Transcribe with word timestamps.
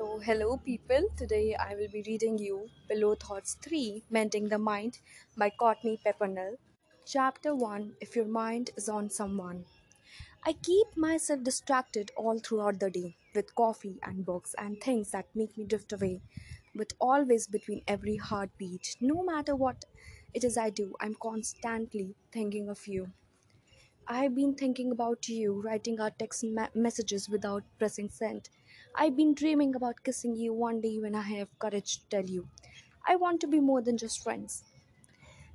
So, 0.00 0.18
hello 0.18 0.56
people. 0.56 1.10
Today 1.14 1.54
I 1.54 1.74
will 1.74 1.88
be 1.92 2.02
reading 2.06 2.38
you 2.38 2.70
Pillow 2.88 3.16
Thoughts 3.16 3.58
3 3.62 4.04
Mending 4.08 4.48
the 4.48 4.56
Mind 4.56 4.98
by 5.36 5.50
Courtney 5.50 6.00
Peppernell. 6.02 6.56
Chapter 7.04 7.54
1 7.54 7.96
If 8.00 8.16
Your 8.16 8.24
Mind 8.24 8.70
is 8.78 8.88
on 8.88 9.10
Someone. 9.10 9.66
I 10.46 10.54
keep 10.54 10.96
myself 10.96 11.42
distracted 11.42 12.12
all 12.16 12.38
throughout 12.38 12.80
the 12.80 12.88
day 12.88 13.18
with 13.34 13.54
coffee 13.54 13.98
and 14.02 14.24
books 14.24 14.54
and 14.56 14.80
things 14.80 15.10
that 15.10 15.26
make 15.34 15.58
me 15.58 15.64
drift 15.66 15.92
away, 15.92 16.22
but 16.74 16.94
always 16.98 17.46
between 17.46 17.82
every 17.86 18.16
heartbeat. 18.16 18.96
No 19.02 19.22
matter 19.22 19.54
what 19.54 19.84
it 20.32 20.44
is 20.44 20.56
I 20.56 20.70
do, 20.70 20.94
I'm 20.98 21.14
constantly 21.14 22.14
thinking 22.32 22.70
of 22.70 22.86
you. 22.88 23.12
I've 24.08 24.34
been 24.34 24.54
thinking 24.54 24.92
about 24.92 25.28
you, 25.28 25.60
writing 25.60 26.00
our 26.00 26.10
text 26.10 26.42
ma- 26.42 26.68
messages 26.74 27.28
without 27.28 27.64
pressing 27.78 28.08
send. 28.08 28.48
I've 28.94 29.16
been 29.16 29.34
dreaming 29.34 29.74
about 29.74 30.04
kissing 30.04 30.36
you 30.36 30.52
one 30.54 30.80
day 30.80 30.98
when 31.00 31.14
I 31.16 31.22
have 31.22 31.58
courage 31.58 31.98
to 31.98 32.08
tell 32.08 32.24
you. 32.30 32.48
I 33.06 33.16
want 33.16 33.40
to 33.40 33.48
be 33.48 33.58
more 33.58 33.82
than 33.82 33.98
just 33.98 34.22
friends. 34.22 34.64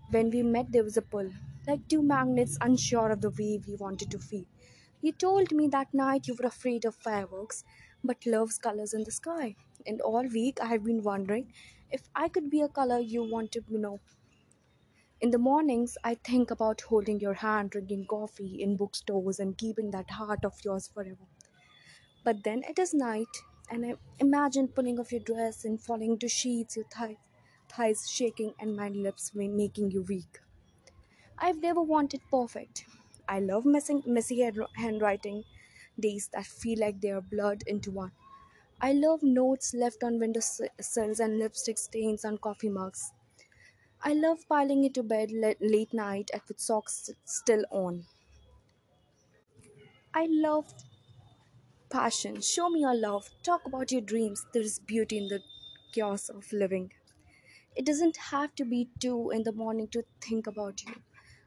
When 0.10 0.32
we 0.32 0.42
met, 0.42 0.72
there 0.72 0.84
was 0.84 0.98
a 0.98 1.02
pull, 1.04 1.32
like 1.68 1.88
two 1.88 2.02
magnets 2.02 2.58
unsure 2.60 3.12
of 3.12 3.22
the 3.22 3.30
way 3.30 3.60
we 3.68 3.76
wanted 3.76 4.10
to 4.12 4.20
feel. 4.20 4.46
You 5.02 5.12
told 5.12 5.52
me 5.52 5.68
that 5.68 5.94
night 5.94 6.28
you 6.28 6.34
were 6.34 6.48
afraid 6.48 6.86
of 6.86 6.96
fireworks, 6.96 7.64
but 8.04 8.26
love's 8.26 8.58
colors 8.58 8.94
in 8.96 9.04
the 9.04 9.12
sky. 9.12 9.56
And 9.86 10.02
all 10.02 10.24
week 10.28 10.60
I 10.60 10.66
have 10.68 10.84
been 10.84 11.04
wondering 11.04 11.54
if 11.92 12.10
I 12.16 12.30
could 12.30 12.50
be 12.50 12.62
a 12.62 12.70
color 12.70 12.98
you 13.00 13.24
want 13.24 13.52
to 13.52 13.64
know. 13.70 14.00
In 15.20 15.32
the 15.32 15.38
mornings, 15.38 15.98
I 16.06 16.16
think 16.16 16.50
about 16.50 16.80
holding 16.80 17.20
your 17.20 17.34
hand, 17.34 17.72
drinking 17.72 18.08
coffee 18.08 18.62
in 18.62 18.78
bookstores, 18.78 19.42
and 19.42 19.58
keeping 19.58 19.92
that 19.92 20.12
heart 20.12 20.46
of 20.46 20.64
yours 20.64 20.88
forever. 20.88 21.28
But 22.26 22.44
then 22.44 22.64
it 22.64 22.78
is 22.78 22.94
night, 22.94 23.30
and 23.70 23.86
I 23.86 23.96
imagine 24.20 24.68
pulling 24.68 25.00
off 25.00 25.14
your 25.14 25.22
dress 25.22 25.64
and 25.64 25.82
falling 25.82 26.20
to 26.20 26.28
sheets, 26.28 26.76
your 26.76 26.84
thigh, 26.88 27.20
thighs 27.70 28.10
shaking, 28.10 28.54
and 28.60 28.76
my 28.76 28.90
lips 28.90 29.34
making 29.48 29.92
you 29.92 30.02
weak. 30.04 30.42
I've 31.38 31.62
never 31.62 31.82
wanted 31.82 32.22
perfect. 32.30 32.86
I 33.28 33.40
love 33.40 33.64
messing, 33.66 34.04
messy 34.06 34.42
handwriting, 34.76 35.46
days 35.98 36.28
that 36.34 36.46
feel 36.46 36.80
like 36.80 37.00
they 37.00 37.12
are 37.12 37.22
blurred 37.22 37.64
into 37.68 37.92
one. 37.92 38.12
I 38.82 38.94
love 38.94 39.24
notes 39.24 39.74
left 39.74 40.04
on 40.04 40.20
window 40.20 40.42
sills 40.42 41.20
and 41.20 41.40
lipstick 41.40 41.78
stains 41.78 42.26
on 42.26 42.40
coffee 42.40 42.70
mugs. 42.70 43.14
I 44.02 44.14
love 44.14 44.48
piling 44.50 44.86
into 44.86 45.04
bed 45.04 45.32
late, 45.32 45.94
night 45.94 46.32
with 46.48 46.60
socks 46.60 47.12
still 47.26 47.66
on. 47.72 48.08
I 50.16 50.26
love 50.28 50.74
passion. 51.90 52.42
Show 52.42 52.70
me 52.70 52.82
your 52.82 52.96
love. 52.96 53.30
Talk 53.44 53.66
about 53.66 53.92
your 53.92 54.02
dreams. 54.02 54.46
There 54.54 54.62
is 54.62 54.80
beauty 54.80 55.18
in 55.18 55.28
the 55.28 55.42
chaos 55.94 56.30
of 56.30 56.52
living. 56.54 56.92
It 57.76 57.86
doesn't 57.86 58.18
have 58.18 58.56
to 58.56 58.66
be 58.66 58.90
2 59.00 59.32
in 59.32 59.44
the 59.44 59.52
morning 59.54 59.88
to 59.90 60.06
think 60.22 60.48
about 60.48 60.84
you. 60.84 60.96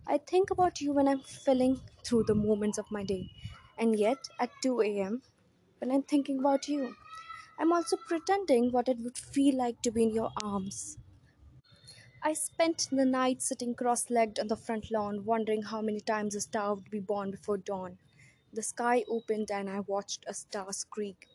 I 0.06 0.18
think 0.18 0.50
about 0.50 0.80
you 0.80 0.92
when 0.92 1.08
I'm 1.08 1.22
filling 1.22 1.80
through 2.04 2.24
the 2.24 2.34
moments 2.36 2.78
of 2.78 2.90
my 2.90 3.04
day. 3.04 3.30
And 3.78 3.98
yet, 3.98 4.28
at 4.40 4.50
2 4.62 4.98
a.m., 5.00 5.22
when 5.78 5.92
I'm 5.92 6.02
thinking 6.04 6.40
about 6.40 6.68
you, 6.68 6.96
I'm 7.58 7.72
also 7.72 7.96
pretending 7.96 8.72
what 8.72 8.88
it 8.88 8.98
would 9.00 9.18
feel 9.18 9.56
like 9.56 9.82
to 9.82 9.90
be 9.90 10.04
in 10.04 10.14
your 10.14 10.32
arms. 10.42 10.98
I 12.22 12.32
spent 12.34 12.86
the 12.92 13.04
night 13.04 13.42
sitting 13.42 13.74
cross 13.74 14.08
legged 14.08 14.38
on 14.38 14.46
the 14.46 14.56
front 14.56 14.92
lawn, 14.92 15.24
wondering 15.24 15.62
how 15.62 15.82
many 15.82 15.98
times 16.00 16.36
a 16.36 16.40
star 16.40 16.76
would 16.76 16.90
be 16.90 17.00
born 17.00 17.32
before 17.32 17.58
dawn. 17.58 17.98
The 18.52 18.62
sky 18.62 19.04
opened, 19.08 19.50
and 19.50 19.70
I 19.70 19.80
watched 19.80 20.24
a 20.28 20.34
star 20.34 20.72
streak, 20.72 21.28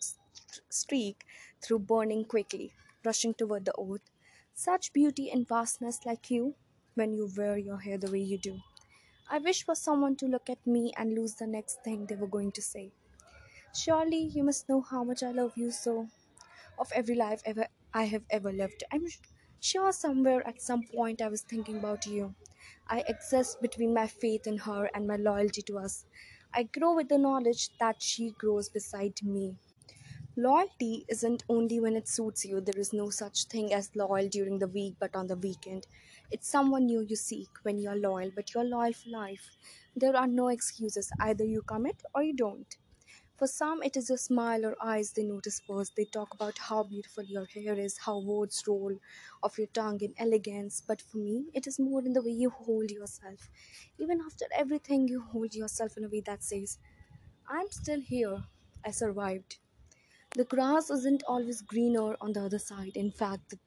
streak 0.70 1.26
through, 1.62 1.80
burning 1.80 2.26
quickly, 2.26 2.74
rushing 3.04 3.34
toward 3.34 3.66
the 3.66 3.74
earth. 3.80 4.10
Such 4.54 4.94
beauty 4.94 5.32
and 5.32 5.48
vastness 5.48 6.06
like 6.06 6.30
you 6.30 6.56
when 6.96 7.14
you 7.14 7.32
wear 7.36 7.58
your 7.58 7.78
hair 7.80 7.98
the 7.98 8.12
way 8.12 8.20
you 8.22 8.38
do. 8.38 8.60
I 9.30 9.40
wish 9.40 9.66
for 9.66 9.76
someone 9.76 10.16
to 10.18 10.28
look 10.28 10.50
at 10.50 10.66
me 10.68 10.94
and 10.98 11.14
lose 11.16 11.36
the 11.36 11.48
next 11.48 11.84
thing 11.84 12.06
they 12.08 12.16
were 12.16 12.28
going 12.28 12.52
to 12.54 12.62
say. 12.62 12.94
Surely 13.76 14.18
you 14.20 14.44
must 14.44 14.70
know 14.70 14.82
how 14.82 15.04
much 15.04 15.22
I 15.22 15.32
love 15.32 15.58
you 15.58 15.70
so 15.72 16.10
of 16.78 16.92
every 16.94 17.16
life 17.16 17.42
ever 17.46 17.68
I 17.94 18.06
have 18.06 18.26
ever 18.30 18.52
lived. 18.52 18.84
I'm 18.92 19.06
sure 19.60 19.92
somewhere 19.94 20.48
at 20.48 20.62
some 20.62 20.84
point 20.88 21.22
I 21.22 21.30
was 21.30 21.44
thinking 21.44 21.78
about 21.78 22.06
you. 22.06 22.36
I 22.88 23.02
exist 23.08 23.62
between 23.62 23.94
my 23.94 24.08
faith 24.08 24.48
in 24.48 24.58
her 24.60 24.90
and 24.94 25.08
my 25.08 25.18
loyalty 25.18 25.62
to 25.64 25.80
us. 25.80 26.06
I 26.54 26.64
grow 26.64 26.96
with 26.96 27.10
the 27.10 27.18
knowledge 27.18 27.78
that 27.80 28.02
she 28.02 28.32
grows 28.32 28.70
beside 28.70 29.22
me. 29.24 29.58
Loyalty 30.36 31.06
isn't 31.10 31.44
only 31.50 31.80
when 31.80 31.96
it 31.96 32.08
suits 32.08 32.46
you. 32.46 32.62
There 32.62 32.80
is 32.80 32.94
no 32.94 33.10
such 33.10 33.46
thing 33.46 33.74
as 33.74 33.96
loyal 33.96 34.30
during 34.30 34.60
the 34.60 34.68
week 34.68 34.98
but 35.00 35.16
on 35.16 35.28
the 35.28 35.38
weekend. 35.38 35.88
It's 36.32 36.48
someone 36.50 36.86
new 36.88 37.02
you 37.02 37.16
seek 37.16 37.50
when 37.64 37.80
you're 37.80 37.96
loyal, 37.96 38.32
but 38.36 38.54
you're 38.54 38.64
loyal 38.66 38.94
for 38.94 39.10
life. 39.10 39.52
There 39.96 40.16
are 40.16 40.28
no 40.28 40.50
excuses. 40.50 41.12
Either 41.20 41.46
you 41.46 41.64
commit 41.64 42.04
or 42.16 42.24
you 42.24 42.34
don't. 42.34 42.78
For 43.36 43.48
some, 43.48 43.84
it 43.84 43.98
is 43.98 44.10
your 44.10 44.18
smile 44.18 44.66
or 44.66 44.76
eyes 44.82 45.12
they 45.12 45.24
notice 45.24 45.60
first. 45.60 45.96
They 45.96 46.06
talk 46.06 46.34
about 46.34 46.58
how 46.58 46.84
beautiful 46.84 47.24
your 47.24 47.46
hair 47.46 47.74
is, 47.74 47.98
how 47.98 48.20
words 48.20 48.64
roll 48.68 48.98
off 49.44 49.58
your 49.58 49.68
tongue 49.68 50.02
in 50.02 50.14
elegance. 50.18 50.82
But 50.88 51.02
for 51.02 51.18
me, 51.18 51.46
it 51.54 51.68
is 51.68 51.80
more 51.80 52.02
in 52.06 52.14
the 52.14 52.22
way 52.22 52.32
you 52.32 52.50
hold 52.50 52.92
yourself. 52.92 53.50
Even 54.00 54.22
after 54.22 54.46
everything, 54.56 55.08
you 55.08 55.22
hold 55.22 55.54
yourself 55.56 55.98
in 55.98 56.06
a 56.06 56.10
way 56.10 56.22
that 56.22 56.44
says, 56.44 56.78
I'm 57.48 57.72
still 57.72 58.02
here. 58.02 58.46
I 58.86 58.92
survived. 58.92 59.58
The 60.36 60.46
grass 60.46 60.90
isn't 60.90 61.24
always 61.28 61.62
greener 61.62 62.18
on 62.22 62.34
the 62.34 62.42
other 62.46 62.60
side. 62.60 62.92
In 62.96 63.12
fact, 63.12 63.50
the, 63.50 63.60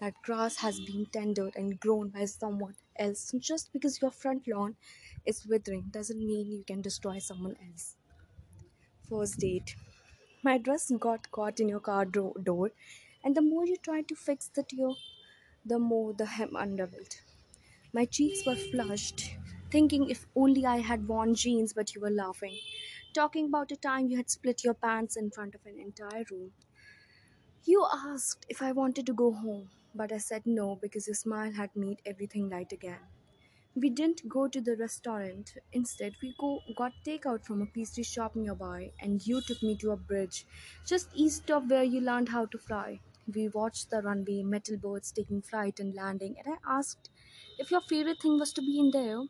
that 0.00 0.14
grass 0.22 0.56
has 0.56 0.80
been 0.80 1.06
tended 1.12 1.56
and 1.56 1.80
grown 1.80 2.08
by 2.10 2.26
someone 2.26 2.76
else. 2.98 3.32
Just 3.38 3.72
because 3.72 4.00
your 4.02 4.10
front 4.12 4.48
lawn 4.48 4.76
is 5.26 5.46
withering 5.46 5.88
doesn't 5.90 6.18
mean 6.24 6.52
you 6.52 6.64
can 6.64 6.82
destroy 6.82 7.18
someone 7.18 7.56
else. 7.70 7.96
First 9.08 9.38
date. 9.38 9.76
My 10.42 10.58
dress 10.58 10.90
got 10.98 11.30
caught 11.32 11.60
in 11.60 11.68
your 11.68 11.80
car 11.80 12.04
do- 12.06 12.34
door, 12.42 12.72
and 13.24 13.36
the 13.36 13.42
more 13.42 13.66
you 13.66 13.76
tried 13.76 14.08
to 14.08 14.16
fix 14.16 14.48
the 14.48 14.62
tear, 14.64 14.90
the 15.64 15.78
more 15.78 16.14
the 16.14 16.26
hem 16.26 16.56
unraveled. 16.56 17.20
My 17.92 18.06
cheeks 18.06 18.46
were 18.46 18.56
flushed, 18.56 19.36
thinking 19.70 20.10
if 20.10 20.26
only 20.36 20.66
I 20.66 20.78
had 20.78 21.08
worn 21.08 21.34
jeans, 21.34 21.72
but 21.74 21.94
you 21.94 22.02
were 22.02 22.10
laughing, 22.10 22.58
talking 23.14 23.46
about 23.46 23.72
a 23.72 23.76
time 23.76 24.08
you 24.08 24.18
had 24.18 24.30
split 24.30 24.64
your 24.64 24.74
pants 24.74 25.16
in 25.16 25.30
front 25.30 25.54
of 25.54 25.66
an 25.66 25.80
entire 25.80 26.24
room. 26.30 26.52
You 27.64 27.84
asked 27.92 28.46
if 28.48 28.62
I 28.62 28.70
wanted 28.70 29.06
to 29.06 29.12
go 29.12 29.32
home, 29.32 29.72
but 29.92 30.12
I 30.12 30.18
said 30.18 30.46
no 30.46 30.76
because 30.76 31.08
your 31.08 31.16
smile 31.16 31.50
had 31.50 31.74
made 31.74 32.00
everything 32.06 32.48
right 32.48 32.70
again. 32.70 33.08
We 33.76 33.90
didn't 33.90 34.26
go 34.26 34.48
to 34.48 34.58
the 34.58 34.74
restaurant. 34.74 35.58
Instead, 35.70 36.14
we 36.22 36.34
go, 36.38 36.60
got 36.74 36.92
takeout 37.04 37.44
from 37.44 37.60
a 37.60 37.66
pastry 37.66 38.02
shop 38.02 38.34
nearby, 38.34 38.92
and 39.00 39.26
you 39.26 39.42
took 39.42 39.62
me 39.62 39.76
to 39.78 39.90
a 39.90 39.98
bridge 39.98 40.46
just 40.86 41.10
east 41.14 41.50
of 41.50 41.68
where 41.70 41.84
you 41.84 42.00
learned 42.00 42.30
how 42.30 42.46
to 42.46 42.56
fly. 42.56 43.00
We 43.26 43.48
watched 43.48 43.90
the 43.90 44.00
runway, 44.00 44.42
metal 44.42 44.78
birds 44.78 45.12
taking 45.12 45.42
flight 45.42 45.78
and 45.78 45.94
landing, 45.94 46.36
and 46.38 46.54
I 46.54 46.78
asked 46.78 47.10
if 47.58 47.70
your 47.70 47.82
favorite 47.82 48.22
thing 48.22 48.38
was 48.38 48.52
to 48.54 48.62
be 48.62 48.78
in 48.78 48.92
there. 48.92 49.20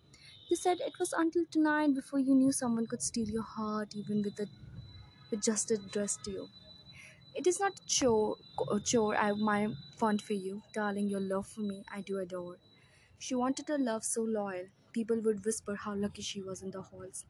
You 0.49 0.55
said 0.56 0.78
it 0.81 0.99
was 1.00 1.12
until 1.12 1.44
tonight 1.47 1.93
before 1.94 2.21
you 2.21 2.37
knew 2.37 2.53
someone 2.53 2.87
could 2.87 3.03
steal 3.03 3.28
your 3.28 3.43
heart, 3.43 3.97
even 3.97 4.22
with 4.22 4.38
a 4.38 4.47
with 5.31 5.43
just 5.43 5.71
a 5.72 5.78
dress 5.78 6.16
to 6.25 6.31
you. 6.32 6.49
It 7.34 7.47
is 7.47 7.61
not 7.61 7.78
a 7.81 7.87
chore, 7.87 8.38
a 8.72 8.81
chore 8.81 9.16
I 9.16 9.32
my 9.32 9.75
fond 9.99 10.22
for 10.22 10.34
you, 10.34 10.62
darling. 10.75 11.09
Your 11.09 11.21
love 11.21 11.49
for 11.49 11.62
me, 11.62 11.84
I 11.93 12.03
do 12.03 12.19
adore. 12.19 12.59
She 13.19 13.34
wanted 13.34 13.69
a 13.70 13.78
love 13.78 14.04
so 14.04 14.22
loyal, 14.22 14.66
people 14.92 15.20
would 15.20 15.44
whisper 15.44 15.75
how 15.76 15.94
lucky 15.94 16.22
she 16.22 16.41
was 16.42 16.62
in 16.62 16.70
the 16.70 16.82
halls. 16.82 17.25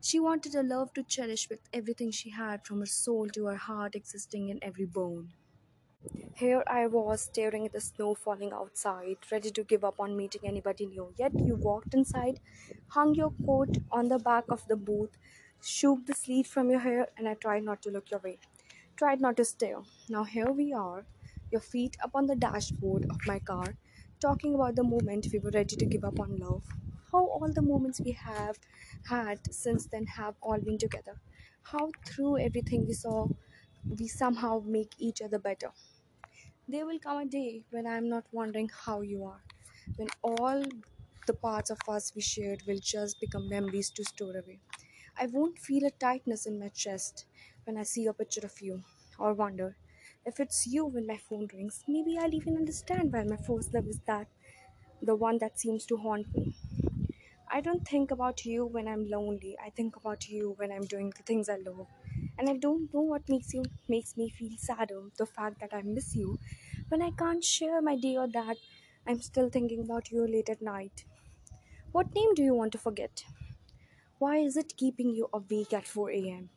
She 0.00 0.20
wanted 0.20 0.54
a 0.54 0.62
love 0.62 0.92
to 0.94 1.02
cherish 1.02 1.48
with 1.50 1.68
everything 1.72 2.10
she 2.12 2.30
had, 2.30 2.66
from 2.66 2.80
her 2.80 2.86
soul 2.86 3.28
to 3.30 3.46
her 3.46 3.56
heart, 3.56 3.94
existing 3.94 4.48
in 4.48 4.58
every 4.62 4.86
bone. 4.86 5.34
Here 6.34 6.62
I 6.68 6.86
was, 6.86 7.22
staring 7.22 7.66
at 7.66 7.72
the 7.72 7.80
snow 7.80 8.14
falling 8.14 8.52
outside, 8.52 9.16
ready 9.32 9.50
to 9.50 9.64
give 9.64 9.82
up 9.84 9.98
on 9.98 10.16
meeting 10.16 10.42
anybody 10.44 10.86
new. 10.86 11.12
Yet 11.16 11.32
you 11.34 11.56
walked 11.56 11.94
inside, 11.94 12.40
hung 12.88 13.14
your 13.14 13.32
coat 13.44 13.78
on 13.90 14.08
the 14.08 14.18
back 14.18 14.44
of 14.48 14.68
the 14.68 14.76
booth, 14.76 15.18
shook 15.60 16.06
the 16.06 16.14
sleet 16.14 16.46
from 16.46 16.70
your 16.70 16.80
hair, 16.80 17.08
and 17.16 17.28
I 17.28 17.34
tried 17.34 17.64
not 17.64 17.82
to 17.82 17.90
look 17.90 18.10
your 18.10 18.20
way. 18.20 18.38
Tried 18.96 19.20
not 19.20 19.36
to 19.38 19.44
stare. 19.44 19.82
Now 20.08 20.24
here 20.24 20.52
we 20.52 20.72
are, 20.72 21.06
your 21.50 21.60
feet 21.60 21.96
up 22.02 22.12
on 22.14 22.26
the 22.26 22.36
dashboard 22.36 23.06
of 23.10 23.26
my 23.26 23.38
car, 23.40 23.76
talking 24.20 24.54
about 24.54 24.76
the 24.76 24.84
moment 24.84 25.28
we 25.32 25.38
were 25.38 25.50
ready 25.50 25.76
to 25.76 25.86
give 25.86 26.04
up 26.04 26.20
on 26.20 26.36
love. 26.36 26.64
How 27.12 27.26
all 27.26 27.52
the 27.52 27.62
moments 27.62 28.00
we 28.00 28.12
have 28.12 28.58
had 29.08 29.52
since 29.54 29.86
then 29.86 30.06
have 30.06 30.36
all 30.42 30.58
been 30.60 30.78
together. 30.78 31.20
How 31.62 31.90
through 32.04 32.38
everything 32.38 32.86
we 32.86 32.94
saw, 32.94 33.28
we 33.84 34.08
somehow 34.08 34.60
make 34.64 34.94
each 34.98 35.22
other 35.22 35.38
better. 35.38 35.72
There 36.68 36.84
will 36.86 36.98
come 36.98 37.18
a 37.18 37.24
day 37.24 37.64
when 37.70 37.86
I 37.86 37.96
am 37.96 38.08
not 38.10 38.26
wondering 38.32 38.68
how 38.68 39.00
you 39.00 39.24
are, 39.24 39.42
when 39.96 40.08
all 40.22 40.62
the 41.26 41.32
parts 41.34 41.70
of 41.70 41.78
us 41.88 42.14
we 42.14 42.20
shared 42.20 42.62
will 42.66 42.78
just 42.78 43.20
become 43.20 43.48
memories 43.48 43.90
to 43.92 44.04
store 44.04 44.36
away. 44.36 44.60
I 45.16 45.26
won't 45.26 45.58
feel 45.58 45.86
a 45.86 45.90
tightness 45.90 46.44
in 46.46 46.58
my 46.58 46.68
chest 46.68 47.26
when 47.64 47.78
I 47.78 47.84
see 47.84 48.06
a 48.06 48.12
picture 48.12 48.44
of 48.44 48.60
you, 48.60 48.84
or 49.18 49.32
wonder 49.32 49.76
If 50.26 50.40
it's 50.40 50.66
you 50.66 50.84
when 50.84 51.06
my 51.06 51.16
phone 51.16 51.48
rings, 51.54 51.84
maybe 51.88 52.18
I'll 52.18 52.34
even 52.34 52.56
understand 52.56 53.12
why 53.14 53.24
my 53.24 53.36
first 53.38 53.72
love 53.72 53.86
is 53.86 54.00
that 54.00 54.28
the 55.02 55.16
one 55.16 55.38
that 55.38 55.58
seems 55.60 55.86
to 55.86 55.98
haunt 55.98 56.34
me. 56.36 56.54
I 57.48 57.60
don't 57.62 57.86
think 57.88 58.10
about 58.10 58.44
you 58.44 58.66
when 58.66 58.86
I'm 58.88 59.08
lonely. 59.08 59.56
I 59.58 59.70
think 59.70 59.96
about 59.96 60.28
you 60.28 60.52
when 60.58 60.70
I'm 60.72 60.84
doing 60.86 61.10
the 61.16 61.22
things 61.22 61.48
I 61.48 61.56
love. 61.56 61.88
And 62.38 62.48
I 62.50 62.56
don't 62.56 62.92
know 62.92 63.00
what 63.00 63.28
makes 63.28 63.54
you 63.54 63.64
makes 63.88 64.16
me 64.16 64.28
feel 64.28 64.56
sadder. 64.58 65.10
The 65.16 65.26
fact 65.26 65.60
that 65.60 65.72
I 65.72 65.82
miss 65.82 66.14
you 66.14 66.38
when 66.88 67.02
I 67.02 67.10
can't 67.12 67.44
share 67.44 67.80
my 67.80 67.96
day 67.96 68.16
or 68.16 68.28
that 68.28 68.58
I'm 69.06 69.22
still 69.22 69.48
thinking 69.48 69.80
about 69.80 70.10
you 70.10 70.26
late 70.26 70.50
at 70.50 70.60
night. 70.62 71.04
What 71.92 72.14
name 72.14 72.34
do 72.34 72.42
you 72.44 72.54
want 72.54 72.72
to 72.72 72.78
forget? 72.78 73.24
Why 74.18 74.38
is 74.38 74.58
it 74.58 74.76
keeping 74.76 75.10
you 75.14 75.28
awake 75.32 75.72
at 75.72 75.86
4 75.88 76.20
a.m.? 76.30 76.50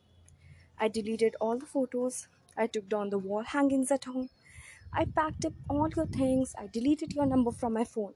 I 0.78 0.88
deleted 0.88 1.36
all 1.40 1.58
the 1.58 1.66
photos. 1.66 2.28
I 2.56 2.66
took 2.66 2.88
down 2.88 3.10
the 3.10 3.18
wall 3.18 3.42
hangings 3.42 3.90
at 3.90 4.04
home. 4.04 4.30
I 4.92 5.04
packed 5.06 5.44
up 5.44 5.54
all 5.68 5.88
your 5.96 6.06
things. 6.06 6.54
I 6.58 6.66
deleted 6.68 7.12
your 7.14 7.26
number 7.26 7.52
from 7.52 7.74
my 7.74 7.84
phone. 7.84 8.14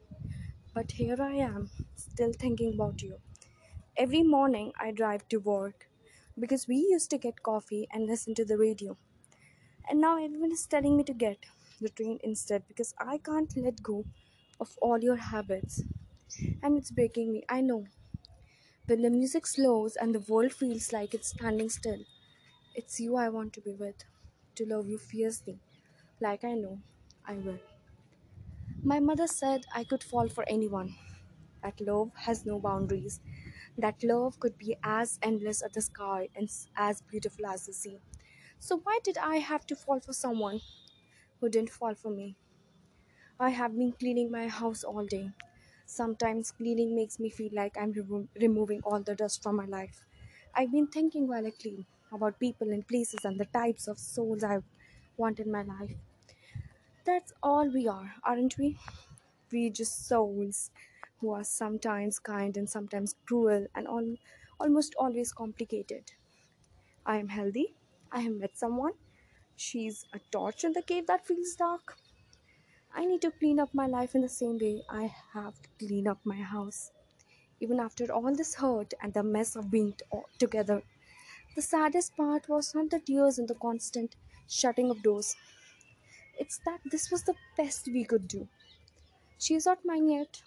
But 0.75 0.93
here 0.93 1.17
I 1.21 1.35
am, 1.35 1.71
still 1.97 2.33
thinking 2.33 2.75
about 2.75 3.03
you. 3.03 3.21
Every 3.97 4.23
morning 4.23 4.73
I 4.79 4.93
drive 4.93 5.29
to 5.31 5.39
work 5.39 5.89
because 6.39 6.69
we 6.69 6.77
used 6.77 7.11
to 7.11 7.19
get 7.19 7.43
coffee 7.43 7.89
and 7.93 8.07
listen 8.07 8.35
to 8.37 8.45
the 8.45 8.59
radio. 8.59 8.97
And 9.89 10.01
now 10.01 10.23
everyone 10.23 10.53
is 10.53 10.67
telling 10.67 10.97
me 10.97 11.05
to 11.05 11.15
get 11.15 11.47
the 11.81 11.89
train 11.89 12.19
instead 12.25 12.67
because 12.69 12.95
I 12.99 13.19
can't 13.19 13.57
let 13.57 13.83
go 13.83 14.05
of 14.61 14.77
all 14.83 14.99
your 15.03 15.17
habits. 15.17 15.83
And 16.63 16.79
it's 16.79 16.91
breaking 16.91 17.33
me, 17.33 17.45
I 17.49 17.61
know. 17.63 17.87
When 18.87 19.03
the 19.03 19.11
music 19.11 19.47
slows 19.47 19.95
and 19.97 20.15
the 20.15 20.21
world 20.21 20.53
feels 20.55 20.93
like 20.93 21.13
it's 21.13 21.29
standing 21.29 21.69
still, 21.69 22.05
it's 22.75 23.01
you 23.01 23.17
I 23.17 23.29
want 23.31 23.53
to 23.55 23.63
be 23.63 23.75
with, 23.75 24.05
to 24.57 24.67
love 24.67 24.89
you 24.89 24.99
fiercely, 24.99 25.61
like 26.21 26.45
I 26.45 26.55
know 26.55 26.83
I 27.25 27.35
will. 27.35 27.61
My 28.85 29.01
mother 29.01 29.27
said 29.27 29.67
I 29.75 29.83
could 29.83 30.05
fall 30.05 30.29
for 30.29 30.45
anyone, 30.49 30.95
that 31.63 31.81
love 31.81 32.15
has 32.17 32.47
no 32.47 32.61
boundaries, 32.61 33.21
that 33.79 34.03
love 34.05 34.39
could 34.41 34.59
be 34.59 34.77
as 34.85 35.19
endless 35.23 35.63
as 35.63 35.73
the 35.73 35.83
sky 35.83 36.29
and 36.37 36.49
as 36.77 37.03
beautiful 37.03 37.47
as 37.47 37.67
the 37.67 37.73
sea. 37.73 38.01
So, 38.61 38.79
why 38.79 39.01
did 39.05 39.19
I 39.19 39.39
have 39.39 39.67
to 39.67 39.77
fall 39.77 40.01
for 40.01 40.13
someone 40.13 40.61
who 41.41 41.49
didn't 41.51 41.71
fall 41.71 41.95
for 41.95 42.11
me? 42.11 42.39
I 43.39 43.51
have 43.51 43.77
been 43.77 43.93
cleaning 43.93 44.29
my 44.33 44.49
house 44.49 44.83
all 44.83 45.07
day. 45.07 45.31
Sometimes 45.87 46.51
cleaning 46.51 46.97
makes 46.97 47.21
me 47.21 47.31
feel 47.31 47.53
like 47.55 47.77
I'm 47.77 47.93
remo- 47.93 48.29
removing 48.41 48.81
all 48.83 49.03
the 49.05 49.15
dust 49.15 49.41
from 49.43 49.55
my 49.57 49.67
life. 49.67 50.05
I've 50.53 50.73
been 50.73 50.89
thinking 50.89 51.29
while 51.29 51.47
I 51.47 51.51
clean 51.53 51.87
about 52.15 52.41
people 52.41 52.71
and 52.71 52.87
places 52.87 53.25
and 53.25 53.39
the 53.41 53.47
types 53.47 53.89
of 53.89 53.99
souls 53.99 54.45
I 54.45 54.59
want 55.17 55.41
in 55.41 55.51
my 55.51 55.63
life. 55.63 55.97
That's 57.05 57.33
all 57.41 57.69
we 57.69 57.87
are, 57.87 58.17
aren't 58.25 58.59
we? 58.59 58.79
We 59.53 59.71
just 59.71 60.07
souls 60.07 60.71
who 61.21 61.31
are 61.33 61.45
sometimes 61.45 62.19
kind 62.19 62.57
and 62.57 62.69
sometimes 62.71 63.15
cruel 63.27 63.69
and 63.75 63.87
al- 63.89 64.17
almost 64.61 64.95
always 64.97 65.33
complicated. 65.33 66.13
I 67.07 67.19
am 67.19 67.29
healthy. 67.29 67.77
I 68.13 68.21
have 68.23 68.35
met 68.35 68.59
someone. 68.59 68.95
She's 69.57 70.07
a 70.13 70.21
torch 70.21 70.65
in 70.65 70.73
the 70.75 70.83
cave 70.83 71.07
that 71.09 71.27
feels 71.27 71.55
dark. 71.57 71.99
I 72.93 73.05
need 73.05 73.21
to 73.23 73.31
clean 73.31 73.61
up 73.61 73.75
my 73.75 73.87
life 73.87 74.15
in 74.15 74.23
the 74.23 74.29
same 74.31 74.59
way 74.59 74.83
I 74.89 75.07
have 75.35 75.61
to 75.63 75.69
clean 75.79 76.09
up 76.09 76.25
my 76.25 76.37
house. 76.43 76.93
Even 77.61 77.81
after 77.81 78.13
all 78.13 78.35
this 78.35 78.57
hurt 78.57 78.95
and 79.03 79.15
the 79.15 79.23
mess 79.25 79.57
of 79.57 79.71
being 79.71 79.95
t- 79.95 80.05
together, 80.39 80.83
the 81.55 81.63
saddest 81.63 82.17
part 82.17 82.49
was 82.49 82.75
not 82.75 82.91
the 82.91 83.01
tears 83.01 83.39
and 83.39 83.49
the 83.49 83.55
constant 83.55 84.17
shutting 84.49 84.91
of 84.91 85.03
doors. 85.03 85.37
It's 86.39 86.59
that 86.67 86.81
this 86.85 87.11
was 87.11 87.25
the 87.25 87.35
best 87.57 87.87
we 87.87 88.05
could 88.05 88.29
do. 88.29 88.49
She's 89.39 89.67
not 89.67 89.85
mine 89.85 90.09
yet. 90.11 90.43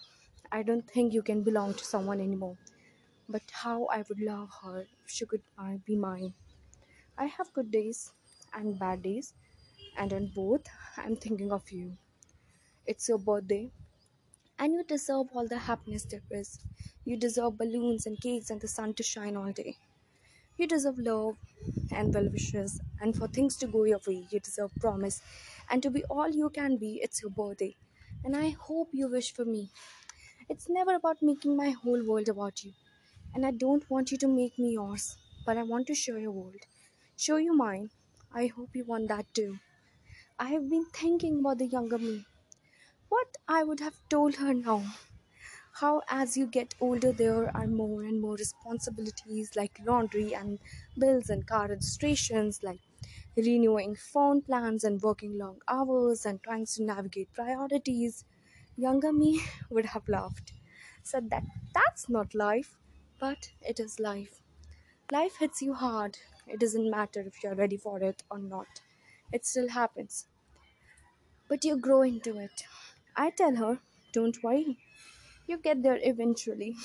I 0.52 0.62
don't 0.62 0.88
think 0.90 1.12
you 1.14 1.22
can 1.22 1.42
belong 1.44 1.74
to 1.74 1.84
someone 1.84 2.20
anymore. 2.20 2.58
But 3.28 3.50
how 3.52 3.86
I 3.86 4.02
would 4.08 4.20
love 4.20 4.50
her 4.62 4.88
if 5.04 5.10
she 5.10 5.26
could 5.26 5.42
uh, 5.58 5.78
be 5.78 5.96
mine. 5.96 6.34
I 7.18 7.26
have 7.26 7.52
good 7.54 7.70
days 7.70 8.12
and 8.54 8.78
bad 8.78 9.02
days, 9.02 9.34
and 9.96 10.12
on 10.12 10.28
both, 10.28 10.66
I'm 10.96 11.16
thinking 11.16 11.52
of 11.52 11.70
you. 11.72 11.98
It's 12.86 13.08
your 13.08 13.18
birthday, 13.18 13.72
and 14.58 14.74
you 14.74 14.84
deserve 14.84 15.28
all 15.34 15.48
the 15.48 15.58
happiness 15.58 16.04
there 16.04 16.22
is. 16.30 16.60
You 17.04 17.16
deserve 17.16 17.58
balloons 17.58 18.06
and 18.06 18.20
cakes 18.20 18.50
and 18.50 18.60
the 18.60 18.68
sun 18.68 18.94
to 18.94 19.02
shine 19.04 19.36
all 19.36 19.52
day. 19.52 19.78
You 20.58 20.66
deserve 20.66 20.98
love 20.98 21.38
and 21.90 22.12
well 22.12 22.28
wishes, 22.28 22.80
and 23.00 23.16
for 23.16 23.28
things 23.28 23.56
to 23.58 23.66
go 23.66 23.84
your 23.84 24.00
way, 24.06 24.26
you 24.30 24.40
deserve 24.40 24.74
promise. 24.78 25.22
And 25.70 25.82
to 25.82 25.90
be 25.90 26.04
all 26.04 26.28
you 26.28 26.50
can 26.50 26.76
be, 26.76 27.00
it's 27.02 27.22
your 27.22 27.30
birthday. 27.30 27.76
And 28.24 28.36
I 28.36 28.50
hope 28.50 28.90
you 28.92 29.08
wish 29.08 29.32
for 29.32 29.46
me. 29.46 29.70
It's 30.48 30.68
never 30.68 30.94
about 30.96 31.22
making 31.22 31.56
my 31.56 31.70
whole 31.70 32.02
world 32.04 32.28
about 32.28 32.64
you. 32.64 32.72
And 33.34 33.46
I 33.46 33.52
don't 33.52 33.88
want 33.90 34.10
you 34.12 34.18
to 34.18 34.28
make 34.28 34.58
me 34.58 34.72
yours, 34.72 35.16
but 35.46 35.56
I 35.56 35.62
want 35.62 35.86
to 35.88 35.94
show 35.94 36.16
your 36.16 36.32
world. 36.32 36.66
Show 37.16 37.36
you 37.36 37.54
mine. 37.54 37.90
I 38.32 38.46
hope 38.48 38.70
you 38.74 38.84
want 38.84 39.08
that 39.08 39.32
too. 39.34 39.58
I 40.38 40.50
have 40.50 40.70
been 40.70 40.86
thinking 40.86 41.40
about 41.40 41.58
the 41.58 41.66
younger 41.66 41.98
me. 41.98 42.26
What 43.08 43.36
I 43.48 43.64
would 43.64 43.80
have 43.80 44.00
told 44.08 44.36
her 44.36 44.54
now. 44.54 44.84
How, 45.80 46.02
as 46.08 46.36
you 46.36 46.46
get 46.46 46.74
older, 46.80 47.12
there 47.12 47.56
are 47.56 47.66
more 47.66 48.02
and 48.02 48.20
more 48.20 48.34
responsibilities 48.34 49.56
like 49.56 49.78
laundry 49.84 50.34
and 50.34 50.58
bills 50.98 51.30
and 51.30 51.46
car 51.46 51.68
registrations, 51.68 52.62
like 52.62 52.80
renewing 53.36 53.94
phone 53.94 54.42
plans 54.42 54.84
and 54.84 55.00
working 55.00 55.38
long 55.38 55.60
hours 55.68 56.26
and 56.26 56.42
trying 56.42 56.66
to 56.66 56.82
navigate 56.82 57.32
priorities. 57.32 58.24
Younger 58.76 59.12
me 59.12 59.40
would 59.70 59.86
have 59.86 60.08
laughed, 60.08 60.52
said 61.02 61.30
that 61.30 61.44
that's 61.74 62.08
not 62.08 62.34
life, 62.34 62.76
but 63.18 63.52
it 63.62 63.80
is 63.80 63.98
life. 64.00 64.42
Life 65.12 65.38
hits 65.38 65.62
you 65.62 65.74
hard. 65.74 66.18
It 66.46 66.60
doesn't 66.60 66.90
matter 66.90 67.20
if 67.22 67.42
you're 67.42 67.54
ready 67.56 67.76
for 67.78 68.02
it 68.02 68.24
or 68.30 68.38
not, 68.38 68.82
it 69.32 69.46
still 69.46 69.68
happens. 69.70 70.28
But 71.48 71.64
you 71.64 71.76
grow 71.76 72.02
into 72.02 72.38
it. 72.38 72.62
I 73.16 73.30
tell 73.30 73.56
her, 73.56 73.80
don't 74.12 74.40
worry, 74.40 74.78
you 75.48 75.58
get 75.58 75.82
there 75.82 75.98
eventually. 76.02 76.76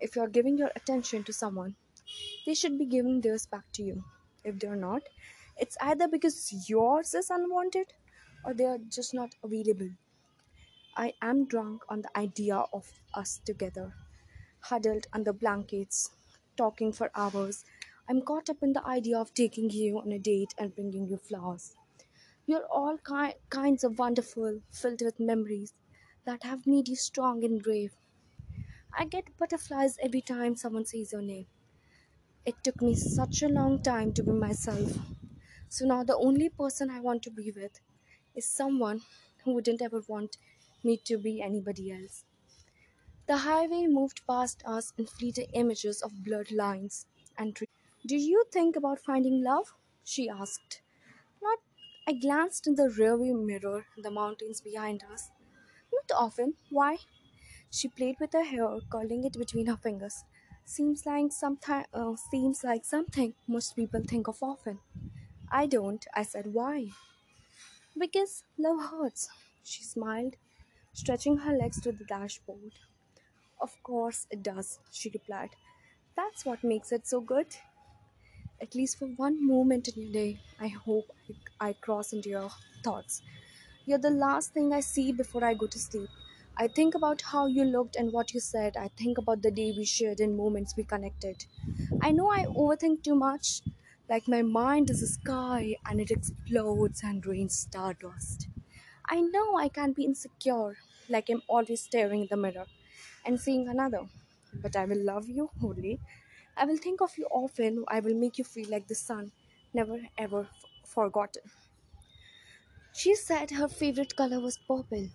If 0.00 0.16
you're 0.16 0.28
giving 0.28 0.58
your 0.58 0.72
attention 0.74 1.24
to 1.24 1.32
someone, 1.32 1.76
they 2.46 2.54
should 2.54 2.78
be 2.78 2.86
giving 2.86 3.20
theirs 3.20 3.46
back 3.46 3.70
to 3.74 3.82
you. 3.82 4.04
If 4.44 4.58
they're 4.58 4.76
not, 4.76 5.02
it's 5.58 5.76
either 5.80 6.08
because 6.08 6.68
yours 6.70 7.14
is 7.14 7.30
unwanted 7.30 7.94
or 8.44 8.54
they 8.54 8.64
are 8.66 8.78
just 8.78 9.14
not 9.14 9.34
available. 9.44 9.90
I 10.96 11.14
am 11.22 11.46
drunk 11.46 11.82
on 11.88 12.02
the 12.02 12.18
idea 12.18 12.56
of 12.74 13.00
us 13.14 13.38
together, 13.38 13.94
huddled 14.60 15.06
under 15.12 15.32
blankets, 15.32 16.10
talking 16.56 16.92
for 16.92 17.10
hours. 17.14 17.64
I'm 18.08 18.22
caught 18.22 18.50
up 18.50 18.62
in 18.62 18.74
the 18.74 18.86
idea 18.86 19.18
of 19.18 19.34
taking 19.34 19.70
you 19.70 19.98
on 20.00 20.12
a 20.12 20.18
date 20.18 20.54
and 20.58 20.74
bringing 20.74 21.08
you 21.08 21.18
flowers. 21.18 21.76
You're 22.46 22.66
all 22.66 22.98
ki- 22.98 23.36
kinds 23.50 23.84
of 23.84 23.98
wonderful, 23.98 24.62
filled 24.70 25.02
with 25.02 25.20
memories 25.20 25.74
that 26.28 26.44
have 26.44 26.66
made 26.68 26.88
you 26.88 26.96
strong 26.96 27.42
and 27.44 27.62
brave. 27.62 27.96
I 28.92 29.06
get 29.06 29.34
butterflies 29.38 29.96
every 30.02 30.20
time 30.20 30.54
someone 30.54 30.84
says 30.84 31.12
your 31.12 31.22
name. 31.22 31.46
It 32.44 32.56
took 32.64 32.82
me 32.82 32.96
such 32.96 33.42
a 33.42 33.48
long 33.48 33.82
time 33.82 34.12
to 34.14 34.24
be 34.24 34.32
myself. 34.32 34.98
So 35.68 35.86
now 35.86 36.04
the 36.04 36.16
only 36.16 36.48
person 36.50 36.90
I 36.90 37.00
want 37.00 37.22
to 37.24 37.30
be 37.30 37.52
with 37.52 37.80
is 38.34 38.46
someone 38.48 39.02
who 39.44 39.54
wouldn't 39.54 39.82
ever 39.82 40.02
want 40.08 40.38
me 40.84 40.98
to 41.06 41.18
be 41.18 41.42
anybody 41.42 41.92
else. 41.92 42.24
The 43.28 43.36
highway 43.38 43.86
moved 43.86 44.26
past 44.26 44.64
us 44.66 44.92
in 44.98 45.06
fleeting 45.06 45.50
images 45.52 46.02
of 46.02 46.24
blurred 46.24 46.50
lines 46.50 47.06
and 47.36 47.54
trees. 47.54 47.70
Do 48.04 48.16
you 48.16 48.44
think 48.50 48.74
about 48.74 48.98
finding 48.98 49.40
love? 49.40 49.72
She 50.02 50.28
asked. 50.28 50.82
Not 51.42 51.60
I 52.06 52.14
glanced 52.14 52.66
in 52.66 52.76
the 52.76 52.84
rearview 52.88 53.44
mirror, 53.44 53.86
the 53.96 54.10
mountains 54.10 54.60
behind 54.60 55.04
us. 55.04 55.30
Not 55.92 56.10
often. 56.16 56.54
Why? 56.70 56.98
She 57.70 57.88
played 57.88 58.20
with 58.20 58.32
her 58.34 58.44
hair, 58.44 58.80
curling 58.90 59.24
it 59.24 59.34
between 59.38 59.66
her 59.66 59.76
fingers. 59.78 60.24
Seems 60.64 61.06
like 61.06 61.32
something. 61.32 61.84
Uh, 61.92 62.16
seems 62.16 62.64
like 62.64 62.84
something 62.84 63.34
most 63.48 63.76
people 63.76 64.02
think 64.04 64.28
of 64.28 64.42
often. 64.42 64.80
I 65.50 65.66
don't. 65.66 66.06
I 66.14 66.24
said, 66.24 66.48
why? 66.54 66.90
Because 67.98 68.44
love 68.56 68.80
hurts. 68.90 69.28
She 69.62 69.82
smiled, 69.82 70.36
stretching 70.94 71.38
her 71.38 71.52
legs 71.56 71.80
to 71.82 71.92
the 71.92 72.04
dashboard. 72.04 72.72
Of 73.60 73.82
course 73.82 74.26
it 74.30 74.42
does, 74.42 74.80
she 74.92 75.10
replied. 75.10 75.56
That's 76.16 76.44
what 76.46 76.64
makes 76.64 76.92
it 76.92 77.06
so 77.06 77.20
good. 77.20 77.56
At 78.60 78.74
least 78.74 78.98
for 78.98 79.06
one 79.06 79.42
moment 79.44 79.88
in 79.88 80.02
your 80.02 80.12
day, 80.12 80.40
I 80.60 80.68
hope 80.68 81.06
I, 81.60 81.68
I 81.70 81.72
cross 81.72 82.12
into 82.12 82.28
your 82.28 82.50
thoughts. 82.84 83.22
You're 83.88 83.98
the 84.06 84.10
last 84.10 84.52
thing 84.52 84.72
I 84.72 84.80
see 84.80 85.10
before 85.12 85.44
I 85.44 85.54
go 85.54 85.66
to 85.66 85.78
sleep. 85.78 86.10
I 86.56 86.68
think 86.68 86.94
about 86.94 87.22
how 87.22 87.46
you 87.46 87.64
looked 87.64 87.96
and 87.96 88.12
what 88.12 88.34
you 88.34 88.40
said. 88.40 88.76
I 88.76 88.88
think 88.88 89.18
about 89.18 89.42
the 89.42 89.50
day 89.50 89.72
we 89.76 89.84
shared 89.84 90.20
and 90.20 90.36
moments 90.36 90.76
we 90.76 90.84
connected. 90.84 91.46
I 92.00 92.12
know 92.12 92.30
I 92.30 92.44
overthink 92.46 93.02
too 93.04 93.14
much, 93.14 93.62
Like 94.10 94.26
my 94.32 94.40
mind 94.42 94.90
is 94.90 95.02
a 95.02 95.06
sky 95.06 95.76
and 95.86 96.00
it 96.00 96.10
explodes 96.10 97.02
and 97.08 97.24
rains 97.26 97.56
stardust. 97.58 98.48
I 99.14 99.20
know 99.20 99.56
I 99.56 99.68
can 99.68 99.92
be 99.92 100.04
insecure, 100.04 100.76
like 101.08 101.28
I'm 101.30 101.42
always 101.48 101.82
staring 101.82 102.22
in 102.22 102.28
the 102.30 102.36
mirror 102.44 102.66
and 103.24 103.40
seeing 103.40 103.68
another. 103.68 104.02
But 104.54 104.76
I 104.76 104.84
will 104.86 105.02
love 105.04 105.28
you 105.28 105.50
wholly. 105.60 106.00
I 106.56 106.64
will 106.64 106.78
think 106.78 107.00
of 107.00 107.18
you 107.18 107.26
often. 107.30 107.84
I 107.88 108.00
will 108.00 108.14
make 108.24 108.38
you 108.38 108.44
feel 108.44 108.68
like 108.70 108.88
the 108.88 108.94
sun, 108.94 109.32
never 109.74 109.98
ever 110.16 110.42
f- 110.44 110.64
forgotten. 110.86 111.42
She 112.98 113.14
said 113.14 113.52
her 113.52 113.66
favorite 113.68 114.14
color 114.14 114.40
was 114.40 114.58
purple, 114.58 115.08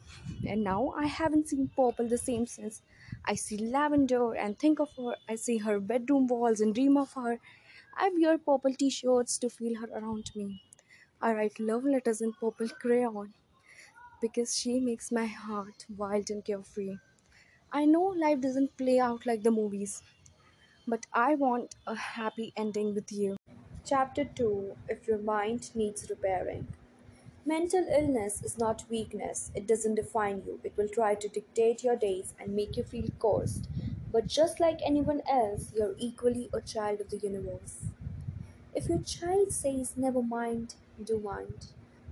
and 0.47 0.63
now 0.63 0.89
I 0.97 1.05
haven't 1.05 1.49
seen 1.49 1.67
purple 1.67 2.07
the 2.07 2.17
same 2.17 2.47
since. 2.47 2.81
I 3.25 3.35
see 3.35 3.57
lavender 3.57 4.33
and 4.33 4.57
think 4.57 4.79
of 4.79 4.89
her. 4.95 5.17
I 5.29 5.35
see 5.35 5.57
her 5.59 5.79
bedroom 5.79 6.25
walls 6.25 6.61
and 6.61 6.73
dream 6.73 6.97
of 6.97 7.13
her. 7.13 7.39
I 7.95 8.09
wear 8.09 8.39
purple 8.39 8.73
t 8.73 8.89
shirts 8.89 9.37
to 9.37 9.49
feel 9.51 9.75
her 9.81 9.87
around 9.89 10.31
me. 10.33 10.63
I 11.21 11.33
write 11.33 11.59
love 11.59 11.83
letters 11.83 12.21
in 12.21 12.33
purple 12.33 12.69
crayon 12.69 13.33
because 14.21 14.57
she 14.57 14.79
makes 14.79 15.11
my 15.11 15.25
heart 15.27 15.85
wild 15.89 16.29
and 16.31 16.45
carefree. 16.45 16.97
I 17.71 17.85
know 17.85 18.03
life 18.03 18.41
doesn't 18.41 18.77
play 18.77 18.99
out 18.99 19.25
like 19.25 19.43
the 19.43 19.51
movies, 19.51 20.03
but 20.87 21.07
I 21.13 21.35
want 21.35 21.75
a 21.87 21.95
happy 21.95 22.53
ending 22.57 22.95
with 22.95 23.11
you. 23.11 23.37
Chapter 23.85 24.25
2 24.25 24.77
If 24.89 25.07
Your 25.07 25.19
Mind 25.19 25.75
Needs 25.75 26.09
Repairing. 26.09 26.67
Mental 27.45 27.85
illness 27.89 28.41
is 28.41 28.57
not 28.57 28.89
weakness, 28.89 29.51
it 29.53 29.67
doesn't 29.67 29.95
define 29.95 30.41
you. 30.47 30.59
It 30.63 30.75
will 30.75 30.89
try 30.89 31.13
to 31.13 31.27
dictate 31.29 31.83
your 31.83 31.95
days 31.95 32.33
and 32.39 32.55
make 32.55 32.75
you 32.75 32.83
feel 32.83 33.07
cursed. 33.19 33.69
But 34.11 34.25
just 34.25 34.59
like 34.59 34.79
anyone 34.83 35.21
else, 35.29 35.71
you're 35.75 35.95
equally 35.99 36.49
a 36.51 36.59
child 36.59 37.01
of 37.01 37.09
the 37.11 37.17
universe. 37.17 37.85
If 38.75 38.89
your 38.89 39.01
child 39.01 39.53
says 39.53 39.97
never 39.97 40.21
mind, 40.21 40.75
do 41.03 41.19
mind. 41.19 41.67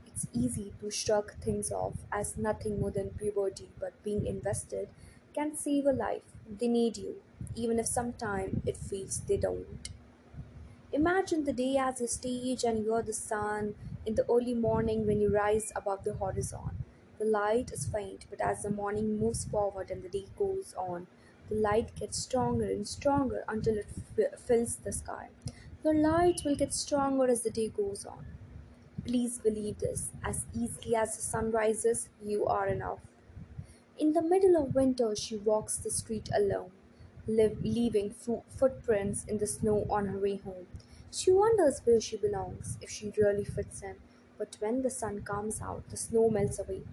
It's 0.07 0.27
easy 0.33 0.73
to 0.81 0.91
shrug 0.91 1.33
things 1.41 1.71
off 1.71 1.95
as 2.11 2.38
nothing 2.38 2.79
more 2.79 2.91
than 2.91 3.11
puberty, 3.11 3.69
but 3.79 4.01
being 4.03 4.27
invested 4.27 4.89
can 5.33 5.55
save 5.57 5.85
a 5.88 5.93
life. 5.93 6.23
They 6.50 6.69
need 6.69 6.97
you, 6.97 7.21
even 7.55 7.79
if 7.79 7.88
sometimes 7.88 8.61
it 8.65 8.77
feels 8.77 9.21
they 9.21 9.38
don't. 9.38 9.89
Imagine 10.93 11.43
the 11.45 11.53
day 11.53 11.75
as 11.77 12.00
a 12.01 12.07
stage 12.07 12.63
and 12.63 12.86
you're 12.86 13.01
the 13.01 13.13
sun 13.13 13.74
in 14.05 14.13
the 14.13 14.29
early 14.29 14.53
morning 14.53 15.07
when 15.07 15.19
you 15.19 15.29
rise 15.29 15.71
above 15.75 16.03
the 16.03 16.13
horizon. 16.13 16.83
The 17.17 17.25
light 17.25 17.71
is 17.71 17.88
faint, 17.88 18.25
but 18.29 18.39
as 18.41 18.62
the 18.62 18.69
morning 18.69 19.17
moves 19.17 19.43
forward 19.45 19.89
and 19.89 20.03
the 20.03 20.10
day 20.10 20.27
goes 20.38 20.75
on, 20.75 21.07
the 21.50 21.55
light 21.55 21.95
gets 21.95 22.17
stronger 22.19 22.65
and 22.65 22.88
stronger 22.88 23.43
until 23.48 23.77
it 23.77 23.88
f- 24.19 24.39
fills 24.39 24.75
the 24.75 24.91
sky. 24.91 25.29
Your 25.83 25.95
light 25.95 26.41
will 26.45 26.55
get 26.55 26.74
stronger 26.75 27.27
as 27.27 27.41
the 27.41 27.50
day 27.50 27.69
goes 27.69 28.05
on. 28.05 28.25
Please 29.05 29.39
believe 29.39 29.79
this 29.79 30.12
as 30.24 30.45
easily 30.53 30.95
as 30.95 31.15
the 31.15 31.24
sun 31.24 31.51
rises, 31.51 32.10
you 32.24 32.45
are 32.48 32.67
enough. 32.67 33.00
In 33.98 34.13
the 34.13 34.21
middle 34.21 34.57
of 34.57 34.75
winter, 34.75 35.15
she 35.15 35.38
walks 35.38 35.77
the 35.77 35.91
street 35.91 36.29
alone, 36.36 36.71
leaving 37.27 38.12
fo- 38.12 38.43
footprints 38.50 39.24
in 39.25 39.38
the 39.38 39.48
snow 39.48 39.86
on 39.89 40.07
her 40.07 40.19
way 40.19 40.38
home. 40.38 40.67
She 41.12 41.32
wonders 41.32 41.82
where 41.84 42.01
she 42.01 42.18
belongs, 42.18 42.77
if 42.82 42.89
she 42.89 43.13
really 43.18 43.44
fits 43.44 43.84
in. 43.84 43.98
But 44.39 44.58
when 44.60 44.82
the 44.82 44.89
sun 44.89 45.22
comes 45.22 45.62
out, 45.62 45.88
the 45.89 45.98
snow 45.98 46.30
melts 46.30 46.58
away. 46.58 46.84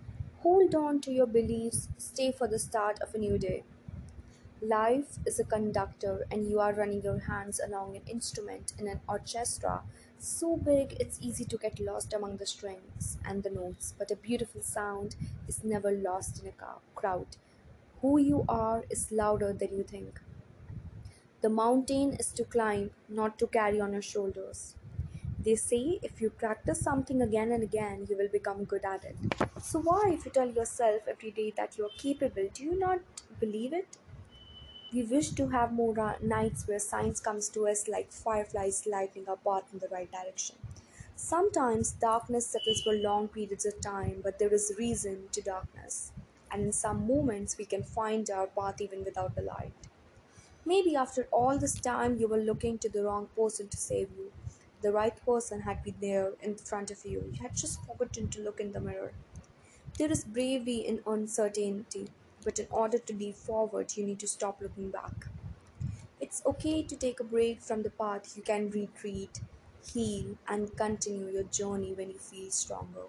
Hold 0.41 0.75
on 0.75 1.01
to 1.03 1.11
your 1.13 1.27
beliefs, 1.27 1.89
stay 1.97 2.31
for 2.33 2.47
the 2.47 2.59
start 2.59 3.01
of 3.01 3.15
a 3.15 3.19
new 3.19 3.39
day. 3.39 3.65
Life 4.63 5.19
is 5.27 5.41
a 5.41 5.45
conductor, 5.45 6.27
and 6.31 6.49
you 6.49 6.61
are 6.61 6.73
running 6.73 7.03
your 7.03 7.19
hands 7.21 7.59
along 7.59 7.97
an 7.97 8.03
instrument 8.07 8.73
in 8.79 8.87
an 8.87 9.01
orchestra 9.09 9.83
so 10.19 10.57
big 10.57 10.93
it's 11.01 11.19
easy 11.21 11.45
to 11.45 11.57
get 11.57 11.81
lost 11.81 12.13
among 12.13 12.37
the 12.37 12.47
strings 12.47 13.19
and 13.25 13.43
the 13.43 13.51
notes. 13.51 13.95
But 13.99 14.11
a 14.13 14.17
beautiful 14.17 14.63
sound 14.63 15.17
is 15.49 15.65
never 15.65 15.91
lost 15.91 16.41
in 16.43 16.49
a 16.49 16.53
crowd. 16.95 17.37
Who 18.03 18.19
you 18.19 18.45
are 18.49 18.85
is 18.91 19.11
louder 19.13 19.53
than 19.53 19.75
you 19.75 19.83
think. 19.83 20.21
The 21.41 21.49
mountain 21.51 22.15
is 22.15 22.33
to 22.35 22.45
climb, 22.45 22.93
not 23.09 23.39
to 23.39 23.47
carry 23.47 23.81
on 23.81 23.93
your 23.93 24.03
shoulders. 24.03 24.77
They 25.39 25.57
say 25.57 26.01
if 26.03 26.21
you 26.21 26.31
practice 26.31 26.81
something 26.81 27.23
again 27.23 27.53
and 27.53 27.63
again, 27.63 28.07
you 28.09 28.17
will 28.17 28.29
become 28.29 28.65
good 28.65 28.85
at 28.85 29.05
it. 29.05 29.17
So, 29.63 29.81
why, 29.81 30.11
if 30.13 30.25
you 30.27 30.31
tell 30.33 30.51
yourself 30.51 31.03
every 31.09 31.31
day 31.33 31.53
that 31.57 31.79
you 31.79 31.87
are 31.87 31.97
capable, 31.99 32.49
do 32.53 32.65
you 32.65 32.79
not 32.79 33.01
believe 33.41 33.73
it? 33.73 33.99
We 34.93 35.03
wish 35.03 35.31
to 35.31 35.49
have 35.49 35.73
more 35.73 36.19
nights 36.21 36.69
where 36.69 36.79
science 36.79 37.21
comes 37.21 37.49
to 37.51 37.67
us 37.67 37.89
like 37.89 38.13
fireflies 38.13 38.85
lighting 38.87 39.27
our 39.27 39.39
path 39.39 39.73
in 39.73 39.79
the 39.79 39.89
right 39.89 40.13
direction. 40.13 40.57
Sometimes 41.17 41.93
darkness 41.93 42.47
settles 42.49 42.83
for 42.83 42.93
long 42.93 43.29
periods 43.29 43.65
of 43.65 43.81
time, 43.81 44.21
but 44.23 44.39
there 44.39 44.53
is 44.53 44.75
reason 44.79 45.31
to 45.31 45.41
darkness. 45.41 46.13
And 46.51 46.63
in 46.65 46.73
some 46.73 47.07
moments, 47.07 47.57
we 47.57 47.65
can 47.65 47.83
find 47.83 48.29
our 48.29 48.47
path 48.47 48.83
even 48.83 49.05
without 49.05 49.35
the 49.35 49.43
light. 49.43 49.88
Maybe 50.69 50.95
after 50.95 51.25
all 51.33 51.59
this 51.59 51.81
time, 51.81 52.17
you 52.19 52.29
were 52.29 52.39
looking 52.49 52.79
to 52.81 52.89
the 52.91 53.03
wrong 53.05 53.29
person 53.37 53.69
to 53.71 53.79
save 53.79 54.11
you. 54.13 54.33
The 54.83 54.93
right 54.93 55.17
person 55.25 55.63
had 55.63 55.83
been 55.83 55.99
there 56.01 56.35
in 56.43 56.57
front 56.59 56.91
of 56.91 57.05
you. 57.05 57.21
You 57.33 57.43
had 57.43 57.57
just 57.57 57.85
forgotten 57.87 58.29
to 58.31 58.43
look 58.43 58.61
in 58.61 58.73
the 58.73 58.81
mirror. 58.81 59.15
There 59.99 60.11
is 60.13 60.25
bravery 60.25 60.79
in 60.79 61.03
uncertainty, 61.07 62.11
but 62.45 62.59
in 62.59 62.69
order 62.71 62.99
to 62.99 63.15
leap 63.15 63.37
forward, 63.37 63.97
you 63.97 64.07
need 64.07 64.21
to 64.21 64.29
stop 64.29 64.61
looking 64.63 64.91
back. 64.91 65.27
It's 66.21 66.45
okay 66.47 66.83
to 66.83 66.97
take 66.97 67.19
a 67.21 67.25
break 67.25 67.63
from 67.63 67.83
the 67.83 67.91
path. 67.91 68.37
You 68.37 68.43
can 68.43 68.71
retreat, 68.71 69.41
heal, 69.83 70.37
and 70.47 70.77
continue 70.77 71.29
your 71.31 71.45
journey 71.45 71.95
when 71.95 72.11
you 72.11 72.19
feel 72.19 72.51
stronger. 72.51 73.07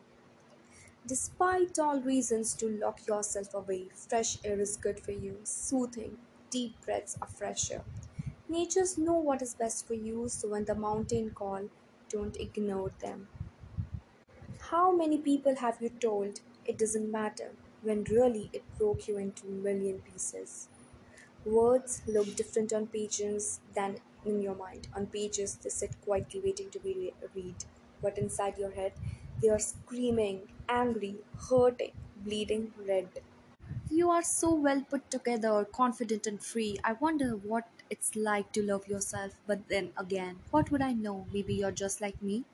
Despite 1.06 1.78
all 1.78 2.00
reasons 2.00 2.54
to 2.56 2.70
lock 2.70 3.06
yourself 3.06 3.54
away, 3.54 3.90
fresh 3.90 4.38
air 4.46 4.62
is 4.62 4.78
good 4.78 5.02
for 5.02 5.12
you, 5.12 5.42
soothing, 5.44 6.20
deep 6.50 6.82
breaths 6.82 7.18
are 7.22 7.28
fresher. 7.28 7.86
Natures 8.48 8.98
know 8.98 9.16
what 9.16 9.42
is 9.42 9.56
best 9.56 9.88
for 9.88 9.94
you, 9.96 10.30
so 10.30 10.50
when 10.50 10.66
the 10.66 10.76
mountain 10.76 11.32
call, 11.34 11.70
don't 12.10 12.38
ignore 12.38 12.90
them. 13.00 13.30
How 14.70 14.92
many 14.96 15.20
people 15.20 15.56
have 15.56 15.82
you 15.82 15.90
told 15.90 16.42
it 16.64 16.78
doesn't 16.78 17.10
matter 17.12 17.58
when 17.82 18.04
really 18.04 18.52
it 18.54 18.64
broke 18.78 19.08
you 19.08 19.18
into 19.18 19.48
a 19.48 19.52
million 19.52 20.02
pieces? 20.04 20.70
Words 21.46 22.04
look 22.08 22.36
different 22.36 22.74
on 22.74 22.88
pages 22.88 23.62
than 23.74 24.02
in 24.26 24.42
your 24.42 24.56
mind. 24.56 24.90
On 24.94 25.08
pages, 25.08 25.58
they 25.58 25.70
sit 25.70 26.02
quietly 26.02 26.42
waiting 26.42 26.72
to 26.72 26.80
be 26.80 26.96
re- 26.96 27.30
read, 27.36 27.66
but 28.02 28.18
inside 28.18 28.58
your 28.58 28.72
head, 28.72 28.94
they 29.42 29.50
are 29.50 29.60
screaming, 29.60 30.50
angry, 30.70 31.26
hurting, 31.50 31.94
bleeding 32.16 32.74
red. 32.78 33.24
You 33.90 34.10
are 34.10 34.24
so 34.24 34.54
well 34.54 34.86
put 34.86 35.12
together, 35.12 35.66
confident 35.66 36.26
and 36.26 36.42
free. 36.42 36.80
I 36.82 36.94
wonder 36.94 37.36
what 37.36 37.68
it's 37.90 38.16
like 38.16 38.54
to 38.54 38.64
love 38.64 38.88
yourself, 38.88 39.34
but 39.46 39.68
then 39.68 39.92
again, 39.98 40.44
what 40.50 40.72
would 40.72 40.82
I 40.82 40.94
know? 40.94 41.28
Maybe 41.34 41.56
you're 41.56 41.74
just 41.74 42.00
like 42.00 42.22
me. 42.22 42.46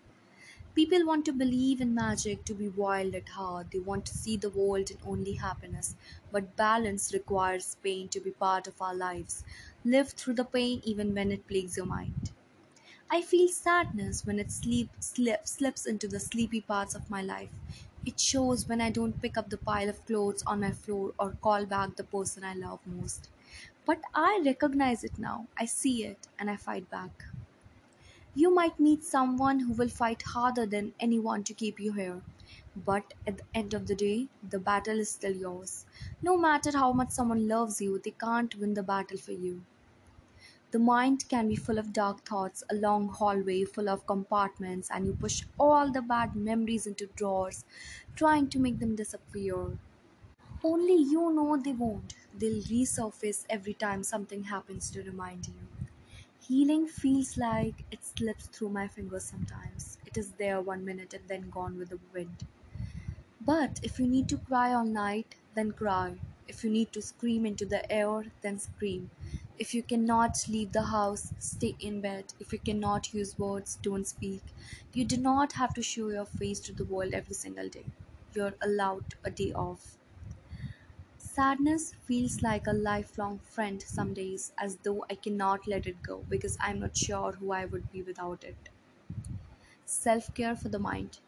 People 0.75 1.05
want 1.05 1.25
to 1.25 1.33
believe 1.33 1.81
in 1.81 1.95
magic, 1.95 2.45
to 2.45 2.55
be 2.55 2.69
wild 2.69 3.15
at 3.15 3.29
heart. 3.29 3.71
They 3.71 3.79
want 3.79 4.05
to 4.07 4.17
see 4.17 4.37
the 4.37 4.49
world 4.51 4.91
in 4.91 4.99
only 5.05 5.33
happiness. 5.33 5.95
But 6.31 6.55
balance 6.55 7.13
requires 7.13 7.77
pain 7.83 8.09
to 8.09 8.19
be 8.21 8.31
part 8.31 8.67
of 8.67 8.81
our 8.81 8.95
lives. 8.95 9.43
Live 9.83 10.11
through 10.11 10.35
the 10.35 10.45
pain 10.45 10.81
even 10.85 11.15
when 11.15 11.31
it 11.31 11.47
plagues 11.47 11.77
your 11.77 11.87
mind. 11.87 12.31
I 13.09 13.23
feel 13.23 13.47
sadness 13.49 14.25
when 14.27 14.37
it 14.37 14.51
sleep, 14.51 14.91
slip, 14.99 15.47
slips 15.47 15.87
into 15.87 16.07
the 16.07 16.19
sleepy 16.19 16.61
parts 16.61 16.93
of 16.93 17.09
my 17.09 17.21
life. 17.23 17.49
It 18.05 18.21
shows 18.21 18.69
when 18.69 18.79
I 18.79 18.89
don't 18.89 19.21
pick 19.21 19.37
up 19.37 19.49
the 19.49 19.57
pile 19.57 19.89
of 19.89 20.05
clothes 20.05 20.43
on 20.43 20.61
my 20.61 20.71
floor 20.71 21.13
or 21.19 21.33
call 21.33 21.65
back 21.65 21.97
the 21.97 22.05
person 22.05 22.45
I 22.45 22.53
love 22.53 22.79
most. 22.87 23.27
But 23.83 24.01
I 24.13 24.41
recognize 24.45 25.03
it 25.03 25.19
now. 25.19 25.49
I 25.57 25.65
see 25.65 26.05
it 26.05 26.29
and 26.39 26.49
I 26.49 26.55
fight 26.55 26.89
back. 26.89 27.25
You 28.35 28.53
might 28.53 28.79
meet 28.79 29.03
someone 29.03 29.61
who 29.61 29.73
will 29.73 29.89
fight 29.89 30.21
harder 30.21 30.67
than 30.67 30.93
anyone 30.99 31.43
to 31.45 31.55
keep 31.55 31.79
you 31.79 31.93
here. 31.93 32.21
But 32.75 33.15
at 33.25 33.37
the 33.39 33.45
end 33.55 33.73
of 33.73 33.87
the 33.87 33.95
day, 33.95 34.29
the 34.43 34.59
battle 34.59 34.99
is 34.99 35.09
still 35.09 35.35
yours. 35.35 35.87
No 36.21 36.37
matter 36.37 36.77
how 36.77 36.93
much 36.93 37.09
someone 37.09 37.47
loves 37.47 37.81
you, 37.81 37.97
they 37.97 38.11
can't 38.11 38.53
win 38.57 38.75
the 38.75 38.83
battle 38.83 39.17
for 39.17 39.31
you. 39.31 39.65
The 40.75 40.79
mind 40.79 41.29
can 41.29 41.47
be 41.47 41.55
full 41.55 41.77
of 41.77 41.93
dark 41.93 42.25
thoughts, 42.25 42.61
a 42.69 42.75
long 42.75 43.07
hallway 43.07 43.63
full 43.63 43.87
of 43.87 44.05
compartments, 44.05 44.91
and 44.91 45.05
you 45.05 45.13
push 45.13 45.45
all 45.57 45.89
the 45.89 46.01
bad 46.01 46.35
memories 46.35 46.85
into 46.85 47.07
drawers, 47.07 47.63
trying 48.13 48.49
to 48.49 48.59
make 48.59 48.79
them 48.79 48.93
disappear. 48.93 49.79
Only 50.63 50.95
you 50.95 51.31
know 51.31 51.55
they 51.55 51.71
won't. 51.71 52.15
They'll 52.37 52.61
resurface 52.63 53.45
every 53.49 53.73
time 53.73 54.03
something 54.03 54.43
happens 54.43 54.91
to 54.91 55.03
remind 55.03 55.47
you. 55.47 55.55
Healing 56.41 56.87
feels 56.87 57.37
like 57.37 57.85
it 57.89 58.03
slips 58.03 58.47
through 58.47 58.69
my 58.69 58.89
fingers 58.89 59.25
sometimes. 59.25 59.97
It 60.05 60.17
is 60.17 60.33
there 60.33 60.61
one 60.61 60.83
minute 60.83 61.13
and 61.13 61.27
then 61.29 61.49
gone 61.51 61.77
with 61.77 61.89
the 61.91 61.99
wind. 62.13 62.47
But 63.39 63.79
if 63.81 63.97
you 63.97 64.07
need 64.07 64.27
to 64.29 64.37
cry 64.37 64.73
all 64.73 64.83
night, 64.83 65.35
then 65.53 65.71
cry. 65.71 66.19
If 66.49 66.65
you 66.65 66.69
need 66.69 66.91
to 66.91 67.01
scream 67.01 67.45
into 67.45 67.65
the 67.65 67.89
air, 67.89 68.25
then 68.41 68.59
scream. 68.59 69.09
If 69.57 69.73
you 69.73 69.81
cannot 69.81 70.47
leave 70.47 70.71
the 70.71 70.83
house, 70.83 71.33
stay 71.39 71.75
in 71.79 71.99
bed. 71.99 72.35
If 72.39 72.53
you 72.53 72.59
cannot 72.59 73.11
use 73.11 73.39
words, 73.39 73.75
don't 73.75 74.05
speak. 74.05 74.43
You 74.93 75.03
do 75.03 75.17
not 75.17 75.53
have 75.53 75.73
to 75.73 75.81
show 75.81 76.09
your 76.09 76.25
face 76.27 76.59
to 76.61 76.73
the 76.73 76.85
world 76.85 77.13
every 77.13 77.33
single 77.33 77.67
day. 77.69 77.87
You're 78.33 78.55
allowed 78.61 79.15
a 79.23 79.31
day 79.31 79.51
off. 79.51 79.97
Sadness 81.17 81.93
feels 81.93 82.41
like 82.41 82.67
a 82.67 82.71
lifelong 82.71 83.39
friend 83.39 83.81
some 83.81 84.13
days, 84.13 84.53
as 84.57 84.77
though 84.77 85.03
I 85.09 85.15
cannot 85.15 85.67
let 85.67 85.85
it 85.87 86.01
go 86.01 86.23
because 86.29 86.55
I'm 86.61 86.79
not 86.79 86.95
sure 86.95 87.33
who 87.33 87.51
I 87.51 87.65
would 87.65 87.91
be 87.91 88.01
without 88.01 88.45
it. 88.45 88.69
Self 89.85 90.31
care 90.35 90.55
for 90.55 90.69
the 90.69 90.77
mind. 90.77 91.21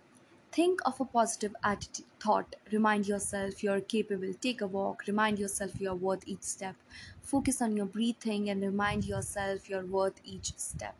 Think 0.52 0.82
of 0.86 1.00
a 1.00 1.06
positive 1.06 1.56
attitude, 1.64 2.06
thought. 2.20 2.58
Remind 2.70 3.08
yourself 3.08 3.64
you're 3.64 3.80
capable. 3.80 4.34
Take 4.34 4.60
a 4.60 4.68
walk. 4.68 5.04
Remind 5.08 5.40
yourself 5.40 5.80
you're 5.80 5.96
worth 5.96 6.28
each 6.28 6.42
step. 6.44 6.76
Focus 7.22 7.62
on 7.62 7.78
your 7.78 7.86
breathing 7.86 8.50
and 8.50 8.62
remind 8.62 9.06
yourself 9.06 9.70
you're 9.70 9.86
worth 9.86 10.20
each 10.26 10.58
step. 10.58 10.98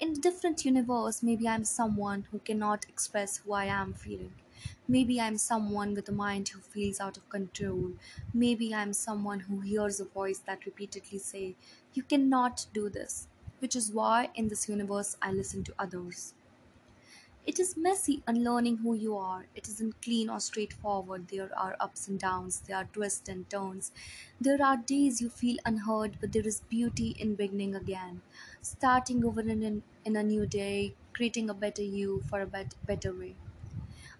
In 0.00 0.12
a 0.12 0.14
different 0.14 0.64
universe, 0.64 1.22
maybe 1.22 1.46
I'm 1.46 1.64
someone 1.64 2.22
who 2.30 2.38
cannot 2.38 2.86
express 2.88 3.36
who 3.38 3.52
I 3.52 3.66
am 3.66 3.92
feeling. 3.92 4.32
Maybe 4.86 5.20
I'm 5.20 5.36
someone 5.36 5.92
with 5.92 6.08
a 6.08 6.12
mind 6.12 6.48
who 6.48 6.60
feels 6.60 7.00
out 7.00 7.18
of 7.18 7.28
control. 7.28 7.92
Maybe 8.32 8.74
I'm 8.74 8.94
someone 8.94 9.40
who 9.40 9.60
hears 9.60 10.00
a 10.00 10.06
voice 10.06 10.38
that 10.46 10.64
repeatedly 10.64 11.18
say, 11.18 11.56
"You 11.92 12.02
cannot 12.04 12.66
do 12.72 12.88
this." 12.88 13.28
Which 13.58 13.76
is 13.76 13.92
why 13.92 14.30
in 14.34 14.48
this 14.48 14.68
universe 14.70 15.16
I 15.20 15.32
listen 15.32 15.64
to 15.64 15.74
others. 15.78 16.32
It 17.48 17.58
is 17.58 17.76
messy 17.76 18.22
unlearning 18.28 18.76
who 18.76 18.94
you 18.94 19.16
are. 19.16 19.46
It 19.56 19.66
isn't 19.66 20.02
clean 20.02 20.28
or 20.30 20.38
straightforward. 20.38 21.28
There 21.28 21.50
are 21.58 21.76
ups 21.80 22.06
and 22.06 22.20
downs, 22.20 22.60
there 22.60 22.76
are 22.76 22.84
twists 22.84 23.28
and 23.28 23.48
turns. 23.50 23.90
There 24.40 24.62
are 24.62 24.76
days 24.76 25.20
you 25.20 25.30
feel 25.30 25.56
unheard, 25.64 26.18
but 26.20 26.30
there 26.32 26.46
is 26.46 26.60
beauty 26.60 27.16
in 27.18 27.34
beginning 27.34 27.74
again. 27.74 28.22
Starting 28.60 29.24
over 29.24 29.40
in, 29.40 29.82
in, 30.04 30.14
a 30.16 30.22
new 30.22 30.46
day, 30.46 30.94
creating 31.14 31.50
a 31.50 31.54
better 31.54 31.82
you 31.82 32.20
for 32.28 32.40
a 32.40 32.46
bet, 32.46 32.74
better 32.84 33.12
way. 33.12 33.34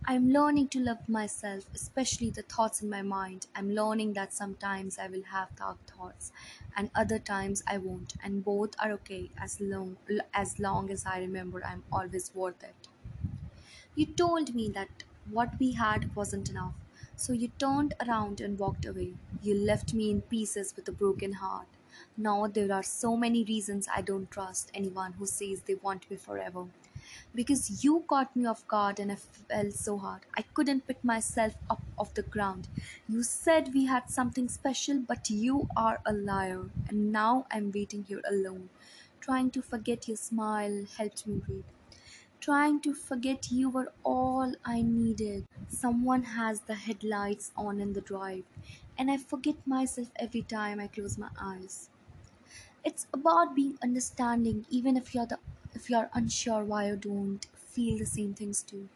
I'm 0.07 0.31
learning 0.31 0.69
to 0.71 0.81
love 0.81 1.09
myself, 1.09 1.65
especially 1.75 2.31
the 2.31 2.43
thoughts 2.43 2.83
in 2.83 2.91
my 2.91 3.03
mind. 3.03 3.47
I'm 3.55 3.71
learning 3.71 4.15
that 4.15 4.33
sometimes 4.33 4.99
I 4.99 5.09
will 5.09 5.25
have 5.25 5.55
dark 5.57 5.87
thoughts 5.87 6.33
and 6.77 6.91
other 6.97 7.19
times 7.21 7.63
I 7.67 7.79
won't, 7.79 8.15
and 8.23 8.45
both 8.45 8.75
are 8.81 8.93
okay 8.93 9.31
as 9.39 9.61
long 9.61 9.99
as 10.35 10.59
long 10.59 10.91
as 10.91 11.07
I 11.07 11.19
remember 11.21 11.65
I'm 11.65 11.85
always 11.93 12.35
worth 12.35 12.65
it. 12.65 12.88
You 13.99 14.07
told 14.07 14.55
me 14.55 14.69
that 14.71 15.03
what 15.29 15.59
we 15.59 15.73
had 15.73 16.15
wasn't 16.15 16.49
enough, 16.49 16.75
so 17.17 17.33
you 17.33 17.49
turned 17.59 17.95
around 18.01 18.41
and 18.41 18.57
walked 18.57 18.87
away. 18.87 19.15
You 19.43 19.55
left 19.55 19.93
me 19.93 20.11
in 20.11 20.23
pieces 20.23 20.77
with 20.77 20.87
a 20.89 20.93
broken 20.93 21.33
heart. 21.33 21.67
Now 22.17 22.47
there 22.47 22.73
are 22.73 22.83
so 22.85 23.17
many 23.17 23.43
reasons 23.43 23.89
I 23.93 24.03
don't 24.03 24.31
trust 24.31 24.71
anyone 24.73 25.15
who 25.15 25.27
says 25.27 25.63
they 25.63 25.75
want 25.75 26.09
me 26.09 26.17
forever. 26.17 26.69
Because 27.35 27.83
you 27.83 28.05
caught 28.09 28.37
me 28.37 28.47
off 28.47 28.65
guard 28.69 29.01
and 29.01 29.11
I 29.11 29.17
fell 29.17 29.73
so 29.73 29.99
hard. 29.99 30.27
I 30.35 30.43
couldn't 30.43 30.87
pick 30.87 31.03
myself 31.03 31.57
up 31.69 31.83
off 31.99 32.15
the 32.15 32.23
ground. 32.23 32.69
You 33.09 33.25
said 33.25 33.75
we 33.75 33.87
had 33.87 34.11
something 34.11 34.49
special, 34.49 35.01
but 35.01 35.29
you 35.29 35.69
are 35.77 36.01
a 36.07 36.13
liar. 36.13 36.71
And 36.89 37.11
now 37.11 37.49
I'm 37.51 37.73
waiting 37.73 38.05
here 38.05 38.23
alone. 38.25 38.71
Trying 39.21 39.51
to 39.51 39.61
forget 39.61 40.07
your 40.07 40.17
smile 40.17 40.87
helped 40.97 41.27
me 41.27 41.41
breathe. 41.41 41.65
Trying 42.49 42.81
to 42.81 42.95
forget 42.95 43.53
you 43.53 43.69
were 43.69 43.93
all 44.03 44.55
I 44.65 44.81
needed. 44.81 45.47
Someone 45.69 46.23
has 46.23 46.63
the 46.63 46.75
headlights 46.75 47.53
on 47.55 47.79
in 47.79 47.93
the 47.93 48.01
drive, 48.01 48.45
and 48.97 49.11
I 49.11 49.19
forget 49.19 49.67
myself 49.67 50.11
every 50.17 50.41
time 50.41 50.81
I 50.81 50.87
close 50.87 51.19
my 51.19 51.29
eyes. 51.39 51.91
It's 52.85 53.07
about 53.13 53.55
being 53.55 53.79
understanding 53.83 54.67
even 54.71 54.97
if 54.97 55.15
you're 55.15 55.27
the 55.27 55.39
if 55.75 55.91
you're 55.91 56.11
unsure 56.15 56.65
why 56.65 56.89
you 56.89 56.97
don't 56.97 57.47
feel 57.79 57.99
the 57.99 58.07
same 58.07 58.35
things 58.35 58.63
too. 58.63 58.89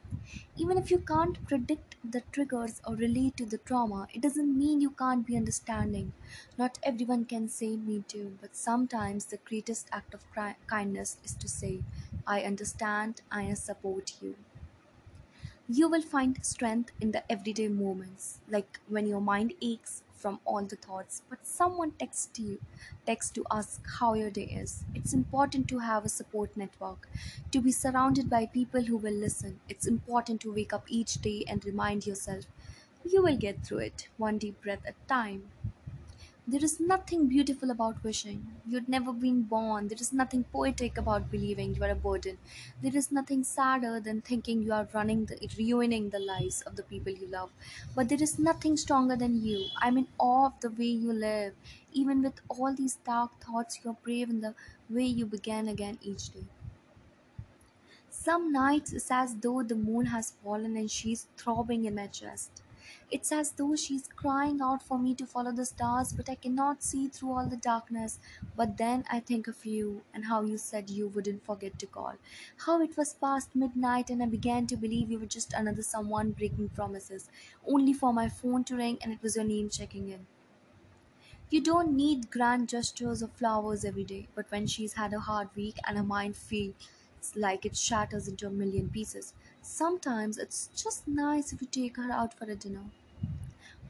Even 0.57 0.79
if 0.79 0.91
you 0.91 0.99
can't 0.99 1.45
predict 1.47 1.97
the 2.05 2.23
triggers 2.33 2.81
or 2.87 2.95
relate 2.97 3.37
to 3.37 3.47
the 3.47 3.59
trauma, 3.59 4.09
it 4.15 4.23
doesn't 4.23 4.57
mean 4.59 4.81
you 4.81 4.91
can't 4.91 5.27
be 5.27 5.37
understanding. 5.37 6.13
Not 6.57 6.79
everyone 6.83 7.25
can 7.27 7.49
say 7.49 7.77
me 7.77 8.03
too, 8.09 8.39
but 8.41 8.57
sometimes 8.57 9.27
the 9.27 9.39
greatest 9.39 9.89
act 9.93 10.15
of 10.15 10.31
cri- 10.31 10.57
kindness 10.67 11.19
is 11.25 11.35
to 11.37 11.49
say, 11.49 11.85
I 12.27 12.43
understand, 12.43 13.23
I 13.31 13.53
support 13.55 14.15
you. 14.23 14.37
You 15.69 15.89
will 15.89 16.03
find 16.03 16.45
strength 16.45 16.93
in 17.01 17.11
the 17.11 17.29
everyday 17.31 17.67
moments, 17.67 18.39
like 18.47 18.79
when 18.87 19.07
your 19.09 19.21
mind 19.21 19.55
aches 19.61 20.05
from 20.23 20.41
all 20.45 20.65
the 20.65 20.77
thoughts, 20.77 21.23
but 21.29 21.47
someone 21.47 21.93
texts 21.93 22.39
you, 22.39 22.61
texts 23.07 23.33
to 23.33 23.45
ask 23.51 23.85
how 23.99 24.15
your 24.15 24.31
day 24.31 24.45
is. 24.63 24.85
It's 24.95 25.13
important 25.13 25.69
to 25.69 25.81
have 25.81 26.05
a 26.05 26.09
support 26.09 26.57
network, 26.57 27.09
to 27.51 27.61
be 27.61 27.73
surrounded 27.73 28.31
by 28.31 28.47
people 28.47 28.83
who 28.85 28.97
will 28.97 29.13
listen. 29.27 29.61
It's 29.69 29.87
important 29.87 30.41
to 30.43 30.53
wake 30.55 30.73
up 30.73 30.85
each 30.89 31.15
day 31.21 31.45
and 31.49 31.65
remind 31.65 32.07
yourself 32.07 32.47
you 33.05 33.23
will 33.23 33.37
get 33.37 33.65
through 33.67 33.79
it, 33.79 34.09
one 34.17 34.39
deep 34.39 34.61
breath 34.63 34.85
at 34.87 34.95
a 35.05 35.09
time. 35.09 35.51
There 36.47 36.63
is 36.65 36.79
nothing 36.79 37.27
beautiful 37.27 37.69
about 37.73 38.05
wishing. 38.05 38.61
You'd 38.65 38.89
never 38.89 39.13
been 39.13 39.43
born. 39.43 39.89
There 39.89 39.99
is 40.01 40.13
nothing 40.13 40.45
poetic 40.45 40.97
about 40.97 41.33
believing 41.33 41.75
you 41.75 41.83
are 41.83 41.91
a 41.91 41.97
burden. 41.97 42.39
There 42.81 42.95
is 42.97 43.11
nothing 43.11 43.43
sadder 43.43 43.99
than 43.99 44.21
thinking 44.23 44.63
you 44.63 44.73
are 44.73 44.89
running 44.95 45.27
the, 45.27 45.49
ruining 45.59 46.11
the 46.11 46.21
lives 46.21 46.63
of 46.63 46.77
the 46.77 46.85
people 46.85 47.13
you 47.13 47.27
love. 47.27 47.51
But 47.97 48.09
there 48.09 48.23
is 48.23 48.39
nothing 48.39 48.77
stronger 48.77 49.17
than 49.17 49.45
you. 49.45 49.67
I'm 49.79 49.99
in 49.99 50.07
awe 50.17 50.47
of 50.47 50.61
the 50.61 50.71
way 50.71 50.91
you 50.93 51.13
live. 51.13 51.57
Even 51.93 52.23
with 52.23 52.41
all 52.49 52.73
these 52.73 52.95
dark 52.97 53.41
thoughts, 53.41 53.81
you're 53.83 53.95
brave 53.95 54.31
in 54.31 54.43
the 54.43 54.55
way 54.89 55.07
you 55.07 55.27
began 55.27 55.67
again 55.67 55.99
each 56.03 56.31
day. 56.31 56.45
Some 58.11 58.53
nights 58.53 58.93
it's 58.93 59.11
as 59.11 59.35
though 59.39 59.65
the 59.65 59.75
moon 59.75 60.07
has 60.07 60.31
fallen 60.31 60.77
and 60.77 60.89
she's 60.89 61.27
throbbing 61.37 61.85
in 61.85 61.97
my 61.97 62.07
chest. 62.07 62.62
It's 63.11 63.31
as 63.33 63.53
though 63.53 63.77
she's 63.77 64.09
crying 64.09 64.61
out 64.61 64.83
for 64.83 64.99
me 64.99 65.15
to 65.17 65.27
follow 65.27 65.53
the 65.53 65.65
stars, 65.67 66.13
but 66.13 66.29
I 66.29 66.35
cannot 66.35 66.83
see 66.83 67.09
through 67.09 67.33
all 67.33 67.47
the 67.47 67.57
darkness. 67.57 68.19
But 68.57 68.77
then 68.77 69.05
I 69.11 69.21
think 69.21 69.47
of 69.49 69.65
you 69.65 70.05
and 70.13 70.25
how 70.25 70.43
you 70.43 70.59
said 70.59 70.91
you 70.91 71.07
wouldn't 71.09 71.45
forget 71.45 71.79
to 71.79 71.87
call. 71.87 72.17
How 72.67 72.81
it 72.81 72.97
was 72.97 73.15
past 73.15 73.55
midnight 73.55 74.11
and 74.11 74.23
I 74.23 74.27
began 74.27 74.67
to 74.69 74.77
believe 74.77 75.11
you 75.11 75.19
were 75.19 75.27
just 75.27 75.53
another 75.53 75.83
someone 75.83 76.33
breaking 76.33 76.71
promises, 76.71 77.31
only 77.67 77.93
for 77.93 78.13
my 78.13 78.29
phone 78.29 78.65
to 78.65 78.77
ring 78.77 78.99
and 79.03 79.13
it 79.13 79.23
was 79.23 79.37
your 79.37 79.45
name 79.45 79.69
checking 79.71 80.09
in. 80.09 80.27
You 81.51 81.61
don't 81.61 81.95
need 81.95 82.33
grand 82.33 82.69
gestures 82.69 83.23
or 83.23 83.29
flowers 83.29 83.85
every 83.85 84.03
day, 84.03 84.27
but 84.35 84.51
when 84.51 84.67
she's 84.67 84.95
had 84.95 85.13
a 85.13 85.21
hard 85.21 85.55
week 85.55 85.77
and 85.87 85.97
her 85.97 86.03
mind 86.03 86.37
feels 86.37 86.75
like 87.37 87.65
it 87.65 87.77
shatters 87.77 88.27
into 88.27 88.49
a 88.49 88.51
million 88.51 88.91
pieces, 88.91 89.33
sometimes 89.63 90.37
it's 90.39 90.69
just 90.69 91.09
nice 91.09 91.53
if 91.53 91.63
you 91.63 91.69
take 91.69 91.97
her 91.97 92.11
out 92.13 92.35
for 92.35 92.45
a 92.45 92.55
dinner. 92.55 92.91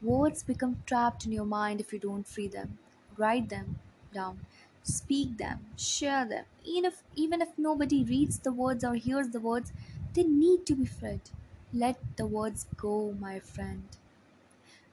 Words 0.03 0.43
become 0.43 0.83
trapped 0.85 1.25
in 1.25 1.31
your 1.31 1.45
mind 1.47 1.81
if 1.81 1.91
you 1.91 1.97
don't 1.97 2.27
free 2.27 2.47
them. 2.47 2.77
Write 3.17 3.49
them 3.49 3.79
down, 4.13 4.45
speak 4.83 5.37
them, 5.37 5.65
share 5.77 6.25
them. 6.27 6.45
Even 6.63 6.85
if, 6.91 7.03
even 7.15 7.41
if 7.41 7.57
nobody 7.57 8.03
reads 8.03 8.37
the 8.37 8.51
words 8.53 8.83
or 8.83 8.93
hears 8.93 9.29
the 9.29 9.39
words, 9.39 9.73
they 10.13 10.21
need 10.23 10.67
to 10.67 10.75
be 10.75 10.85
freed. 10.85 11.31
Let 11.73 12.17
the 12.17 12.27
words 12.27 12.67
go, 12.77 13.13
my 13.13 13.39
friend. 13.39 13.87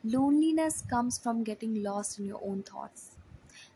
Loneliness 0.05 0.83
comes 0.83 1.17
from 1.17 1.43
getting 1.43 1.83
lost 1.83 2.19
in 2.19 2.27
your 2.27 2.43
own 2.45 2.63
thoughts 2.65 3.17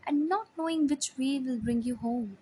and 0.07 0.29
not 0.29 0.49
knowing 0.59 0.87
which 0.89 1.17
way 1.19 1.41
will 1.41 1.61
bring 1.61 1.83
you 1.83 1.97
home. 1.97 2.39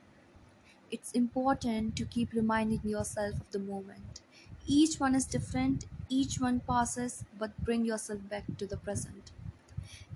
It's 0.91 1.13
important 1.13 1.97
to 1.99 2.07
keep 2.07 2.33
reminding 2.33 2.83
yourself 2.89 3.41
of 3.43 3.51
the 3.53 3.61
moment. 3.61 4.22
Each 4.67 4.99
one 4.99 5.15
is 5.15 5.27
different, 5.27 5.85
each 6.09 6.41
one 6.41 6.59
passes, 6.61 7.25
but 7.39 7.57
bring 7.63 7.85
yourself 7.85 8.29
back 8.29 8.45
to 8.59 8.67
the 8.67 8.77
present. 8.77 9.31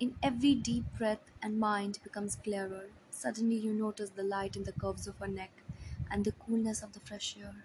In 0.01 0.17
every 0.23 0.55
deep 0.55 0.85
breath 0.99 1.31
and 1.43 1.59
mind 1.61 2.01
becomes 2.03 2.37
clearer. 2.37 2.91
Suddenly 3.11 3.57
you 3.57 3.75
notice 3.75 4.11
the 4.11 4.23
light 4.25 4.57
in 4.57 4.65
the 4.65 4.73
curves 4.73 5.07
of 5.07 5.19
her 5.19 5.29
neck 5.29 5.53
and 6.11 6.25
the 6.25 6.33
coolness 6.33 6.83
of 6.83 6.93
the 6.93 7.01
fresh 7.01 7.37
air. 7.39 7.65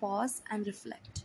Pause 0.00 0.42
and 0.50 0.66
reflect. 0.66 1.24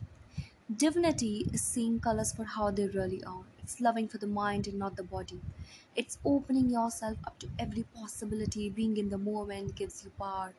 Divinity 0.73 1.49
is 1.53 1.61
seeing 1.61 1.99
colors 1.99 2.33
for 2.33 2.45
how 2.45 2.71
they 2.71 2.87
really 2.87 3.23
are. 3.23 3.45
It's 3.59 3.81
loving 3.81 4.07
for 4.07 4.17
the 4.19 4.27
mind 4.27 4.67
and 4.67 4.79
not 4.79 4.95
the 4.95 5.03
body. 5.03 5.41
It's 5.95 6.19
opening 6.23 6.69
yourself 6.69 7.17
up 7.25 7.39
to 7.39 7.49
every 7.59 7.83
possibility. 7.83 8.69
Being 8.69 8.97
in 8.97 9.09
the 9.09 9.17
moment 9.17 9.75
gives 9.75 10.03
you 10.05 10.11
power 10.11 10.53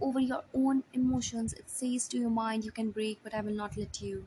over 0.00 0.20
your 0.20 0.44
own 0.54 0.84
emotions. 0.92 1.52
It 1.54 1.70
says 1.70 2.08
to 2.08 2.18
your 2.18 2.30
mind, 2.30 2.64
You 2.64 2.72
can 2.72 2.90
break, 2.90 3.20
but 3.22 3.34
I 3.34 3.40
will 3.40 3.54
not 3.54 3.76
let 3.76 4.00
you. 4.02 4.26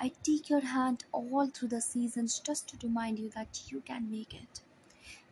I 0.00 0.10
take 0.22 0.48
your 0.48 0.60
hand 0.60 1.04
all 1.12 1.48
through 1.48 1.68
the 1.68 1.80
seasons 1.82 2.40
just 2.40 2.68
to 2.68 2.86
remind 2.86 3.18
you 3.18 3.30
that 3.30 3.70
you 3.70 3.80
can 3.82 4.10
make 4.10 4.34
it. 4.34 4.62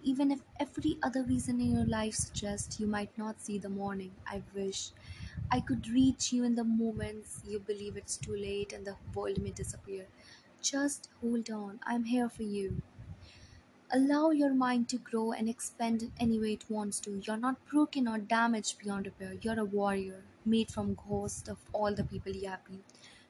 Even 0.03 0.31
if 0.31 0.43
every 0.61 0.99
other 1.03 1.25
reason 1.25 1.61
in 1.61 1.73
your 1.73 1.85
life 1.87 2.15
suggests 2.15 2.79
you 2.79 2.87
might 2.87 3.17
not 3.19 3.41
see 3.41 3.59
the 3.59 3.69
morning, 3.69 4.13
I 4.27 4.43
wish 4.55 4.93
I 5.51 5.61
could 5.61 5.89
reach 5.89 6.33
you 6.33 6.45
in 6.45 6.55
the 6.55 6.65
moments 6.65 7.43
you 7.47 7.59
believe 7.61 7.97
it's 7.97 8.17
too 8.17 8.37
late 8.37 8.73
and 8.73 8.87
the 8.87 8.97
world 9.15 9.39
may 9.43 9.51
disappear. 9.51 10.07
Just 10.63 11.11
hold 11.21 11.51
on, 11.51 11.81
I'm 11.85 12.05
here 12.05 12.29
for 12.29 12.45
you. 12.45 12.83
Allow 13.91 14.31
your 14.31 14.53
mind 14.53 14.89
to 14.89 14.99
grow 14.99 15.33
and 15.33 15.49
expand 15.49 16.03
in 16.03 16.13
any 16.19 16.39
way 16.39 16.55
it 16.55 16.69
wants 16.69 17.01
to. 17.01 17.23
You're 17.23 17.37
not 17.37 17.65
broken 17.67 18.09
or 18.09 18.19
damaged 18.19 18.79
beyond 18.79 19.07
repair. 19.07 19.35
You're 19.41 19.61
a 19.61 19.65
warrior, 19.65 20.23
made 20.45 20.71
from 20.71 20.99
ghosts 21.09 21.49
of 21.49 21.59
all 21.73 21.95
the 21.95 22.05
people 22.05 22.33
you 22.33 22.49
have 22.49 22.65
been. 22.65 22.83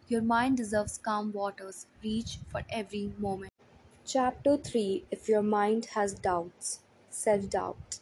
Your 0.09 0.23
mind 0.23 0.57
deserves 0.57 0.99
calm 0.99 1.33
waters. 1.33 1.87
Reach 2.03 2.39
for 2.49 2.63
every 2.71 3.13
moment. 3.19 3.53
Chapter 4.07 4.57
3 4.57 5.05
If 5.11 5.29
Your 5.29 5.43
Mind 5.43 5.87
Has 5.95 6.15
Doubts 6.15 6.81
Self 7.11 7.51
Doubt. 7.51 8.01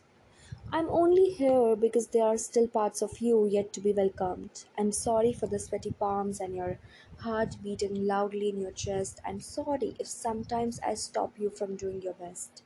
I'm 0.73 0.89
only 0.89 1.31
here 1.31 1.77
because 1.77 2.09
there 2.09 2.25
are 2.25 2.37
still 2.37 2.67
parts 2.67 3.01
of 3.01 3.21
you 3.21 3.47
yet 3.47 3.73
to 3.75 3.81
be 3.81 3.93
welcomed. 3.93 4.65
I'm 4.77 4.91
sorry 4.91 5.33
for 5.33 5.47
the 5.47 5.61
sweaty 5.61 5.93
palms 5.93 6.41
and 6.41 6.57
your 6.57 6.79
heart 7.19 7.59
beating 7.63 8.07
loudly 8.09 8.49
in 8.49 8.59
your 8.59 8.73
chest. 8.73 9.21
I'm 9.25 9.39
sorry 9.39 9.95
if 10.01 10.09
sometimes 10.09 10.81
I 10.81 10.95
stop 10.95 11.39
you 11.39 11.49
from 11.51 11.77
doing 11.77 12.03
your 12.03 12.15
best. 12.15 12.65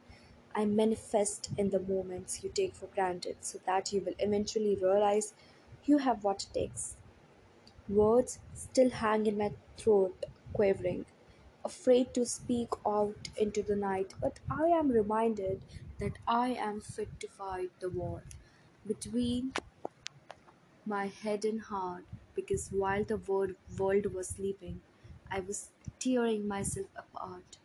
I 0.55 0.64
manifest 0.64 1.51
in 1.59 1.69
the 1.69 1.81
moments 1.81 2.42
you 2.42 2.49
take 2.49 2.75
for 2.75 2.87
granted 2.87 3.38
so 3.42 3.59
that 3.66 3.92
you 3.92 4.01
will 4.01 4.14
eventually 4.21 4.77
realize 4.77 5.35
you 5.85 5.99
have 5.99 6.25
what 6.25 6.45
it 6.45 6.55
takes. 6.55 6.97
Words 7.88 8.38
still 8.55 8.90
hang 8.90 9.27
in 9.27 9.38
my 9.38 9.53
throat, 9.77 10.27
quavering, 10.53 11.07
afraid 11.64 12.14
to 12.14 12.25
speak 12.25 12.69
out 12.87 13.29
into 13.37 13.62
the 13.62 13.75
night, 13.75 14.14
but 14.21 14.38
I 14.49 14.66
am 14.69 14.90
reminded 14.90 15.62
that 15.99 16.19
I 16.27 16.51
am 16.51 16.81
fit 16.81 17.19
to 17.21 17.29
fight 17.29 17.73
the 17.81 17.91
war 17.91 18.25
between 18.87 19.53
my 20.87 21.07
head 21.07 21.45
and 21.45 21.61
heart 21.63 22.05
because 22.35 22.69
while 22.71 23.05
the 23.05 23.17
world, 23.19 23.57
world 23.79 24.07
was 24.15 24.29
sleeping, 24.29 24.81
I 25.31 25.41
was 25.41 25.71
tearing 25.99 26.47
myself 26.49 26.87
apart. 26.97 27.59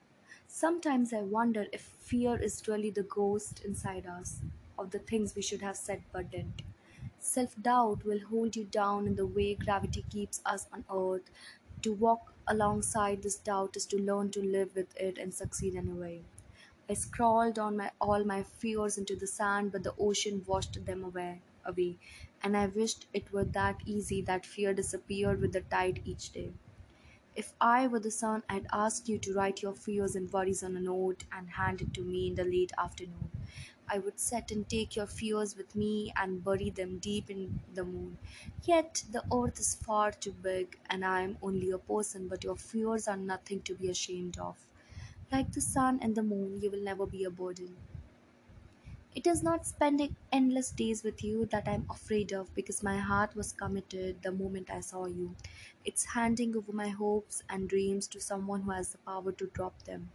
Sometimes 0.48 1.13
I 1.13 1.22
wonder 1.22 1.67
if 1.72 1.82
fear 1.82 2.36
is 2.41 2.67
really 2.67 2.89
the 2.89 3.04
ghost 3.04 3.63
inside 3.63 4.06
us 4.06 4.41
of 4.78 4.91
the 4.91 5.00
things 5.00 5.36
we 5.36 5.41
should 5.41 5.62
have 5.62 5.78
said 5.78 6.04
but 6.12 6.32
didn't. 6.32 6.63
Self 7.20 7.56
doubt 7.62 8.04
will 8.04 8.20
hold 8.28 8.56
you 8.56 8.65
down 8.65 9.08
in 9.08 9.15
the 9.15 9.26
way 9.28 9.56
gravity 9.56 10.04
keeps 10.10 10.41
us 10.46 10.67
on 10.74 10.84
earth. 10.91 11.30
To 11.84 11.94
walk 11.94 12.34
alongside 12.48 13.22
this 13.24 13.38
doubt 13.38 13.76
is 13.78 13.86
to 13.88 13.98
learn 14.02 14.32
to 14.32 14.41
live 14.41 14.76
with 14.76 14.96
it 15.00 15.17
and 15.17 15.34
succeed 15.34 15.76
anyway. 15.76 16.24
I 16.91 16.95
scrawled 16.95 17.58
on 17.58 17.77
my 17.77 17.91
all 18.01 18.25
my 18.25 18.43
fears 18.43 18.97
into 18.97 19.15
the 19.15 19.25
sand, 19.25 19.71
but 19.71 19.84
the 19.84 19.95
ocean 19.97 20.43
washed 20.45 20.86
them 20.86 21.04
away 21.04 21.41
away. 21.65 21.97
And 22.43 22.58
I 22.58 22.67
wished 22.67 23.08
it 23.13 23.32
were 23.32 23.45
that 23.45 23.82
easy 23.86 24.21
that 24.23 24.45
fear 24.45 24.73
disappeared 24.73 25.39
with 25.39 25.54
the 25.54 25.62
tide 25.62 26.01
each 26.06 26.32
day. 26.34 26.54
If 27.36 27.54
I 27.60 27.88
were 27.88 27.99
the 27.99 28.12
sun, 28.12 28.43
I'd 28.49 28.67
ask 28.71 29.10
you 29.10 29.17
to 29.19 29.34
write 29.34 29.62
your 29.62 29.73
fears 29.73 30.15
and 30.15 30.32
worries 30.32 30.63
on 30.63 30.77
a 30.77 30.82
note 30.82 31.25
and 31.32 31.49
hand 31.49 31.82
it 31.82 31.93
to 31.95 32.01
me 32.04 32.27
in 32.27 32.36
the 32.36 32.45
late 32.45 32.71
afternoon. 32.77 33.32
I 33.88 33.99
would 33.99 34.19
sit 34.19 34.51
and 34.51 34.69
take 34.69 34.95
your 34.95 35.08
fears 35.08 35.56
with 35.58 35.75
me 35.75 36.13
and 36.15 36.43
bury 36.43 36.69
them 36.69 36.99
deep 36.99 37.30
in 37.30 37.62
the 37.73 37.84
moon. 37.86 38.17
Yet 38.63 39.04
the 39.12 39.25
earth 39.34 39.60
is 39.60 39.75
far 39.75 40.12
too 40.12 40.34
big, 40.34 40.80
and 40.89 41.04
I 41.06 41.21
am 41.21 41.38
only 41.41 41.71
a 41.71 41.80
person, 41.80 42.27
but 42.27 42.43
your 42.43 42.58
fears 42.58 43.08
are 43.08 43.17
nothing 43.17 43.62
to 43.63 43.75
be 43.75 43.89
ashamed 43.89 44.38
of. 44.39 44.70
Like 45.32 45.52
the 45.54 45.62
sun 45.62 45.98
and 46.00 46.15
the 46.15 46.22
moon, 46.22 46.62
you 46.62 46.70
will 46.70 46.84
never 46.84 47.08
be 47.08 47.24
a 47.24 47.32
burden. 47.32 47.78
It 49.13 49.26
is 49.26 49.41
not 49.41 49.65
spending 49.67 50.17
endless 50.34 50.72
days 50.72 51.04
with 51.04 51.24
you 51.24 51.46
that 51.46 51.65
I'm 51.67 51.86
afraid 51.89 52.34
of 52.34 52.54
because 52.56 52.82
my 52.82 52.98
heart 52.98 53.36
was 53.36 53.54
committed 53.54 54.24
the 54.24 54.32
moment 54.32 54.72
I 54.72 54.82
saw 54.82 55.06
you. 55.06 55.36
It's 55.86 56.04
handing 56.15 56.58
over 56.58 56.74
my 56.74 56.89
hopes 56.89 57.44
and 57.48 57.70
dreams 57.70 58.08
to 58.08 58.20
someone 58.20 58.63
who 58.63 58.72
has 58.72 58.91
the 58.91 58.98
power 58.98 59.32
to 59.34 59.48
drop 59.48 59.84
them. 59.84 60.12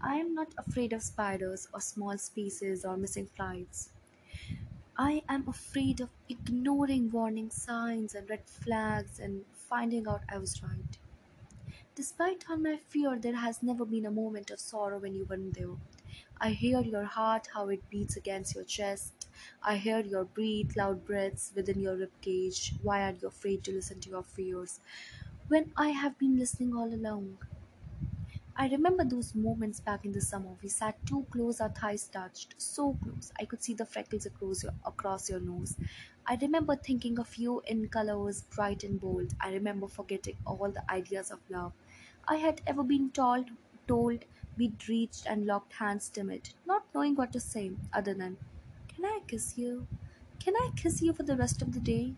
I 0.00 0.16
am 0.16 0.34
not 0.34 0.54
afraid 0.58 0.92
of 0.92 1.02
spiders 1.02 1.68
or 1.74 1.80
small 1.80 2.18
spaces 2.18 2.84
or 2.84 2.96
missing 2.96 3.28
flights. 3.28 3.92
I 4.96 5.24
am 5.28 5.48
afraid 5.48 6.00
of 6.00 6.10
ignoring 6.28 7.10
warning 7.10 7.50
signs 7.50 8.14
and 8.14 8.30
red 8.30 8.48
flags 8.48 9.18
and 9.18 9.44
finding 9.52 10.06
out 10.06 10.22
I 10.28 10.38
was 10.38 10.62
right. 10.62 10.96
Despite 12.00 12.46
all 12.48 12.56
my 12.56 12.78
fear, 12.78 13.18
there 13.18 13.36
has 13.36 13.62
never 13.62 13.84
been 13.84 14.06
a 14.06 14.10
moment 14.10 14.50
of 14.50 14.58
sorrow 14.58 14.98
when 14.98 15.14
you 15.14 15.26
weren't 15.26 15.52
there. 15.52 15.76
I 16.40 16.48
hear 16.48 16.80
your 16.80 17.04
heart, 17.04 17.48
how 17.52 17.68
it 17.68 17.90
beats 17.90 18.16
against 18.16 18.54
your 18.54 18.64
chest. 18.64 19.28
I 19.62 19.76
hear 19.76 20.00
your 20.00 20.24
breathe, 20.24 20.70
loud 20.78 21.04
breaths 21.04 21.52
within 21.54 21.78
your 21.78 21.98
ribcage. 21.98 22.72
Why 22.82 23.02
are 23.02 23.14
you 23.20 23.28
afraid 23.28 23.64
to 23.64 23.72
listen 23.72 24.00
to 24.00 24.08
your 24.08 24.22
fears? 24.22 24.80
When 25.48 25.72
I 25.76 25.90
have 25.90 26.18
been 26.18 26.38
listening 26.38 26.74
all 26.74 26.88
along. 26.88 27.36
I 28.56 28.68
remember 28.68 29.04
those 29.04 29.34
moments 29.34 29.80
back 29.80 30.06
in 30.06 30.12
the 30.12 30.22
summer. 30.22 30.56
We 30.62 30.70
sat 30.70 31.04
too 31.04 31.26
close, 31.30 31.60
our 31.60 31.68
thighs 31.68 32.08
touched, 32.08 32.54
so 32.56 32.96
close. 33.02 33.30
I 33.38 33.44
could 33.44 33.62
see 33.62 33.74
the 33.74 33.84
freckles 33.84 34.24
across 34.24 34.62
your, 34.62 34.72
across 34.86 35.28
your 35.28 35.40
nose. 35.40 35.76
I 36.26 36.38
remember 36.40 36.76
thinking 36.76 37.18
of 37.18 37.36
you 37.36 37.60
in 37.66 37.88
colors 37.88 38.42
bright 38.42 38.84
and 38.84 38.98
bold. 39.00 39.34
I 39.40 39.52
remember 39.52 39.86
forgetting 39.86 40.36
all 40.46 40.70
the 40.70 40.90
ideas 40.90 41.30
of 41.30 41.40
love 41.50 41.72
I 42.30 42.36
had 42.36 42.62
ever 42.66 42.82
been 42.82 43.10
told. 43.10 43.50
Told 43.86 44.24
we'd 44.56 44.88
reached 44.88 45.26
and 45.26 45.44
locked 45.44 45.74
hands 45.74 46.08
timid, 46.08 46.54
not 46.64 46.86
knowing 46.94 47.14
what 47.14 47.30
to 47.34 47.40
say 47.40 47.72
other 47.92 48.14
than, 48.14 48.38
Can 48.88 49.04
I 49.04 49.20
kiss 49.26 49.58
you? 49.58 49.86
Can 50.38 50.56
I 50.56 50.70
kiss 50.74 51.02
you 51.02 51.12
for 51.12 51.24
the 51.24 51.36
rest 51.36 51.60
of 51.60 51.72
the 51.72 51.78
day? 51.80 52.14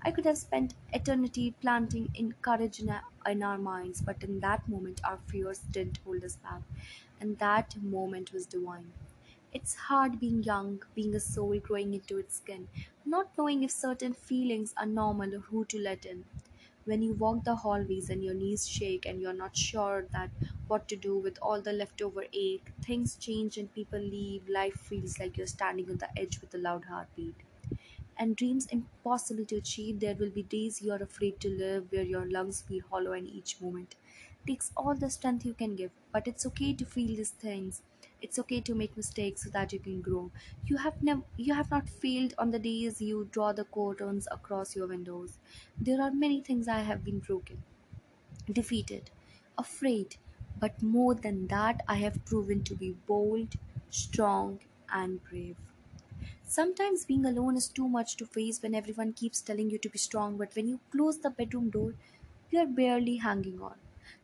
I 0.00 0.10
could 0.10 0.24
have 0.24 0.38
spent 0.38 0.72
eternity 0.90 1.50
planting 1.60 2.10
in 2.14 2.32
courage 2.40 2.80
in 2.80 2.88
our, 2.88 3.02
in 3.26 3.42
our 3.42 3.58
minds, 3.58 4.00
but 4.00 4.22
in 4.24 4.40
that 4.40 4.66
moment 4.68 5.02
our 5.04 5.18
fears 5.18 5.58
didn't 5.58 5.98
hold 5.98 6.24
us 6.24 6.36
back, 6.36 6.62
and 7.20 7.38
that 7.38 7.76
moment 7.82 8.32
was 8.32 8.46
divine. 8.46 8.92
It's 9.52 9.74
hard 9.74 10.18
being 10.18 10.42
young, 10.44 10.82
being 10.94 11.14
a 11.14 11.20
soul 11.20 11.58
growing 11.60 11.92
into 11.92 12.16
its 12.16 12.36
skin, 12.36 12.68
not 13.04 13.36
knowing 13.36 13.64
if 13.64 13.70
certain 13.70 14.14
feelings 14.14 14.72
are 14.78 14.86
normal 14.86 15.34
or 15.34 15.40
who 15.40 15.66
to 15.66 15.78
let 15.78 16.06
in. 16.06 16.24
When 16.86 17.02
you 17.02 17.12
walk 17.12 17.44
the 17.44 17.56
hallways 17.56 18.08
and 18.08 18.24
your 18.24 18.32
knees 18.32 18.66
shake 18.66 19.04
and 19.04 19.20
you're 19.20 19.34
not 19.34 19.54
sure 19.58 20.08
that 20.12 20.30
what 20.68 20.88
to 20.88 20.96
do 20.96 21.18
with 21.18 21.38
all 21.42 21.60
the 21.60 21.74
leftover 21.74 22.24
ache, 22.32 22.72
things 22.80 23.14
change 23.16 23.58
and 23.58 23.70
people 23.74 23.98
leave, 23.98 24.48
life 24.48 24.76
feels 24.80 25.18
like 25.18 25.36
you're 25.36 25.46
standing 25.46 25.90
on 25.90 25.98
the 25.98 26.18
edge 26.18 26.40
with 26.40 26.54
a 26.54 26.58
loud 26.58 26.86
heartbeat. 26.86 27.34
And 28.16 28.34
dreams 28.36 28.66
impossible 28.66 29.44
to 29.46 29.56
achieve, 29.56 30.00
there 30.00 30.16
will 30.16 30.30
be 30.30 30.42
days 30.42 30.82
you 30.82 30.90
are 30.92 31.02
afraid 31.02 31.38
to 31.40 31.48
live, 31.48 31.92
where 31.92 32.02
your 32.02 32.28
lungs 32.28 32.62
feel 32.62 32.82
hollow 32.88 33.12
and 33.12 33.28
each 33.28 33.60
moment 33.60 33.94
takes 34.46 34.72
all 34.76 34.94
the 34.94 35.10
strength 35.10 35.44
you 35.44 35.54
can 35.54 35.76
give. 35.76 35.92
But 36.12 36.26
it's 36.28 36.46
okay 36.46 36.72
to 36.74 36.84
feel 36.86 37.16
these 37.16 37.30
things. 37.30 37.82
It's 38.22 38.38
okay 38.38 38.60
to 38.62 38.74
make 38.74 38.96
mistakes 38.96 39.42
so 39.44 39.50
that 39.50 39.72
you 39.72 39.78
can 39.80 40.00
grow. 40.00 40.30
You 40.64 40.78
have 40.78 41.02
never 41.02 41.22
you 41.36 41.54
have 41.54 41.70
not 41.70 41.88
failed 41.88 42.34
on 42.38 42.50
the 42.50 42.58
days 42.58 43.00
you 43.00 43.24
draw 43.30 43.52
the 43.52 43.64
curtains 43.64 44.28
across 44.30 44.74
your 44.76 44.86
windows. 44.86 45.38
There 45.78 46.00
are 46.02 46.10
many 46.10 46.40
things 46.42 46.68
I 46.68 46.80
have 46.80 47.04
been 47.04 47.20
broken, 47.20 47.62
defeated, 48.50 49.10
afraid, 49.58 50.16
but 50.58 50.82
more 50.82 51.14
than 51.14 51.48
that 51.48 51.82
I 51.86 51.96
have 51.96 52.24
proven 52.24 52.64
to 52.64 52.74
be 52.74 52.92
bold, 52.92 53.54
strong 53.90 54.60
and 54.88 55.22
brave. 55.22 55.58
Sometimes 56.46 57.04
being 57.06 57.26
alone 57.26 57.56
is 57.56 57.68
too 57.68 57.88
much 57.88 58.16
to 58.16 58.26
face 58.26 58.62
when 58.62 58.74
everyone 58.74 59.12
keeps 59.12 59.42
telling 59.42 59.70
you 59.70 59.78
to 59.78 59.90
be 59.90 59.98
strong, 59.98 60.38
but 60.38 60.56
when 60.56 60.68
you 60.68 60.80
close 60.90 61.20
the 61.20 61.30
bedroom 61.30 61.70
door, 61.70 61.94
you 62.50 62.58
are 62.60 62.66
barely 62.66 63.18
hanging 63.18 63.60
on. 63.62 63.78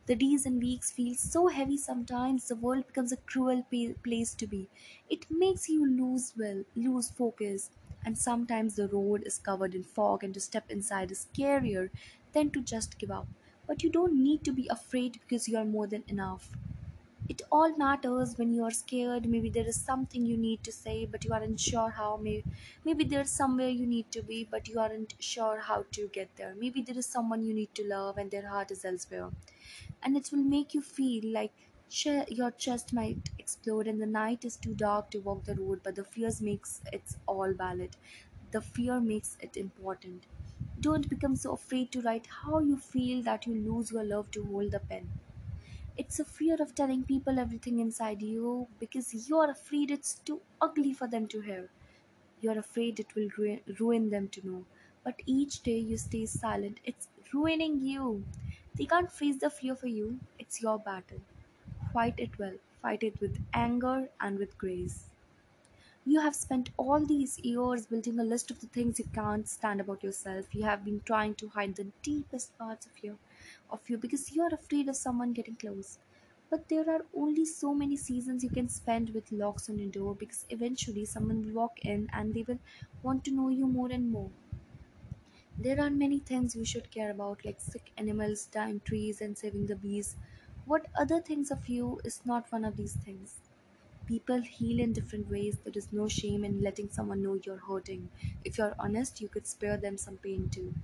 The 0.05 0.15
days 0.15 0.45
and 0.45 0.61
weeks 0.61 0.91
feel 0.91 1.15
so 1.15 1.47
heavy 1.47 1.75
sometimes, 1.77 2.47
the 2.47 2.55
world 2.55 2.87
becomes 2.87 3.11
a 3.11 3.17
cruel 3.17 3.63
place 4.03 4.33
to 4.35 4.47
be. 4.47 4.69
It 5.09 5.29
makes 5.29 5.67
you 5.67 5.85
lose 5.85 6.33
will, 6.37 6.63
lose 6.75 7.09
focus, 7.09 7.69
and 8.05 8.17
sometimes 8.17 8.75
the 8.75 8.87
road 8.87 9.23
is 9.25 9.37
covered 9.39 9.75
in 9.75 9.83
fog, 9.83 10.23
and 10.23 10.33
to 10.35 10.39
step 10.39 10.71
inside 10.71 11.11
is 11.11 11.27
scarier 11.33 11.89
than 12.31 12.49
to 12.51 12.61
just 12.61 12.97
give 12.97 13.11
up. 13.11 13.27
But 13.67 13.83
you 13.83 13.89
don't 13.89 14.13
need 14.21 14.45
to 14.45 14.53
be 14.53 14.67
afraid 14.69 15.19
because 15.19 15.49
you 15.49 15.57
are 15.57 15.65
more 15.65 15.87
than 15.87 16.03
enough. 16.07 16.49
It 17.27 17.41
all 17.51 17.75
matters 17.75 18.37
when 18.37 18.53
you 18.53 18.63
are 18.63 18.71
scared. 18.71 19.25
Maybe 19.27 19.49
there 19.49 19.67
is 19.67 19.75
something 19.81 20.25
you 20.25 20.37
need 20.37 20.63
to 20.63 20.71
say, 20.71 21.05
but 21.05 21.25
you 21.25 21.33
aren't 21.33 21.59
sure 21.59 21.89
how. 21.89 22.15
Maybe, 22.17 22.45
maybe 22.85 23.03
there's 23.03 23.29
somewhere 23.31 23.67
you 23.69 23.85
need 23.85 24.11
to 24.13 24.21
be, 24.21 24.43
but 24.45 24.67
you 24.69 24.79
aren't 24.79 25.15
sure 25.19 25.59
how 25.59 25.83
to 25.91 26.07
get 26.09 26.35
there. 26.37 26.55
Maybe 26.55 26.81
there 26.81 26.97
is 26.97 27.05
someone 27.05 27.43
you 27.43 27.53
need 27.53 27.75
to 27.75 27.85
love, 27.87 28.17
and 28.17 28.31
their 28.31 28.47
heart 28.47 28.71
is 28.71 28.85
elsewhere. 28.85 29.31
And 30.01 30.15
it 30.15 30.31
will 30.31 30.43
make 30.43 30.73
you 30.73 30.81
feel 30.81 31.25
like 31.33 31.53
your 32.29 32.51
chest 32.51 32.93
might 32.93 33.29
explode, 33.39 33.87
and 33.87 34.01
the 34.01 34.05
night 34.05 34.45
is 34.45 34.55
too 34.57 34.73
dark 34.75 35.09
to 35.11 35.19
walk 35.19 35.43
the 35.45 35.55
road, 35.55 35.81
but 35.83 35.95
the 35.95 36.03
fears 36.03 36.41
makes 36.41 36.81
it 36.93 37.15
all 37.25 37.53
valid. 37.53 37.97
The 38.51 38.61
fear 38.61 38.99
makes 38.99 39.37
it 39.41 39.57
important. 39.57 40.27
Don't 40.79 41.09
become 41.09 41.35
so 41.35 41.53
afraid 41.53 41.91
to 41.93 42.01
write 42.01 42.27
how 42.27 42.59
you 42.59 42.77
feel 42.77 43.23
that 43.23 43.45
you 43.47 43.55
lose 43.55 43.91
your 43.91 44.03
love 44.03 44.31
to 44.31 44.45
hold 44.45 44.71
the 44.71 44.79
pen. 44.79 45.09
It's 45.97 46.19
a 46.19 46.25
fear 46.25 46.61
of 46.61 46.75
telling 46.75 47.03
people 47.03 47.39
everything 47.39 47.79
inside 47.79 48.21
you 48.21 48.67
because 48.79 49.27
you're 49.29 49.49
afraid 49.49 49.89
it's 49.89 50.19
too 50.19 50.41
ugly 50.61 50.93
for 50.93 51.07
them 51.07 51.27
to 51.29 51.41
hear. 51.41 51.71
You're 52.41 52.59
afraid 52.59 52.99
it 52.99 53.15
will 53.15 53.29
ruin, 53.79 54.09
them 54.09 54.29
to 54.29 54.47
know. 54.47 54.65
But 55.03 55.21
each 55.25 55.63
day 55.63 55.79
you 55.79 55.97
stay 55.97 56.25
silent, 56.27 56.79
it's 56.83 57.09
ruining 57.33 57.81
you. 57.81 58.25
They 58.75 58.85
can't 58.85 59.11
face 59.11 59.39
the 59.39 59.49
fear 59.49 59.75
for 59.75 59.87
you. 59.87 60.19
It's 60.39 60.61
your 60.61 60.79
battle. 60.79 61.21
Fight 61.93 62.15
it 62.19 62.39
well. 62.39 62.57
fight 62.81 63.03
it 63.03 63.21
with 63.21 63.43
anger 63.53 64.09
and 64.19 64.39
with 64.39 64.57
grace. 64.57 65.11
You 66.05 66.21
have 66.21 66.35
spent 66.35 66.69
all 66.77 67.05
these 67.05 67.39
years 67.39 67.87
building 67.87 68.17
a 68.17 68.23
list 68.23 68.49
of 68.51 68.61
the 68.61 68.67
things 68.67 68.99
you 68.99 69.05
can't 69.13 69.49
stand 69.49 69.81
about 69.81 70.01
yourself. 70.03 70.53
You 70.55 70.63
have 70.63 70.85
been 70.85 71.01
trying 71.01 71.35
to 71.35 71.49
hide 71.49 71.75
the 71.75 71.91
deepest 72.01 72.57
parts 72.57 72.85
of 72.85 73.03
you, 73.03 73.19
of 73.73 73.89
you 73.89 73.97
because 73.97 74.31
you 74.33 74.43
are 74.43 74.53
afraid 74.53 74.87
of 74.87 74.95
someone 74.95 75.33
getting 75.33 75.57
close. 75.57 75.99
But 76.49 76.69
there 76.69 76.89
are 76.89 77.05
only 77.13 77.45
so 77.45 77.73
many 77.73 77.97
seasons 77.97 78.43
you 78.43 78.49
can 78.49 78.69
spend 78.69 79.09
with 79.09 79.31
locks 79.33 79.69
on 79.69 79.79
your 79.79 79.89
door 79.91 80.15
because 80.15 80.45
eventually 80.49 81.03
someone 81.05 81.41
will 81.41 81.53
walk 81.53 81.79
in 81.81 82.09
and 82.13 82.33
they 82.33 82.43
will 82.43 82.59
want 83.01 83.25
to 83.25 83.31
know 83.31 83.49
you 83.49 83.67
more 83.67 83.91
and 83.91 84.09
more. 84.11 84.31
There 85.57 85.79
are 85.81 85.89
many 85.89 86.19
things 86.19 86.55
you 86.55 86.63
should 86.63 86.91
care 86.91 87.09
about, 87.09 87.43
like 87.43 87.59
sick 87.59 87.91
animals, 87.97 88.45
dying 88.45 88.81
trees, 88.81 89.19
and 89.19 89.35
saving 89.35 89.65
the 89.65 89.75
bees. 89.75 90.15
What 90.65 90.85
other 90.95 91.19
things 91.21 91.49
of 91.49 91.67
you 91.67 91.99
is 92.05 92.23
not 92.23 92.51
one 92.51 92.63
of 92.63 92.75
these 92.77 92.95
things? 92.97 93.41
People 94.05 94.41
heal 94.41 94.79
in 94.79 94.93
different 94.93 95.29
ways. 95.29 95.57
There 95.59 95.73
is 95.75 95.93
no 95.93 96.07
shame 96.07 96.43
in 96.45 96.61
letting 96.61 96.89
someone 96.89 97.23
know 97.23 97.39
you're 97.43 97.57
hurting. 97.67 98.11
If 98.43 98.59
you're 98.59 98.75
honest, 98.77 99.21
you 99.21 99.29
could 99.29 99.47
spare 99.47 99.77
them 99.77 99.97
some 99.97 100.17
pain 100.17 100.49
too. 100.49 100.75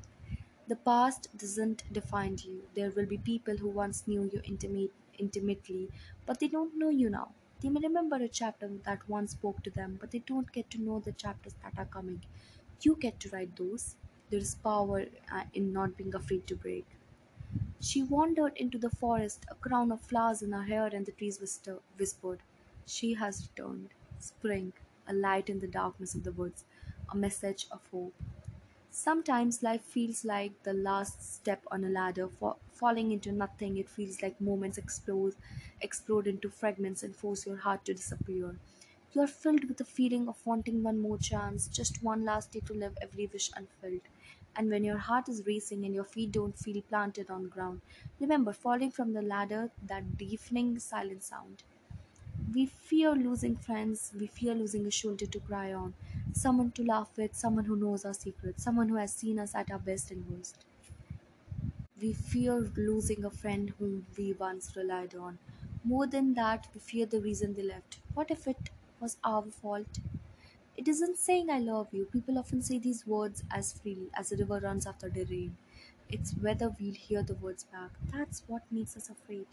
The 0.69 0.77
past 0.77 1.35
doesn't 1.37 1.91
define 1.91 2.37
you. 2.45 2.69
There 2.73 2.91
will 2.91 3.05
be 3.05 3.17
people 3.17 3.57
who 3.57 3.67
once 3.67 4.07
knew 4.07 4.23
you 4.23 4.39
intimate, 4.45 4.93
intimately, 5.17 5.91
but 6.25 6.39
they 6.39 6.47
don't 6.47 6.77
know 6.77 6.87
you 6.87 7.09
now. 7.09 7.35
They 7.59 7.67
may 7.67 7.81
remember 7.81 8.15
a 8.15 8.29
chapter 8.29 8.69
that 8.85 9.09
once 9.09 9.31
spoke 9.31 9.63
to 9.63 9.69
them, 9.69 9.97
but 9.99 10.11
they 10.11 10.19
don't 10.19 10.53
get 10.53 10.69
to 10.71 10.81
know 10.81 11.01
the 11.01 11.11
chapters 11.11 11.55
that 11.55 11.77
are 11.77 11.85
coming. 11.85 12.23
You 12.81 12.95
get 12.95 13.19
to 13.19 13.29
write 13.31 13.57
those. 13.57 13.97
There 14.29 14.39
is 14.39 14.55
power 14.55 15.07
uh, 15.29 15.45
in 15.53 15.73
not 15.73 15.97
being 15.97 16.15
afraid 16.15 16.47
to 16.47 16.55
break. 16.55 16.87
She 17.81 18.03
wandered 18.03 18.55
into 18.57 18.77
the 18.77 18.89
forest, 18.91 19.45
a 19.49 19.55
crown 19.55 19.91
of 19.91 20.01
flowers 20.01 20.41
in 20.41 20.51
her 20.53 20.63
hair, 20.63 20.87
and 20.87 21.05
the 21.05 21.11
trees 21.11 21.41
whisper- 21.41 21.81
whispered, 21.97 22.43
She 22.85 23.15
has 23.15 23.47
returned. 23.49 23.95
Spring, 24.19 24.73
a 25.07 25.13
light 25.13 25.49
in 25.49 25.59
the 25.59 25.67
darkness 25.67 26.15
of 26.15 26.23
the 26.23 26.31
woods, 26.31 26.65
a 27.09 27.17
message 27.17 27.67
of 27.71 27.87
hope. 27.87 28.13
Sometimes 29.01 29.63
life 29.63 29.83
feels 29.83 30.23
like 30.25 30.61
the 30.63 30.73
last 30.73 31.23
step 31.23 31.63
on 31.71 31.83
a 31.83 31.89
ladder, 31.89 32.27
fa- 32.27 32.57
falling 32.71 33.11
into 33.11 33.31
nothing. 33.31 33.77
It 33.77 33.89
feels 33.89 34.21
like 34.21 34.41
moments 34.41 34.77
explode, 34.77 35.35
explode 35.81 36.27
into 36.27 36.49
fragments 36.51 37.01
and 37.01 37.15
force 37.15 37.45
your 37.47 37.55
heart 37.55 37.85
to 37.85 37.93
disappear. 37.93 38.59
You 39.11 39.21
are 39.21 39.27
filled 39.27 39.65
with 39.69 39.77
the 39.77 39.85
feeling 39.85 40.27
of 40.27 40.45
wanting 40.45 40.83
one 40.83 40.99
more 40.99 41.17
chance, 41.17 41.67
just 41.67 42.03
one 42.03 42.23
last 42.25 42.51
day 42.51 42.59
to 42.59 42.73
live 42.73 42.97
every 43.01 43.27
wish 43.27 43.49
unfilled. 43.55 44.01
And 44.55 44.69
when 44.69 44.83
your 44.83 44.97
heart 44.99 45.29
is 45.29 45.45
racing 45.47 45.85
and 45.85 45.95
your 45.95 46.03
feet 46.03 46.31
don't 46.31 46.59
feel 46.59 46.81
planted 46.83 47.29
on 47.31 47.47
ground, 47.49 47.81
remember 48.19 48.53
falling 48.53 48.91
from 48.91 49.13
the 49.13 49.21
ladder, 49.23 49.71
that 49.81 50.17
deafening 50.17 50.77
silent 50.79 51.23
sound. 51.23 51.63
We 52.53 52.65
fear 52.65 53.11
losing 53.15 53.55
friends, 53.55 54.11
we 54.13 54.27
fear 54.27 54.53
losing 54.53 54.85
a 54.85 54.91
shoulder 54.91 55.25
to 55.27 55.39
cry 55.39 55.71
on, 55.71 55.95
someone 56.33 56.71
to 56.73 56.83
laugh 56.83 57.17
with, 57.17 57.35
someone 57.35 57.65
who 57.65 57.75
knows 57.75 58.05
our 58.05 58.13
secrets, 58.13 58.63
someone 58.63 58.89
who 58.89 58.95
has 58.97 59.13
seen 59.13 59.39
us 59.39 59.55
at 59.55 59.71
our 59.71 59.79
best 59.79 60.11
and 60.11 60.27
worst. 60.27 60.65
We 62.01 62.13
fear 62.13 62.55
losing 62.75 63.23
a 63.23 63.29
friend 63.29 63.69
whom 63.77 64.07
we 64.17 64.33
once 64.33 64.75
relied 64.75 65.13
on. 65.13 65.37
More 65.83 66.07
than 66.07 66.33
that, 66.33 66.67
we 66.73 66.79
fear 66.79 67.05
the 67.05 67.21
reason 67.21 67.53
they 67.53 67.61
left. 67.61 67.99
What 68.15 68.31
if 68.31 68.47
it 68.47 68.71
was 68.99 69.17
our 69.23 69.43
fault? 69.51 69.99
It 70.77 70.87
isn't 70.87 71.17
saying 71.19 71.49
I 71.49 71.59
love 71.59 71.93
you. 71.93 72.05
People 72.05 72.39
often 72.39 72.61
say 72.63 72.79
these 72.79 73.07
words 73.07 73.43
as 73.51 73.73
freely 73.73 74.09
as 74.15 74.31
a 74.31 74.37
river 74.37 74.59
runs 74.61 74.87
after 74.87 75.09
the 75.09 75.25
rain. 75.25 75.57
It's 76.09 76.33
whether 76.35 76.69
we'll 76.69 76.93
hear 76.95 77.23
the 77.23 77.35
words 77.35 77.65
back. 77.65 77.91
That's 78.11 78.43
what 78.47 78.71
makes 78.71 78.97
us 78.97 79.09
afraid. 79.09 79.47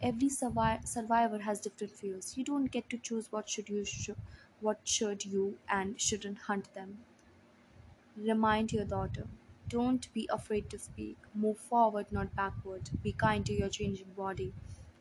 Every 0.00 0.28
survi- 0.28 0.86
survivor 0.88 1.40
has 1.40 1.60
different 1.60 1.92
fears. 1.92 2.36
You 2.38 2.44
don't 2.44 2.66
get 2.70 2.88
to 2.90 2.98
choose 2.98 3.30
what 3.30 3.48
should 3.50 3.68
you 3.68 3.84
sh- 3.84 4.10
what 4.60 4.86
should 4.88 5.24
you 5.24 5.58
and 5.68 6.00
shouldn't 6.00 6.38
hunt 6.38 6.74
them. 6.74 7.04
Remind 8.16 8.70
your 8.70 8.84
daughter. 8.84 9.28
Don't 9.66 10.12
be 10.12 10.28
afraid 10.30 10.68
to 10.70 10.78
speak. 10.78 11.16
Move 11.32 11.58
forward, 11.58 12.12
not 12.12 12.34
backward. 12.34 12.90
Be 13.02 13.12
kind 13.14 13.46
to 13.46 13.54
your 13.54 13.70
changing 13.70 14.12
body. 14.12 14.52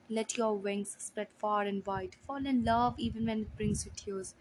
Let 0.08 0.38
your 0.38 0.56
wings 0.58 0.96
spread 0.98 1.28
far 1.38 1.63
and 1.63 1.86
wide. 1.86 2.15
Fall 2.15 2.46
in 2.46 2.63
love 2.63 2.98
even 2.98 3.26
when 3.26 3.41
it 3.41 3.56
brings 3.58 3.86
you 3.86 3.91
tears. 3.93 4.36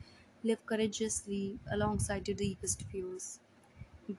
Live 0.45 0.65
courageously 0.65 1.59
alongside 1.73 2.29
your 2.29 2.37
deepest 2.37 2.83
fears. 2.85 3.41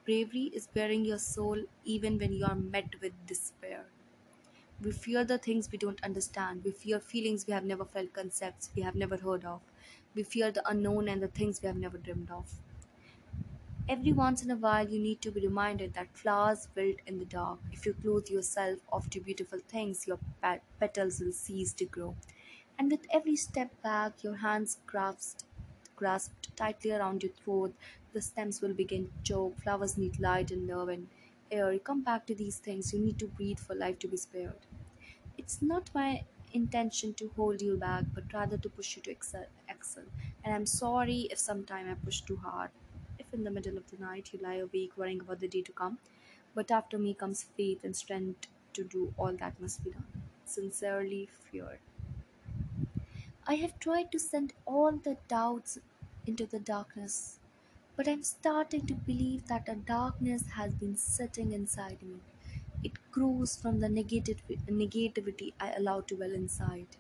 Bravery 0.05 0.51
is 0.53 0.67
bearing 0.67 1.05
your 1.05 1.19
soul 1.19 1.65
even 1.86 2.17
when 2.19 2.33
you 2.33 2.45
are 2.45 2.55
met 2.55 3.01
with 3.01 3.13
despair. 3.27 3.88
We 4.81 4.91
fear 4.91 5.23
the 5.25 5.38
things 5.38 5.71
we 5.71 5.77
don't 5.77 6.03
understand. 6.03 6.63
We 6.63 6.71
fear 6.71 6.99
feelings 6.99 7.45
we 7.47 7.53
have 7.53 7.65
never 7.65 7.86
felt, 7.86 8.13
concepts 8.13 8.71
we 8.75 8.81
have 8.83 8.95
never 8.95 9.17
heard 9.17 9.45
of. 9.45 9.62
We 10.17 10.23
fear 10.23 10.51
the 10.51 10.67
unknown 10.69 11.08
and 11.08 11.23
the 11.23 11.30
things 11.30 11.62
we 11.62 11.67
have 11.67 11.77
never 11.77 11.97
dreamed 11.97 12.30
of. 12.30 12.60
Every 13.89 14.12
once 14.12 14.43
in 14.43 14.51
a 14.51 14.56
while, 14.58 14.89
you 14.89 14.99
need 14.99 15.21
to 15.21 15.32
be 15.32 15.41
reminded 15.41 15.93
that 15.93 16.17
flowers 16.17 16.67
wilt 16.75 16.97
in 17.06 17.19
the 17.19 17.25
dark. 17.25 17.60
If 17.71 17.86
you 17.86 17.93
clothe 17.93 18.27
yourself 18.30 18.80
of 18.91 19.10
to 19.12 19.21
beautiful 19.21 19.60
things, 19.60 20.06
your 20.08 20.19
petals 20.80 21.19
will 21.21 21.32
cease 21.32 21.73
to 21.73 21.86
grow. 21.86 22.15
And 22.77 22.91
with 22.91 23.08
every 23.10 23.36
step 23.36 23.82
back, 23.82 24.23
your 24.23 24.36
hands 24.36 24.80
grasped, 24.86 25.45
grasped 25.95 26.56
tightly 26.58 26.91
around 26.91 27.23
your 27.23 27.32
throat, 27.34 27.75
the 28.13 28.21
stems 28.21 28.62
will 28.62 28.73
begin 28.73 29.08
to 29.08 29.23
choke. 29.23 29.58
Flowers 29.62 29.97
need 29.97 30.19
light 30.19 30.51
and 30.51 30.67
love 30.67 30.89
and 30.89 31.10
air. 31.51 31.80
Come 31.80 32.03
back 32.03 32.25
to 32.27 32.36
these 32.36 32.60
things. 32.60 32.93
You 32.93 32.99
need 32.99 33.19
to 33.19 33.27
breathe 33.27 33.60
for 33.60 33.75
life 33.75 33.99
to 33.99 34.08
be 34.10 34.17
spared. 34.17 34.67
It's 35.38 35.62
not 35.62 35.95
my 35.95 36.25
intention 36.53 37.13
to 37.15 37.30
hold 37.36 37.62
you 37.62 37.77
back, 37.77 38.06
but 38.13 38.34
rather 38.34 38.58
to 38.60 38.69
push 38.69 38.97
you 38.97 39.03
to 39.03 39.12
excel. 39.12 39.47
And 40.43 40.53
I'm 40.53 40.65
sorry 40.65 41.21
if 41.31 41.37
sometime 41.37 41.89
I 41.89 41.95
push 41.95 42.21
too 42.21 42.37
hard. 42.37 42.71
If 43.19 43.33
in 43.33 43.43
the 43.43 43.51
middle 43.51 43.77
of 43.77 43.89
the 43.89 43.97
night 43.97 44.31
you 44.33 44.39
lie 44.39 44.55
awake 44.55 44.97
worrying 44.97 45.21
about 45.21 45.39
the 45.39 45.47
day 45.47 45.61
to 45.63 45.71
come, 45.71 45.99
but 46.53 46.71
after 46.71 46.97
me 46.97 47.13
comes 47.13 47.43
faith 47.43 47.83
and 47.83 47.95
strength 47.95 48.47
to 48.73 48.83
do 48.83 49.13
all 49.17 49.33
that 49.33 49.59
must 49.59 49.83
be 49.83 49.91
done. 49.91 50.23
Sincerely, 50.45 51.27
fear. 51.27 51.79
I 53.47 53.55
have 53.55 53.79
tried 53.79 54.11
to 54.11 54.19
send 54.19 54.53
all 54.65 54.91
the 54.91 55.17
doubts 55.27 55.79
into 56.27 56.45
the 56.45 56.59
darkness, 56.59 57.39
but 57.95 58.07
I'm 58.07 58.21
starting 58.21 58.85
to 58.87 58.93
believe 58.93 59.47
that 59.47 59.67
a 59.67 59.75
darkness 59.75 60.49
has 60.49 60.75
been 60.75 60.95
sitting 60.95 61.51
inside 61.51 62.03
me. 62.03 62.19
It 62.83 62.93
grows 63.11 63.55
from 63.55 63.79
the 63.79 63.87
negativity 63.87 65.53
I 65.59 65.73
allow 65.73 66.01
to 66.01 66.15
well 66.15 66.33
inside. 66.33 66.97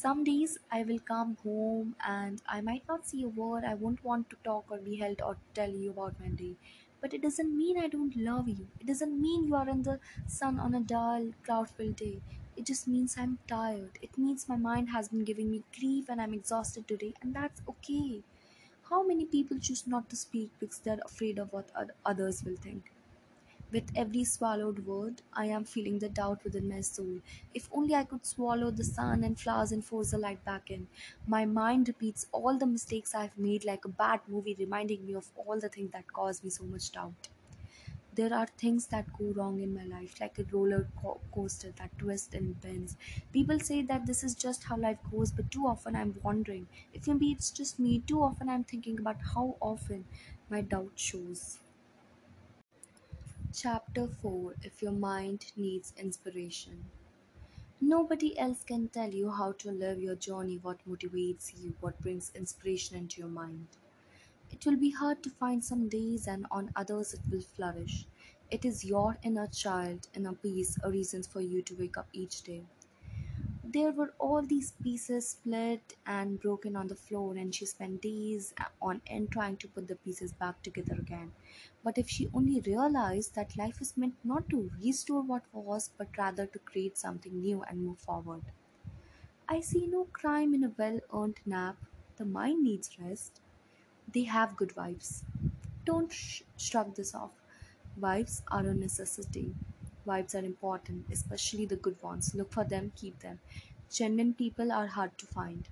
Some 0.00 0.24
days 0.24 0.56
I 0.72 0.82
will 0.82 0.98
come 0.98 1.36
home 1.44 1.94
and 2.06 2.40
I 2.48 2.62
might 2.62 2.88
not 2.88 3.06
see 3.06 3.22
a 3.22 3.28
word. 3.28 3.64
I 3.64 3.74
won't 3.74 4.02
want 4.02 4.30
to 4.30 4.36
talk 4.42 4.64
or 4.70 4.78
be 4.78 4.96
held 4.96 5.20
or 5.20 5.36
tell 5.52 5.68
you 5.68 5.90
about 5.90 6.18
my 6.18 6.28
day. 6.28 6.56
But 7.02 7.12
it 7.12 7.20
doesn't 7.20 7.54
mean 7.54 7.76
I 7.78 7.88
don't 7.88 8.16
love 8.16 8.48
you. 8.48 8.68
It 8.80 8.86
doesn't 8.86 9.20
mean 9.20 9.44
you 9.44 9.54
are 9.56 9.68
in 9.68 9.82
the 9.82 10.00
sun 10.26 10.58
on 10.58 10.74
a 10.74 10.80
dull, 10.80 11.32
cloud 11.44 11.68
filled 11.68 11.96
day. 11.96 12.22
It 12.56 12.64
just 12.64 12.88
means 12.88 13.16
I'm 13.18 13.38
tired. 13.46 13.98
It 14.00 14.16
means 14.16 14.48
my 14.48 14.56
mind 14.56 14.88
has 14.88 15.08
been 15.10 15.24
giving 15.24 15.50
me 15.50 15.64
grief 15.78 16.08
and 16.08 16.18
I'm 16.20 16.32
exhausted 16.32 16.88
today, 16.88 17.12
and 17.20 17.34
that's 17.34 17.60
okay. 17.68 18.22
How 18.88 19.02
many 19.06 19.26
people 19.26 19.58
choose 19.58 19.86
not 19.86 20.08
to 20.10 20.16
speak 20.16 20.50
because 20.58 20.78
they're 20.78 21.04
afraid 21.04 21.38
of 21.38 21.52
what 21.52 21.70
others 22.06 22.42
will 22.42 22.56
think? 22.56 22.90
With 23.70 23.90
every 23.96 24.24
swallowed 24.24 24.84
word, 24.84 25.22
I 25.32 25.46
am 25.46 25.64
feeling 25.64 25.98
the 25.98 26.10
doubt 26.10 26.44
within 26.44 26.68
my 26.68 26.82
soul. 26.82 27.20
If 27.54 27.70
only 27.72 27.94
I 27.94 28.04
could 28.04 28.26
swallow 28.26 28.70
the 28.70 28.84
sun 28.84 29.24
and 29.24 29.40
flowers 29.40 29.72
and 29.72 29.82
force 29.82 30.10
the 30.10 30.18
light 30.18 30.44
back 30.44 30.70
in. 30.70 30.88
My 31.26 31.46
mind 31.46 31.88
repeats 31.88 32.26
all 32.32 32.58
the 32.58 32.66
mistakes 32.66 33.14
I've 33.14 33.38
made 33.38 33.64
like 33.64 33.86
a 33.86 33.88
bad 33.88 34.28
movie, 34.28 34.54
reminding 34.58 35.06
me 35.06 35.14
of 35.14 35.30
all 35.36 35.58
the 35.58 35.70
things 35.70 35.92
that 35.92 36.12
caused 36.12 36.44
me 36.44 36.50
so 36.50 36.64
much 36.64 36.92
doubt. 36.92 37.28
There 38.12 38.34
are 38.34 38.46
things 38.46 38.88
that 38.88 39.12
go 39.12 39.32
wrong 39.32 39.60
in 39.60 39.74
my 39.74 39.84
life, 39.84 40.20
like 40.20 40.38
a 40.38 40.44
roller 40.44 40.88
co- 41.00 41.20
coaster 41.32 41.72
that 41.72 41.98
twists 41.98 42.34
and 42.34 42.60
bends. 42.60 42.96
People 43.32 43.58
say 43.58 43.82
that 43.82 44.06
this 44.06 44.22
is 44.22 44.34
just 44.36 44.64
how 44.64 44.76
life 44.76 44.98
goes, 45.10 45.32
but 45.32 45.50
too 45.50 45.66
often 45.66 45.96
I'm 45.96 46.14
wondering 46.22 46.68
if 46.92 47.08
maybe 47.08 47.32
it's 47.32 47.50
just 47.50 47.78
me. 47.80 48.00
Too 48.00 48.22
often 48.22 48.48
I'm 48.48 48.64
thinking 48.64 49.00
about 49.00 49.22
how 49.34 49.56
often 49.60 50.06
my 50.48 50.60
doubt 50.60 50.92
shows. 50.96 51.58
Chapter 53.52 54.06
4 54.06 54.54
If 54.62 54.80
Your 54.80 54.92
Mind 54.92 55.50
Needs 55.56 55.92
Inspiration. 55.96 56.84
Nobody 57.80 58.38
else 58.38 58.62
can 58.62 58.86
tell 58.86 59.10
you 59.10 59.28
how 59.28 59.50
to 59.52 59.72
live 59.72 60.00
your 60.00 60.14
journey, 60.14 60.60
what 60.62 60.78
motivates 60.88 61.52
you, 61.60 61.74
what 61.80 62.00
brings 62.00 62.30
inspiration 62.36 62.96
into 62.96 63.20
your 63.20 63.28
mind. 63.28 63.66
It 64.52 64.64
will 64.64 64.76
be 64.76 64.90
hard 64.90 65.24
to 65.24 65.30
find 65.30 65.64
some 65.64 65.88
days, 65.88 66.28
and 66.28 66.46
on 66.52 66.70
others, 66.76 67.12
it 67.12 67.20
will 67.28 67.40
flourish. 67.40 68.06
It 68.52 68.64
is 68.64 68.84
your 68.84 69.18
inner 69.24 69.48
child, 69.48 70.06
inner 70.14 70.34
peace, 70.34 70.78
a 70.84 70.90
reason 70.90 71.24
for 71.24 71.40
you 71.40 71.60
to 71.62 71.74
wake 71.74 71.98
up 71.98 72.06
each 72.12 72.42
day. 72.42 72.62
There 73.72 73.90
were 73.92 74.12
all 74.18 74.42
these 74.42 74.72
pieces 74.72 75.30
split 75.30 75.96
and 76.04 76.38
broken 76.38 76.76
on 76.76 76.88
the 76.88 76.94
floor, 76.94 77.36
and 77.36 77.54
she 77.54 77.64
spent 77.64 78.02
days 78.02 78.52
on 78.82 79.00
end 79.06 79.30
trying 79.32 79.56
to 79.58 79.68
put 79.68 79.88
the 79.88 79.96
pieces 79.96 80.32
back 80.32 80.62
together 80.62 80.94
again. 80.94 81.32
But 81.82 81.96
if 81.96 82.06
she 82.10 82.28
only 82.34 82.60
realized 82.60 83.34
that 83.36 83.56
life 83.56 83.80
is 83.80 83.96
meant 83.96 84.16
not 84.22 84.50
to 84.50 84.70
restore 84.82 85.22
what 85.22 85.44
was, 85.54 85.88
but 85.96 86.18
rather 86.18 86.46
to 86.48 86.58
create 86.58 86.98
something 86.98 87.40
new 87.40 87.62
and 87.62 87.82
move 87.86 87.98
forward. 88.00 88.42
I 89.46 89.60
see 89.60 89.86
no 89.86 90.06
crime 90.06 90.54
in 90.54 90.64
a 90.64 90.70
well 90.78 90.98
earned 91.12 91.40
nap. 91.44 91.76
The 92.16 92.24
mind 92.24 92.62
needs 92.62 92.98
rest. 92.98 93.42
They 94.12 94.24
have 94.24 94.56
good 94.56 94.70
vibes. 94.70 95.24
Don't 95.84 96.12
sh- 96.12 96.42
shrug 96.56 96.96
this 96.96 97.14
off. 97.14 97.32
Vibes 97.98 98.42
are 98.48 98.66
a 98.68 98.74
necessity. 98.74 99.54
Vibes 100.06 100.34
are 100.34 100.44
important, 100.44 101.06
especially 101.10 101.66
the 101.66 101.76
good 101.76 102.02
ones. 102.02 102.34
Look 102.34 102.52
for 102.52 102.64
them, 102.64 102.92
keep 102.96 103.20
them. 103.20 103.40
Genuine 103.90 104.34
people 104.34 104.72
are 104.72 104.86
hard 104.88 105.18
to 105.18 105.26
find. 105.26 105.68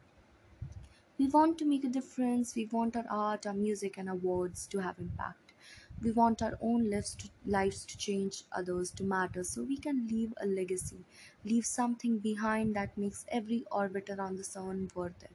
We 1.19 1.27
want 1.27 1.59
to 1.59 1.67
make 1.67 1.85
a 1.85 1.89
difference. 1.91 2.55
We 2.55 2.65
want 2.65 2.97
our 2.97 3.05
art, 3.11 3.47
our 3.47 3.53
music, 3.53 3.99
and 3.99 4.09
our 4.09 4.15
words 4.17 4.67
to 4.69 4.79
have 4.79 4.99
impact. 4.99 5.53
We 6.01 6.13
want 6.13 6.41
our 6.41 6.57
own 6.63 6.89
lives 6.89 7.15
to, 7.17 7.29
lives 7.45 7.85
to 7.87 7.99
change 7.99 8.45
others, 8.53 8.91
to 8.93 9.05
matter, 9.05 9.45
so 9.45 9.65
we 9.65 9.77
can 9.77 10.07
leave 10.07 10.33
a 10.41 10.47
legacy, 10.47 11.05
leave 11.45 11.67
something 11.67 12.21
behind 12.21 12.75
that 12.77 12.97
makes 12.97 13.27
every 13.29 13.65
orbit 13.71 14.09
around 14.09 14.37
the 14.37 14.45
sun 14.45 14.89
worth 14.95 15.23
it. 15.25 15.33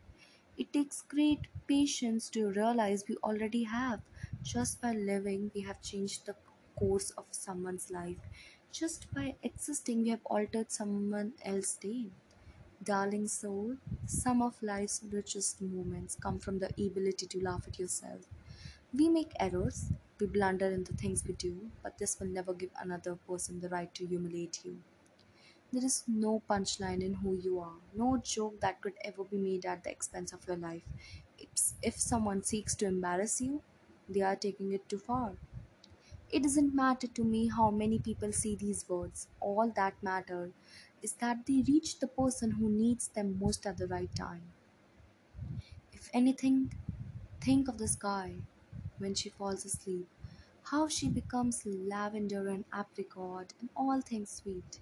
It 0.57 0.73
takes 0.73 1.01
great 1.03 1.47
patience 1.67 2.29
to 2.31 2.49
realize 2.49 3.03
we 3.07 3.17
already 3.17 3.63
have. 3.63 4.01
Just 4.41 4.81
by 4.81 4.93
living, 4.93 5.51
we 5.53 5.61
have 5.61 5.81
changed 5.81 6.25
the 6.25 6.35
course 6.75 7.11
of 7.11 7.27
someone's 7.31 7.91
life. 7.91 8.17
Just 8.73 9.09
by 9.13 9.37
existing, 9.41 10.01
we 10.03 10.09
have 10.09 10.25
altered 10.25 10.69
someone 10.69 11.33
else's 11.43 11.77
day. 11.77 12.11
Darling 12.83 13.27
soul, 13.27 13.77
some 14.05 14.41
of 14.41 14.61
life's 14.63 15.03
richest 15.03 15.61
moments 15.61 16.15
come 16.15 16.39
from 16.39 16.59
the 16.59 16.69
ability 16.83 17.27
to 17.27 17.43
laugh 17.43 17.67
at 17.67 17.79
yourself. 17.79 18.27
We 18.93 19.09
make 19.09 19.33
errors, 19.39 19.91
we 20.19 20.27
blunder 20.27 20.67
in 20.71 20.83
the 20.85 20.93
things 20.93 21.25
we 21.25 21.33
do, 21.33 21.71
but 21.83 21.97
this 21.99 22.19
will 22.19 22.27
never 22.27 22.53
give 22.53 22.71
another 22.79 23.15
person 23.15 23.61
the 23.61 23.69
right 23.69 23.93
to 23.95 24.05
humiliate 24.07 24.65
you. 24.65 24.83
There 25.71 25.85
is 25.85 26.03
no 26.07 26.41
punchline 26.49 27.03
in 27.03 27.15
who 27.15 27.35
you 27.37 27.59
are, 27.59 27.77
no 27.93 28.17
joke 28.17 28.61
that 28.61 28.81
could 28.81 28.95
ever 29.03 29.23
be 29.25 29.37
made 29.37 29.65
at 29.65 29.83
the 29.83 29.91
expense 29.91 30.33
of 30.33 30.47
your 30.47 30.57
life. 30.57 30.83
If, 31.37 31.49
if 31.81 31.99
someone 31.99 32.43
seeks 32.43 32.75
to 32.77 32.85
embarrass 32.87 33.41
you, 33.41 33.63
they 34.09 34.21
are 34.21 34.35
taking 34.37 34.73
it 34.73 34.89
too 34.89 34.99
far. 34.99 35.37
It 36.33 36.43
doesn't 36.43 36.75
matter 36.75 37.07
to 37.07 37.23
me 37.23 37.47
how 37.47 37.71
many 37.71 37.97
people 37.97 38.33
see 38.33 38.57
these 38.57 38.89
words. 38.89 39.29
All 39.39 39.71
that 39.71 40.03
matters 40.03 40.51
is 41.01 41.13
that 41.13 41.45
they 41.45 41.61
reach 41.61 41.99
the 41.99 42.07
person 42.07 42.51
who 42.51 42.67
needs 42.69 43.07
them 43.07 43.39
most 43.39 43.65
at 43.65 43.77
the 43.77 43.87
right 43.87 44.13
time. 44.13 44.51
If 45.93 46.09
anything, 46.13 46.73
think 47.41 47.67
of 47.69 47.77
the 47.77 47.87
sky 47.87 48.41
when 48.97 49.15
she 49.15 49.29
falls 49.29 49.65
asleep, 49.65 50.09
how 50.63 50.87
she 50.89 51.09
becomes 51.09 51.65
lavender 51.65 52.49
and 52.49 52.65
apricot 52.73 53.53
and 53.61 53.69
all 53.75 54.01
things 54.01 54.29
sweet. 54.31 54.79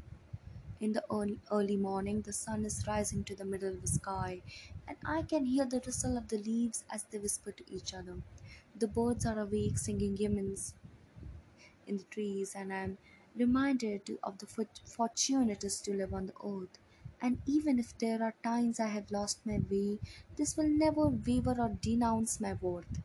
In 0.80 0.94
the 0.94 1.06
early, 1.12 1.40
early 1.52 1.78
morning, 1.78 2.24
the 2.24 2.34
sun 2.34 2.66
is 2.66 2.86
rising 2.88 3.24
to 3.26 3.36
the 3.36 3.46
middle 3.46 3.74
of 3.76 3.82
the 3.82 3.88
sky, 3.88 4.44
and 4.88 4.98
I 5.06 5.24
can 5.24 5.46
hear 5.46 5.66
the 5.66 5.82
rustle 5.86 6.18
of 6.18 6.30
the 6.30 6.40
leaves 6.40 6.86
as 6.90 7.04
they 7.06 7.20
whisper 7.20 7.52
to 7.54 7.72
each 7.74 7.94
other. 7.94 8.24
The 8.76 8.88
birds 8.88 9.26
are 9.26 9.40
awake, 9.40 9.78
singing 9.80 10.18
hymns 10.18 10.76
in 11.88 11.98
the 11.98 12.04
trees, 12.06 12.56
and 12.56 12.74
I 12.74 12.84
am 12.84 12.98
reminded 13.36 14.10
of 14.24 14.38
the 14.40 14.48
fortune 14.86 15.50
it 15.50 15.64
is 15.64 15.82
to 15.82 15.94
live 15.94 16.14
on 16.14 16.28
the 16.28 16.34
earth. 16.46 16.78
And 17.22 17.42
even 17.46 17.80
if 17.80 17.98
there 17.98 18.22
are 18.24 18.36
times 18.44 18.80
I 18.80 18.88
have 18.88 19.12
lost 19.12 19.46
my 19.46 19.60
way, 19.70 20.00
this 20.36 20.58
will 20.58 20.70
never 20.70 21.08
waver 21.08 21.56
or 21.60 21.70
denounce 21.70 22.40
my 22.40 22.54
worth. 22.54 23.02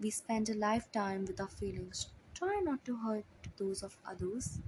We 0.00 0.10
spend 0.10 0.48
a 0.48 0.54
lifetime 0.54 1.24
with 1.26 1.40
our 1.40 1.48
feelings. 1.48 2.08
Try 2.34 2.60
not 2.64 2.84
to 2.86 2.96
hurt 2.96 3.26
those 3.58 3.82
of 3.82 3.98
others. 4.04 4.60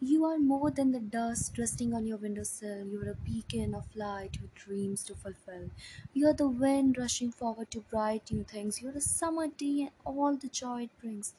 You 0.00 0.26
are 0.26 0.38
more 0.38 0.70
than 0.70 0.90
the 0.92 1.00
dust 1.00 1.56
resting 1.56 1.94
on 1.94 2.04
your 2.06 2.18
windowsill. 2.18 2.86
You 2.86 3.00
are 3.00 3.08
a 3.08 3.14
beacon 3.14 3.74
of 3.74 3.96
light 3.96 4.38
with 4.42 4.52
dreams 4.54 5.02
to 5.04 5.14
fulfill. 5.14 5.70
You 6.12 6.26
are 6.28 6.34
the 6.34 6.46
wind 6.48 6.98
rushing 6.98 7.30
forward 7.32 7.70
to 7.70 7.80
bright 7.80 8.30
new 8.30 8.44
things. 8.44 8.82
You 8.82 8.90
are 8.90 8.98
a 8.98 9.00
summer 9.00 9.46
day 9.48 9.80
and 9.84 9.92
all 10.04 10.36
the 10.36 10.48
joy 10.48 10.82
it 10.82 10.98
brings. 10.98 11.34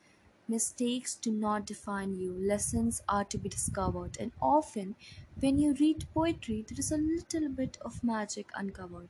Mistakes 0.53 1.15
do 1.15 1.31
not 1.31 1.65
define 1.65 2.13
you, 2.15 2.33
lessons 2.33 3.01
are 3.09 3.25
to 3.25 3.37
be 3.39 3.49
discovered, 3.49 4.17
and 4.19 4.31
often 4.41 4.95
when 5.39 5.57
you 5.57 5.73
read 5.73 6.05
poetry, 6.13 6.61
there 6.61 6.79
is 6.79 6.91
a 6.91 6.97
little 6.97 7.49
bit 7.49 7.77
of 7.81 8.03
magic 8.03 8.51
uncovered. 8.55 9.09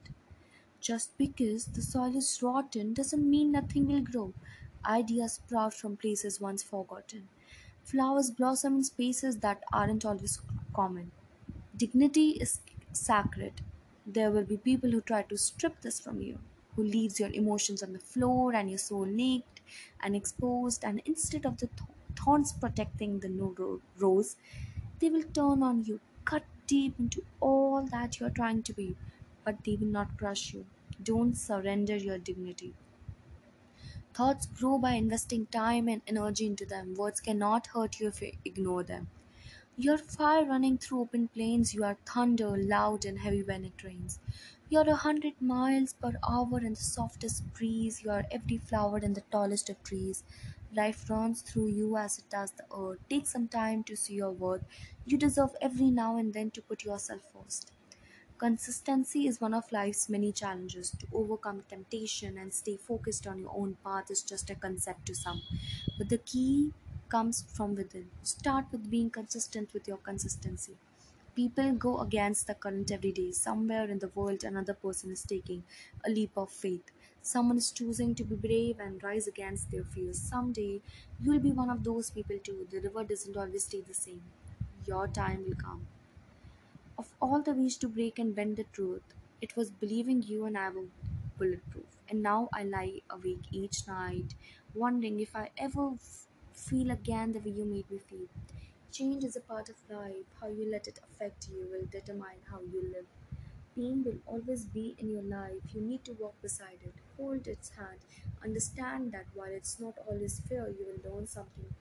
Just 0.79 1.17
because 1.17 1.65
the 1.65 1.81
soil 1.81 2.15
is 2.15 2.41
rotten 2.43 2.93
doesn't 2.93 3.29
mean 3.29 3.51
nothing 3.51 3.87
will 3.87 4.01
grow. 4.01 4.33
Ideas 4.85 5.33
sprout 5.33 5.73
from 5.73 5.97
places 5.97 6.39
once 6.39 6.63
forgotten. 6.63 7.29
Flowers 7.83 8.31
blossom 8.31 8.75
in 8.77 8.83
spaces 8.83 9.39
that 9.39 9.63
aren't 9.73 10.05
always 10.05 10.41
common. 10.75 11.11
Dignity 11.75 12.31
is 12.39 12.61
sacred. 12.93 13.61
There 14.05 14.31
will 14.31 14.45
be 14.45 14.57
people 14.57 14.91
who 14.91 15.01
try 15.01 15.23
to 15.23 15.37
strip 15.37 15.81
this 15.81 15.99
from 15.99 16.21
you, 16.21 16.39
who 16.75 16.83
leaves 16.83 17.19
your 17.19 17.31
emotions 17.33 17.83
on 17.83 17.93
the 17.93 17.99
floor 17.99 18.53
and 18.55 18.69
your 18.69 18.79
soul 18.79 19.05
naked 19.05 19.52
and 20.01 20.15
exposed, 20.15 20.83
and 20.85 21.01
instead 21.05 21.45
of 21.45 21.57
the 21.59 21.69
thorns 22.15 22.53
protecting 22.53 23.19
the 23.19 23.29
ro- 23.29 23.81
rose, 23.97 24.35
they 24.99 25.09
will 25.09 25.23
turn 25.23 25.61
on 25.63 25.83
you, 25.83 25.99
cut 26.25 26.45
deep 26.67 26.99
into 26.99 27.25
all 27.39 27.85
that 27.85 28.19
you're 28.19 28.29
trying 28.29 28.63
to 28.63 28.73
be, 28.73 28.97
but 29.43 29.63
they 29.63 29.75
will 29.75 29.87
not 29.87 30.17
crush 30.17 30.53
you. 30.53 30.65
Don't 31.01 31.35
surrender 31.35 31.95
your 31.97 32.17
dignity. 32.17 32.75
Thoughts 34.13 34.45
grow 34.45 34.77
by 34.79 34.93
investing 34.93 35.45
time 35.47 35.89
and 35.89 36.01
energy 36.07 36.45
into 36.45 36.65
them. 36.65 36.93
Words 36.93 37.19
cannot 37.19 37.67
hurt 37.67 37.99
you 37.99 38.07
if 38.07 38.21
you 38.21 38.31
ignore 38.45 38.81
them. 38.81 39.09
You're 39.77 39.97
fire 39.99 40.45
running 40.45 40.77
through 40.77 41.01
open 41.01 41.29
plains. 41.29 41.73
You 41.73 41.83
are 41.85 41.97
thunder, 42.05 42.57
loud 42.57 43.05
and 43.05 43.19
heavy 43.19 43.43
when 43.43 43.65
it 43.65 43.83
rains. 43.83 44.19
You're 44.73 44.89
a 44.89 44.95
hundred 44.95 45.39
miles 45.41 45.93
per 45.93 46.13
hour 46.27 46.57
in 46.59 46.73
the 46.73 46.79
softest 46.81 47.53
breeze. 47.53 48.01
You 48.03 48.09
are 48.09 48.25
every 48.31 48.57
flower 48.57 48.97
in 48.97 49.13
the 49.13 49.21
tallest 49.21 49.69
of 49.69 49.83
trees. 49.83 50.23
Life 50.73 51.07
runs 51.09 51.41
through 51.43 51.67
you 51.67 51.95
as 51.97 52.17
it 52.17 52.29
does 52.31 52.51
the 52.51 52.65
earth. 52.75 52.99
Take 53.09 53.27
some 53.27 53.47
time 53.47 53.83
to 53.83 53.95
see 53.95 54.15
your 54.15 54.31
worth. 54.31 54.65
You 55.05 55.17
deserve 55.19 55.55
every 55.61 55.91
now 55.91 56.17
and 56.17 56.33
then 56.33 56.49
to 56.51 56.61
put 56.63 56.83
yourself 56.83 57.21
first. 57.31 57.71
Consistency 58.37 59.27
is 59.27 59.41
one 59.41 59.53
of 59.53 59.71
life's 59.71 60.09
many 60.09 60.31
challenges. 60.31 60.91
To 60.91 61.07
overcome 61.13 61.63
temptation 61.69 62.37
and 62.37 62.53
stay 62.53 62.77
focused 62.77 63.27
on 63.27 63.39
your 63.39 63.55
own 63.55 63.77
path 63.83 64.11
is 64.11 64.23
just 64.23 64.49
a 64.49 64.55
concept 64.55 65.05
to 65.07 65.15
some. 65.15 65.43
But 65.97 66.09
the 66.09 66.19
key 66.19 66.73
comes 67.09 67.43
from 67.43 67.75
within. 67.75 68.11
Start 68.23 68.67
with 68.71 68.89
being 68.91 69.11
consistent 69.11 69.73
with 69.73 69.87
your 69.87 69.97
consistency. 69.97 70.77
People 71.35 71.73
go 71.73 71.99
against 71.99 72.47
the 72.47 72.55
current 72.55 72.91
every 72.91 73.11
day. 73.11 73.31
Somewhere 73.31 73.89
in 73.89 73.99
the 73.99 74.07
world, 74.09 74.43
another 74.43 74.73
person 74.73 75.11
is 75.11 75.23
taking 75.23 75.63
a 76.05 76.09
leap 76.09 76.31
of 76.37 76.51
faith. 76.51 76.91
Someone 77.21 77.57
is 77.57 77.71
choosing 77.71 78.15
to 78.15 78.23
be 78.23 78.35
brave 78.35 78.79
and 78.79 79.03
rise 79.03 79.27
against 79.27 79.69
their 79.71 79.83
fears. 79.83 80.19
Someday, 80.21 80.81
you'll 81.19 81.39
be 81.39 81.51
one 81.51 81.69
of 81.69 81.83
those 81.83 82.09
people 82.11 82.39
too. 82.39 82.67
The 82.71 82.79
river 82.81 83.03
doesn't 83.03 83.35
always 83.37 83.65
stay 83.65 83.81
the 83.81 83.93
same. 83.93 84.23
Your 84.85 85.07
time 85.07 85.43
will 85.45 85.55
come. 85.55 85.87
Of 86.97 87.13
all 87.21 87.39
the 87.43 87.53
ways 87.53 87.77
to 87.77 87.87
break 87.87 88.17
and 88.17 88.33
bend 88.33 88.57
the 88.57 88.63
truth, 88.63 89.03
it 89.41 89.55
was 89.55 89.69
believing 89.69 90.23
you 90.23 90.45
and 90.45 90.57
I 90.57 90.71
were 90.71 90.87
bulletproof. 91.37 91.85
And 92.09 92.23
now 92.23 92.49
I 92.51 92.63
lie 92.63 93.01
awake 93.11 93.43
each 93.51 93.85
night, 93.85 94.33
wondering 94.73 95.19
if 95.19 95.35
I 95.35 95.51
ever 95.55 95.93
f- 95.93 96.25
feel 96.51 96.89
again 96.89 97.33
the 97.33 97.39
way 97.41 97.51
you 97.51 97.65
made 97.65 97.91
me 97.91 97.99
feel. 97.99 98.27
Change 98.93 99.25
is 99.25 99.35
a 99.35 99.41
part 99.41 99.67
of 99.67 99.75
life. 99.89 100.23
How 100.39 100.47
you 100.47 100.71
let 100.71 100.87
it 100.87 100.97
affect 101.03 101.49
you 101.49 101.67
will 101.69 101.85
determine 101.91 102.39
how 102.49 102.61
you 102.61 102.81
live. 102.81 103.07
Pain 103.75 104.03
will 104.05 104.19
always 104.25 104.63
be 104.65 104.95
in 104.97 105.09
your 105.09 105.21
life. 105.23 105.61
You 105.73 105.81
need 105.81 106.05
to 106.05 106.13
walk 106.13 106.41
beside 106.41 106.79
it, 106.85 106.93
hold 107.17 107.45
its 107.47 107.71
hand, 107.71 107.99
understand 108.41 109.11
that 109.11 109.25
while 109.33 109.51
it's 109.51 109.79
not 109.81 109.95
always 110.07 110.39
fair, 110.39 110.69
you 110.69 110.85
will 111.03 111.11
learn 111.13 111.27
something 111.27 111.73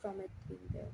from 0.00 0.20
it 0.20 0.30
being 0.48 0.68
there. 0.72 0.92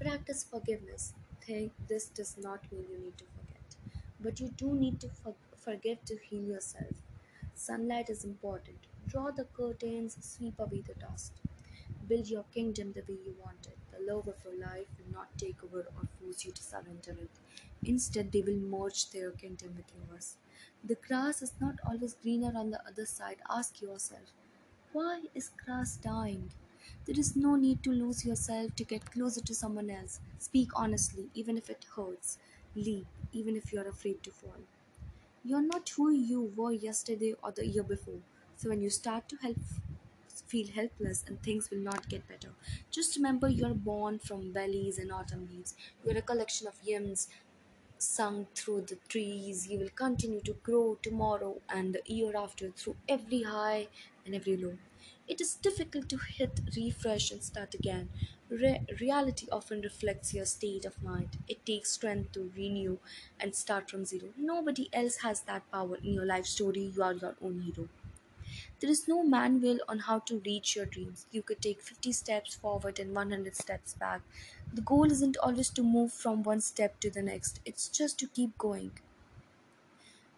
Practice 0.00 0.44
forgiveness. 0.44 1.12
Think 1.42 1.72
this 1.88 2.06
does 2.08 2.38
not 2.38 2.72
mean 2.72 2.86
you 2.90 2.98
need 2.98 3.18
to 3.18 3.24
forget, 3.24 3.76
but 4.18 4.40
you 4.40 4.48
do 4.48 4.72
need 4.74 4.98
to 5.00 5.10
for- 5.10 5.34
forget 5.58 6.06
to 6.06 6.16
heal 6.16 6.42
yourself. 6.42 6.94
Sunlight 7.54 8.08
is 8.08 8.24
important. 8.24 8.86
Draw 9.06 9.32
the 9.32 9.44
curtains, 9.44 10.16
sweep 10.22 10.58
away 10.58 10.80
the 10.80 10.94
dust. 10.94 11.32
Build 12.08 12.28
your 12.28 12.44
kingdom 12.44 12.92
the 12.92 13.02
way 13.02 13.18
you 13.26 13.34
want 13.44 13.66
it. 13.66 13.77
Love 14.08 14.28
of 14.28 14.42
your 14.44 14.54
life 14.58 14.86
will 14.98 15.12
not 15.12 15.36
take 15.38 15.62
over 15.64 15.80
or 15.80 16.08
force 16.18 16.44
you 16.44 16.52
to 16.52 16.62
surrender 16.62 17.12
it. 17.12 17.30
Instead, 17.84 18.32
they 18.32 18.42
will 18.42 18.56
merge 18.56 19.10
their 19.10 19.30
kingdom 19.30 19.74
with 19.76 19.92
yours. 19.94 20.36
The 20.84 20.96
grass 20.96 21.42
is 21.42 21.52
not 21.60 21.76
always 21.86 22.14
greener 22.14 22.52
on 22.56 22.70
the 22.70 22.80
other 22.86 23.06
side. 23.06 23.38
Ask 23.50 23.80
yourself, 23.82 24.32
why 24.92 25.22
is 25.34 25.50
grass 25.64 25.96
dying? 25.96 26.50
There 27.06 27.18
is 27.18 27.36
no 27.36 27.56
need 27.56 27.82
to 27.84 27.90
lose 27.92 28.24
yourself 28.24 28.74
to 28.76 28.84
get 28.84 29.10
closer 29.10 29.40
to 29.40 29.54
someone 29.54 29.90
else. 29.90 30.20
Speak 30.38 30.70
honestly, 30.74 31.28
even 31.34 31.56
if 31.56 31.68
it 31.70 31.84
hurts. 31.96 32.38
Leap, 32.74 33.06
even 33.32 33.56
if 33.56 33.72
you're 33.72 33.88
afraid 33.88 34.22
to 34.24 34.30
fall. 34.30 34.62
You're 35.44 35.62
not 35.62 35.88
who 35.88 36.10
you 36.10 36.52
were 36.56 36.72
yesterday 36.72 37.34
or 37.42 37.50
the 37.52 37.66
year 37.66 37.82
before. 37.82 38.20
So 38.56 38.68
when 38.68 38.82
you 38.82 38.90
start 38.90 39.28
to 39.30 39.36
help 39.36 39.56
feel 40.48 40.68
helpless 40.68 41.24
and 41.26 41.42
things 41.42 41.70
will 41.70 41.78
not 41.78 42.08
get 42.08 42.26
better, 42.28 42.54
just 42.90 43.16
remember 43.16 43.48
you're 43.48 43.74
born 43.74 44.18
from 44.18 44.52
valleys 44.52 44.98
and 44.98 45.12
autumn 45.12 45.48
leaves. 45.50 45.74
You're 46.04 46.18
a 46.18 46.22
collection 46.22 46.66
of 46.66 46.78
hymns 46.80 47.28
sung 47.98 48.46
through 48.54 48.80
the 48.82 48.96
trees. 49.08 49.68
You 49.68 49.78
will 49.78 49.90
continue 49.90 50.40
to 50.42 50.54
grow 50.54 50.96
tomorrow 51.02 51.60
and 51.68 51.94
the 51.94 52.02
year 52.06 52.36
after 52.36 52.70
through 52.70 52.96
every 53.08 53.42
high 53.42 53.88
and 54.24 54.34
every 54.34 54.56
low. 54.56 54.78
It 55.28 55.40
is 55.40 55.54
difficult 55.54 56.08
to 56.08 56.18
hit 56.18 56.60
refresh 56.76 57.30
and 57.30 57.42
start 57.42 57.74
again. 57.74 58.08
Re- 58.48 58.84
reality 59.00 59.46
often 59.52 59.82
reflects 59.82 60.32
your 60.34 60.46
state 60.46 60.84
of 60.86 61.02
mind. 61.02 61.36
It 61.46 61.64
takes 61.66 61.92
strength 61.92 62.32
to 62.32 62.50
renew 62.56 62.98
and 63.38 63.54
start 63.54 63.90
from 63.90 64.04
zero. 64.04 64.32
Nobody 64.36 64.88
else 64.92 65.16
has 65.18 65.42
that 65.42 65.70
power 65.70 65.96
in 65.96 66.14
your 66.14 66.24
life 66.26 66.46
story. 66.46 66.80
You 66.94 67.02
are 67.02 67.12
your 67.14 67.36
own 67.42 67.60
hero. 67.60 67.88
There 68.80 68.90
is 68.90 69.06
no 69.08 69.22
manual 69.22 69.78
on 69.88 70.00
how 70.00 70.20
to 70.20 70.40
reach 70.40 70.76
your 70.76 70.86
dreams. 70.86 71.26
You 71.30 71.42
could 71.42 71.60
take 71.62 71.80
50 71.82 72.12
steps 72.12 72.54
forward 72.54 72.98
and 72.98 73.14
100 73.14 73.56
steps 73.56 73.94
back. 73.94 74.22
The 74.72 74.80
goal 74.82 75.10
isn't 75.12 75.36
always 75.36 75.70
to 75.70 75.82
move 75.82 76.12
from 76.12 76.42
one 76.42 76.60
step 76.60 77.00
to 77.00 77.10
the 77.10 77.22
next, 77.22 77.60
it's 77.64 77.88
just 77.88 78.18
to 78.20 78.26
keep 78.28 78.58
going. 78.58 78.92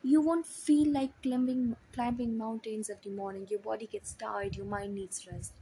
You 0.03 0.21
won't 0.21 0.45
feel 0.47 0.93
like 0.93 1.23
climbing, 1.23 1.75
climbing 1.95 2.37
mountains 2.37 2.91
every 2.91 3.11
morning. 3.13 3.49
Your 3.49 3.61
body 3.61 3.87
gets 3.87 4.13
tired, 4.13 4.55
your 4.55 4.67
mind 4.67 4.95
needs 4.95 5.27
rest. 5.27 5.55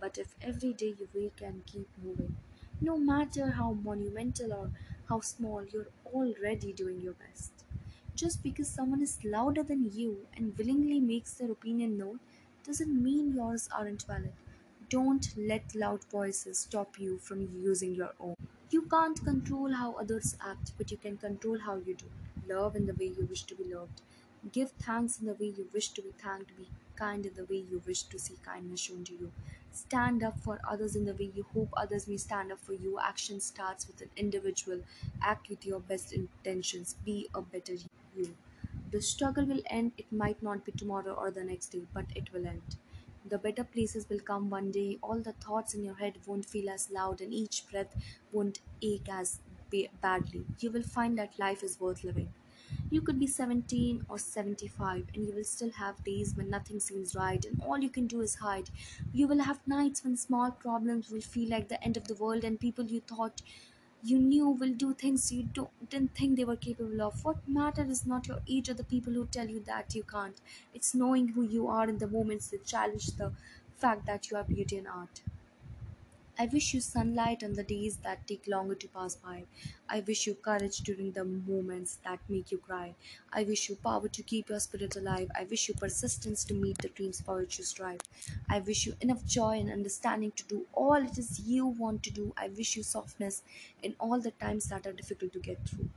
But 0.00 0.16
if 0.16 0.34
every 0.40 0.72
day 0.72 0.94
you 0.98 1.10
wake 1.12 1.42
and 1.42 1.66
keep 1.66 1.88
moving, 1.98 2.38
no 2.80 2.96
matter 2.96 3.50
how 3.50 3.74
monumental 3.74 4.54
or 4.54 4.72
how 5.10 5.20
small, 5.20 5.62
you're 5.66 5.90
already 6.06 6.72
doing 6.72 7.02
your 7.02 7.12
best. 7.12 7.65
Just 8.16 8.42
because 8.42 8.66
someone 8.68 9.00
is 9.00 9.24
louder 9.24 9.62
than 9.62 9.92
you 9.92 10.26
and 10.36 10.58
willingly 10.58 10.98
makes 10.98 11.34
their 11.34 11.52
opinion 11.52 11.96
known 11.96 12.18
doesn't 12.64 13.00
mean 13.00 13.32
yours 13.32 13.68
aren't 13.72 14.02
valid. 14.04 14.32
Don't 14.88 15.32
let 15.36 15.72
loud 15.76 16.02
voices 16.04 16.58
stop 16.58 16.98
you 16.98 17.18
from 17.18 17.42
using 17.62 17.94
your 17.94 18.14
own. 18.18 18.34
You 18.70 18.82
can't 18.82 19.22
control 19.22 19.72
how 19.74 19.92
others 19.92 20.36
act, 20.40 20.72
but 20.76 20.90
you 20.90 20.96
can 20.96 21.16
control 21.16 21.60
how 21.60 21.76
you 21.76 21.94
do. 21.94 22.06
Love 22.48 22.74
in 22.74 22.86
the 22.86 22.94
way 22.94 23.06
you 23.06 23.24
wish 23.26 23.42
to 23.44 23.54
be 23.54 23.72
loved. 23.72 24.02
Give 24.50 24.72
thanks 24.72 25.20
in 25.20 25.26
the 25.26 25.34
way 25.34 25.52
you 25.56 25.68
wish 25.72 25.90
to 25.90 26.02
be 26.02 26.10
thanked. 26.10 26.56
Be 26.56 26.68
kind 26.96 27.26
in 27.26 27.34
the 27.34 27.44
way 27.44 27.56
you 27.56 27.82
wish 27.86 28.02
to 28.04 28.18
see 28.18 28.36
kindness 28.44 28.80
shown 28.80 29.04
to 29.04 29.14
you. 29.14 29.32
Stand 29.70 30.22
up 30.22 30.38
for 30.40 30.60
others 30.68 30.96
in 30.96 31.04
the 31.04 31.14
way 31.14 31.30
you 31.34 31.44
hope 31.54 31.68
others 31.76 32.08
may 32.08 32.16
stand 32.16 32.50
up 32.52 32.58
for 32.60 32.72
you. 32.72 32.98
Action 32.98 33.40
starts 33.40 33.86
with 33.86 34.00
an 34.00 34.10
individual. 34.16 34.82
Act 35.22 35.48
with 35.48 35.64
your 35.66 35.80
best 35.80 36.12
intentions. 36.12 36.94
Be 37.04 37.28
a 37.34 37.42
better 37.42 37.74
you. 38.14 38.36
The 38.90 39.02
struggle 39.02 39.44
will 39.44 39.62
end. 39.66 39.92
It 39.98 40.10
might 40.10 40.42
not 40.42 40.64
be 40.64 40.72
tomorrow 40.72 41.12
or 41.12 41.30
the 41.30 41.44
next 41.44 41.68
day, 41.68 41.86
but 41.92 42.06
it 42.16 42.32
will 42.32 42.46
end. 42.46 42.76
The 43.26 43.38
better 43.38 43.64
places 43.64 44.08
will 44.08 44.20
come 44.20 44.48
one 44.48 44.70
day. 44.70 44.98
All 45.02 45.20
the 45.20 45.32
thoughts 45.34 45.74
in 45.74 45.84
your 45.84 45.96
head 45.96 46.18
won't 46.26 46.46
feel 46.46 46.70
as 46.70 46.90
loud, 46.90 47.20
and 47.20 47.34
each 47.34 47.68
breath 47.70 47.94
won't 48.32 48.60
ache 48.80 49.08
as 49.10 49.40
badly. 50.00 50.46
You 50.58 50.70
will 50.70 50.82
find 50.82 51.18
that 51.18 51.38
life 51.38 51.62
is 51.62 51.78
worth 51.78 52.04
living. 52.04 52.32
You 52.90 53.00
could 53.00 53.18
be 53.18 53.26
17 53.26 54.06
or 54.08 54.18
75, 54.18 55.08
and 55.14 55.26
you 55.26 55.34
will 55.34 55.44
still 55.44 55.70
have 55.72 56.02
days 56.04 56.34
when 56.36 56.50
nothing 56.50 56.80
seems 56.80 57.14
right, 57.14 57.44
and 57.44 57.60
all 57.62 57.78
you 57.78 57.90
can 57.90 58.06
do 58.06 58.20
is 58.20 58.36
hide. 58.36 58.70
You 59.12 59.28
will 59.28 59.42
have 59.42 59.66
nights 59.66 60.02
when 60.04 60.16
small 60.16 60.50
problems 60.50 61.10
will 61.10 61.20
feel 61.20 61.48
like 61.50 61.68
the 61.68 61.82
end 61.84 61.96
of 61.96 62.08
the 62.08 62.14
world, 62.14 62.44
and 62.44 62.58
people 62.60 62.84
you 62.86 63.00
thought 63.00 63.42
you 64.02 64.18
knew 64.18 64.48
will 64.48 64.72
do 64.72 64.94
things 64.94 65.32
you 65.32 65.42
didn't 65.42 66.14
think 66.14 66.36
they 66.36 66.44
were 66.44 66.56
capable 66.56 67.02
of. 67.02 67.24
What 67.24 67.46
matters 67.48 67.90
is 67.90 68.06
not 68.06 68.26
your 68.28 68.40
age 68.48 68.68
or 68.68 68.74
the 68.74 68.84
people 68.84 69.12
who 69.12 69.26
tell 69.26 69.48
you 69.48 69.60
that 69.60 69.94
you 69.94 70.02
can't. 70.04 70.40
It's 70.72 70.94
knowing 70.94 71.28
who 71.28 71.42
you 71.42 71.66
are 71.68 71.88
in 71.88 71.98
the 71.98 72.06
moments 72.08 72.48
that 72.50 72.64
challenge 72.64 73.06
the 73.16 73.32
fact 73.74 74.06
that 74.06 74.30
you 74.30 74.36
are 74.36 74.44
beauty 74.44 74.78
and 74.78 74.86
art. 74.88 75.22
I 76.38 76.46
wish 76.46 76.72
you 76.72 76.80
sunlight 76.80 77.42
on 77.42 77.54
the 77.54 77.64
days 77.64 77.96
that 78.04 78.28
take 78.28 78.46
longer 78.46 78.76
to 78.76 78.86
pass 78.86 79.16
by. 79.16 79.48
I 79.88 79.98
wish 79.98 80.24
you 80.24 80.36
courage 80.36 80.78
during 80.78 81.10
the 81.10 81.24
moments 81.24 81.96
that 82.04 82.20
make 82.28 82.52
you 82.52 82.58
cry. 82.58 82.94
I 83.32 83.42
wish 83.42 83.68
you 83.68 83.74
power 83.74 84.06
to 84.08 84.22
keep 84.22 84.48
your 84.48 84.60
spirit 84.60 84.94
alive. 84.94 85.32
I 85.34 85.42
wish 85.44 85.66
you 85.66 85.74
persistence 85.74 86.44
to 86.44 86.54
meet 86.54 86.78
the 86.78 86.90
dreams 86.90 87.20
for 87.20 87.38
which 87.38 87.58
you 87.58 87.64
strive. 87.64 88.02
I 88.48 88.60
wish 88.60 88.86
you 88.86 88.94
enough 89.00 89.24
joy 89.24 89.58
and 89.58 89.68
understanding 89.68 90.30
to 90.36 90.44
do 90.44 90.68
all 90.72 90.94
it 91.04 91.18
is 91.18 91.40
you 91.40 91.66
want 91.66 92.04
to 92.04 92.12
do. 92.12 92.32
I 92.36 92.50
wish 92.50 92.76
you 92.76 92.84
softness 92.84 93.42
in 93.82 93.96
all 93.98 94.20
the 94.20 94.30
times 94.30 94.68
that 94.68 94.86
are 94.86 94.92
difficult 94.92 95.32
to 95.32 95.40
get 95.40 95.66
through. 95.68 95.90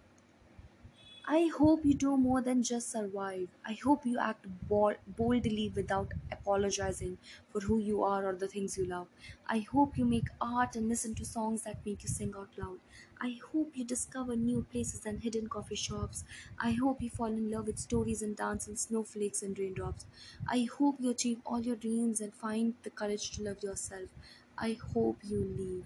I 1.31 1.45
hope 1.47 1.85
you 1.85 1.93
do 1.93 2.17
more 2.17 2.41
than 2.41 2.61
just 2.63 2.89
survive. 2.91 3.49
I 3.63 3.73
hope 3.73 4.05
you 4.05 4.17
act 4.19 4.47
boldly 4.67 5.69
without 5.73 6.11
apologizing 6.31 7.19
for 7.47 7.61
who 7.61 7.77
you 7.79 8.03
are 8.03 8.25
or 8.25 8.35
the 8.35 8.47
things 8.49 8.77
you 8.77 8.85
love. 8.85 9.07
I 9.45 9.59
hope 9.59 9.97
you 9.97 10.03
make 10.05 10.27
art 10.41 10.75
and 10.75 10.89
listen 10.89 11.15
to 11.15 11.23
songs 11.25 11.61
that 11.63 11.85
make 11.85 12.03
you 12.03 12.09
sing 12.09 12.33
out 12.35 12.57
loud. 12.57 12.79
I 13.21 13.39
hope 13.51 13.77
you 13.77 13.85
discover 13.85 14.35
new 14.35 14.63
places 14.63 15.05
and 15.05 15.21
hidden 15.21 15.47
coffee 15.47 15.75
shops. 15.75 16.25
I 16.57 16.71
hope 16.71 17.01
you 17.01 17.09
fall 17.11 17.27
in 17.27 17.49
love 17.51 17.67
with 17.67 17.77
stories 17.79 18.21
and 18.21 18.35
dance 18.35 18.67
and 18.67 18.77
snowflakes 18.79 19.41
and 19.43 19.57
raindrops. 19.57 20.05
I 20.47 20.63
hope 20.77 20.99
you 20.99 21.11
achieve 21.11 21.41
all 21.45 21.61
your 21.61 21.75
dreams 21.77 22.19
and 22.19 22.33
find 22.33 22.73
the 22.83 22.89
courage 22.89 23.31
to 23.37 23.43
love 23.43 23.63
yourself. 23.63 24.09
I 24.57 24.73
hope 24.73 25.19
you 25.23 25.37
leave 25.45 25.85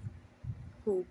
hope. 0.86 1.08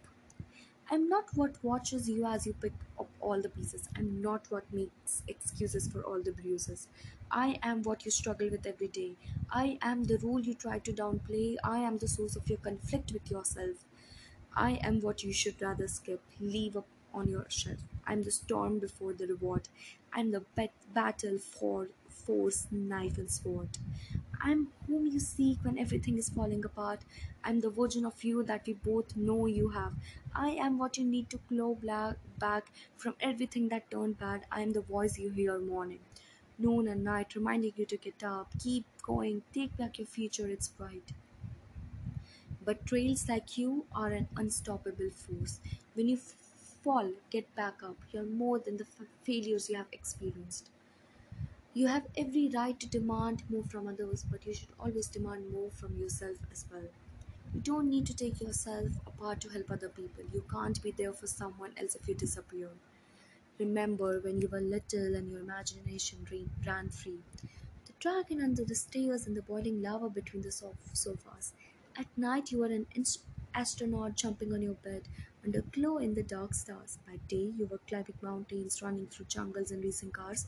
I'm 0.92 1.08
not 1.08 1.34
what 1.34 1.56
watches 1.64 2.08
you 2.08 2.24
as 2.24 2.46
you 2.46 2.52
pick 2.54 2.74
up 3.00 3.08
all 3.20 3.40
the 3.42 3.48
pieces. 3.48 3.88
I'm 3.96 4.20
not 4.22 4.48
what 4.50 4.72
makes 4.72 5.22
excuses 5.26 5.88
for 5.88 6.02
all 6.02 6.22
the 6.22 6.30
bruises. 6.32 6.86
I 7.32 7.58
am 7.62 7.82
what 7.82 8.04
you 8.04 8.10
struggle 8.12 8.48
with 8.50 8.64
every 8.66 8.86
day. 8.88 9.16
I 9.50 9.78
am 9.82 10.04
the 10.04 10.18
rule 10.18 10.38
you 10.40 10.54
try 10.54 10.78
to 10.80 10.92
downplay. 10.92 11.56
I 11.64 11.78
am 11.78 11.98
the 11.98 12.06
source 12.08 12.36
of 12.36 12.48
your 12.48 12.58
conflict 12.58 13.10
with 13.12 13.28
yourself. 13.30 13.84
I 14.54 14.72
am 14.82 15.00
what 15.00 15.24
you 15.24 15.32
should 15.32 15.60
rather 15.62 15.88
skip, 15.88 16.22
leave 16.40 16.76
up 16.76 16.86
on 17.14 17.28
your 17.28 17.46
shelf. 17.50 17.80
I'm 18.06 18.22
the 18.22 18.30
storm 18.30 18.78
before 18.78 19.14
the 19.14 19.26
reward. 19.26 19.68
I'm 20.12 20.30
the 20.30 20.40
bet- 20.40 20.74
battle 20.94 21.38
for 21.38 21.88
force, 22.26 22.66
knife, 22.70 23.18
and 23.18 23.30
sword. 23.30 23.78
I'm 24.40 24.72
whom 24.86 25.06
you 25.06 25.20
seek 25.20 25.64
when 25.64 25.78
everything 25.78 26.18
is 26.18 26.28
falling 26.28 26.64
apart. 26.64 27.00
I'm 27.44 27.60
the 27.60 27.70
version 27.70 28.04
of 28.04 28.22
you 28.24 28.42
that 28.42 28.66
we 28.66 28.74
both 28.74 29.16
know 29.16 29.46
you 29.46 29.70
have. 29.70 29.94
I 30.34 30.50
am 30.50 30.76
what 30.78 30.98
you 30.98 31.04
need 31.04 31.30
to 31.30 31.38
claw 31.38 31.76
back 32.38 32.72
from 32.96 33.14
everything 33.20 33.68
that 33.70 33.90
turned 33.90 34.18
bad. 34.18 34.46
I 34.50 34.60
am 34.62 34.72
the 34.72 34.82
voice 34.82 35.18
you 35.18 35.30
hear 35.30 35.58
morning, 35.58 36.00
noon, 36.58 36.88
and 36.88 37.04
night, 37.04 37.34
reminding 37.34 37.72
you 37.76 37.86
to 37.86 37.96
get 37.96 38.22
up, 38.24 38.52
keep 38.58 38.84
going, 39.02 39.42
take 39.54 39.76
back 39.76 39.98
your 39.98 40.06
future, 40.08 40.48
it's 40.48 40.68
bright. 40.68 41.12
But 42.64 42.86
trails 42.86 43.28
like 43.28 43.58
you 43.58 43.84
are 43.94 44.10
an 44.10 44.26
unstoppable 44.36 45.10
force. 45.10 45.60
When 45.92 46.08
you 46.08 46.16
fall, 46.16 47.12
get 47.28 47.54
back 47.54 47.82
up. 47.82 47.98
You're 48.10 48.24
more 48.24 48.58
than 48.58 48.78
the 48.78 48.84
f- 48.84 49.06
failures 49.22 49.68
you 49.68 49.76
have 49.76 49.88
experienced. 49.92 50.70
You 51.74 51.88
have 51.88 52.06
every 52.16 52.48
right 52.54 52.78
to 52.78 52.86
demand 52.86 53.42
more 53.50 53.64
from 53.64 53.88
others, 53.88 54.24
but 54.30 54.46
you 54.46 54.54
should 54.54 54.68
always 54.78 55.08
demand 55.08 55.50
more 55.50 55.70
from 55.70 55.96
yourself 55.98 56.36
as 56.52 56.64
well. 56.70 56.88
You 57.54 57.60
don't 57.60 57.88
need 57.90 58.06
to 58.06 58.14
take 58.14 58.40
yourself 58.40 58.88
apart 59.06 59.40
to 59.42 59.48
help 59.48 59.70
other 59.70 59.88
people. 59.88 60.24
You 60.32 60.44
can't 60.50 60.80
be 60.82 60.92
there 60.92 61.12
for 61.12 61.26
someone 61.26 61.72
else 61.76 61.94
if 61.96 62.06
you 62.06 62.14
disappear. 62.14 62.70
Remember 63.58 64.20
when 64.20 64.40
you 64.40 64.48
were 64.48 64.60
little 64.60 65.14
and 65.16 65.30
your 65.30 65.40
imagination 65.40 66.26
ran 66.66 66.90
free. 66.90 67.20
The 67.86 67.92
dragon 68.00 68.42
under 68.42 68.64
the 68.64 68.74
stairs 68.74 69.26
and 69.26 69.36
the 69.36 69.42
boiling 69.42 69.82
lava 69.82 70.10
between 70.10 70.42
the 70.42 70.52
sof- 70.52 70.90
sofas. 70.94 71.52
At 71.96 72.06
night, 72.16 72.50
you 72.52 72.58
were 72.58 72.66
an 72.66 72.86
astronaut 73.54 74.16
jumping 74.16 74.52
on 74.52 74.62
your 74.62 74.74
bed 74.74 75.02
under 75.44 75.62
glow 75.62 75.98
in 75.98 76.14
the 76.14 76.22
dark 76.22 76.54
stars. 76.54 76.98
By 77.06 77.18
day, 77.28 77.52
you 77.56 77.66
were 77.66 77.78
climbing 77.88 78.14
mountains, 78.22 78.82
running 78.82 79.06
through 79.08 79.26
jungles, 79.26 79.70
and 79.70 79.82
racing 79.84 80.10
cars. 80.12 80.46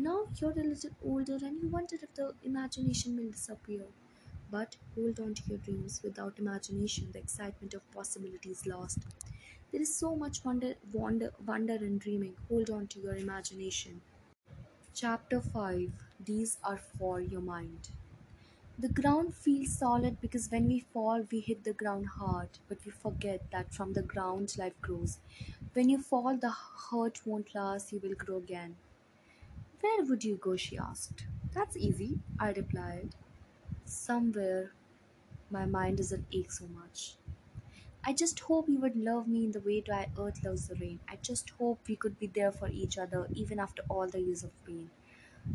Now 0.00 0.26
you're 0.36 0.52
a 0.52 0.62
little 0.62 0.90
older 1.04 1.38
and 1.44 1.60
you 1.60 1.68
wonder 1.68 1.96
if 2.00 2.14
the 2.14 2.32
imagination 2.44 3.16
will 3.16 3.32
disappear. 3.32 3.82
But 4.48 4.76
hold 4.94 5.18
on 5.18 5.34
to 5.34 5.42
your 5.48 5.58
dreams. 5.58 6.00
Without 6.04 6.38
imagination, 6.38 7.08
the 7.12 7.18
excitement 7.18 7.74
of 7.74 7.90
possibility 7.90 8.50
is 8.50 8.64
lost. 8.64 9.00
There 9.72 9.82
is 9.82 9.92
so 9.92 10.14
much 10.14 10.44
wonder, 10.44 10.74
wonder, 10.92 11.32
wonder 11.44 11.74
in 11.74 11.98
dreaming. 11.98 12.36
Hold 12.48 12.70
on 12.70 12.86
to 12.86 13.00
your 13.00 13.16
imagination. 13.16 14.00
Chapter 14.94 15.40
5 15.40 15.90
These 16.24 16.58
are 16.62 16.78
for 16.78 17.20
your 17.20 17.40
mind. 17.40 17.88
The 18.78 18.88
ground 18.88 19.34
feels 19.34 19.76
solid 19.76 20.20
because 20.20 20.48
when 20.48 20.68
we 20.68 20.78
fall, 20.78 21.26
we 21.32 21.40
hit 21.40 21.64
the 21.64 21.72
ground 21.72 22.06
hard, 22.06 22.50
but 22.68 22.78
we 22.86 22.92
forget 22.92 23.50
that 23.50 23.74
from 23.74 23.94
the 23.94 24.02
ground 24.02 24.56
life 24.56 24.80
grows. 24.80 25.18
When 25.72 25.88
you 25.88 25.98
fall, 25.98 26.36
the 26.36 26.54
hurt 26.90 27.26
won't 27.26 27.52
last, 27.52 27.92
you 27.92 27.98
will 27.98 28.14
grow 28.14 28.36
again. 28.36 28.76
Where 29.80 30.04
would 30.04 30.24
you 30.24 30.36
go? 30.36 30.56
she 30.56 30.76
asked. 30.76 31.26
That's 31.52 31.76
easy, 31.76 32.20
I 32.38 32.52
replied. 32.52 33.14
Somewhere 33.84 34.72
my 35.50 35.66
mind 35.66 35.98
doesn't 35.98 36.26
ache 36.32 36.52
so 36.52 36.68
much. 36.68 37.16
I 38.04 38.12
just 38.14 38.40
hope 38.40 38.68
you 38.68 38.80
would 38.80 38.96
love 38.96 39.28
me 39.28 39.44
in 39.44 39.52
the 39.52 39.60
way 39.60 39.80
dry 39.80 40.10
earth 40.18 40.44
loves 40.44 40.68
the 40.68 40.76
rain. 40.76 41.00
I 41.08 41.16
just 41.16 41.50
hope 41.50 41.88
we 41.88 41.96
could 41.96 42.18
be 42.18 42.26
there 42.28 42.52
for 42.52 42.68
each 42.68 42.98
other 42.98 43.28
even 43.32 43.60
after 43.60 43.82
all 43.88 44.08
the 44.08 44.20
years 44.20 44.44
of 44.44 44.52
pain. 44.64 44.90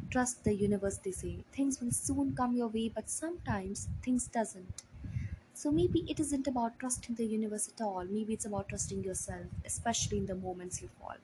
Trust 0.10 0.44
the 0.46 0.56
universe, 0.56 0.98
they 1.00 1.12
say. 1.12 1.46
Things 1.52 1.82
will 1.82 1.92
soon 1.92 2.36
come 2.36 2.56
your 2.56 2.70
way, 2.70 2.90
but 2.90 3.10
sometimes 3.10 3.90
things 4.04 4.28
doesn't. 4.28 4.84
So 5.54 5.72
maybe 5.72 6.02
it 6.12 6.20
isn't 6.20 6.48
about 6.48 6.80
trusting 6.80 7.16
the 7.16 7.26
universe 7.26 7.70
at 7.70 7.82
all. 7.82 8.06
Maybe 8.06 8.34
it's 8.34 8.46
about 8.46 8.70
trusting 8.70 9.04
yourself, 9.04 9.48
especially 9.66 10.20
in 10.20 10.28
the 10.28 10.36
moments 10.36 10.82
you 10.82 10.90
fall. 10.90 11.18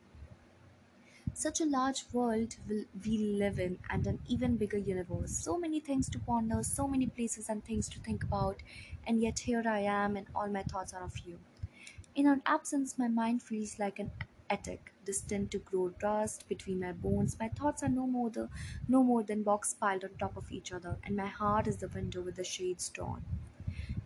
Such 1.40 1.62
a 1.62 1.66
large 1.66 2.04
world 2.12 2.58
will 2.68 2.84
we 3.06 3.18
live 3.18 3.60
in, 3.60 3.80
and 3.90 4.06
an 4.06 4.20
even 4.28 4.58
bigger 4.58 4.78
universe. 4.78 5.32
So 5.32 5.58
many 5.58 5.80
things 5.80 6.10
to 6.10 6.20
ponder, 6.20 6.62
so 6.64 6.86
many 6.86 7.08
places 7.08 7.48
and 7.48 7.64
things 7.64 7.88
to 7.92 8.00
think 8.00 8.26
about, 8.26 8.62
and 9.08 9.22
yet 9.22 9.40
here 9.40 9.64
I 9.66 9.80
am, 9.80 10.18
and 10.18 10.28
all 10.36 10.50
my 10.50 10.64
thoughts 10.64 10.94
are 10.94 11.02
of 11.02 11.18
you. 11.20 11.40
In 12.14 12.28
our 12.28 12.42
absence, 12.46 13.00
my 13.00 13.08
mind 13.08 13.42
feels 13.42 13.80
like 13.80 14.00
an 14.00 14.12
attic, 14.50 14.92
destined 15.06 15.50
to 15.52 15.60
grow 15.60 15.88
dust 15.98 16.44
between 16.50 16.82
my 16.82 16.92
bones. 16.92 17.38
My 17.40 17.48
thoughts 17.48 17.84
are 17.84 17.88
no 17.88 18.06
more 18.06 18.30
the 18.30 18.50
no 18.90 19.02
more 19.02 19.24
than 19.24 19.44
box 19.44 19.74
piled 19.74 20.04
on 20.04 20.10
top 20.20 20.36
of 20.36 20.52
each 20.52 20.74
other, 20.74 20.98
and 21.06 21.16
my 21.16 21.28
heart 21.28 21.68
is 21.68 21.78
the 21.78 21.88
window 21.88 22.20
with 22.20 22.36
the 22.36 22.44
shades 22.44 22.90
drawn. 22.90 23.24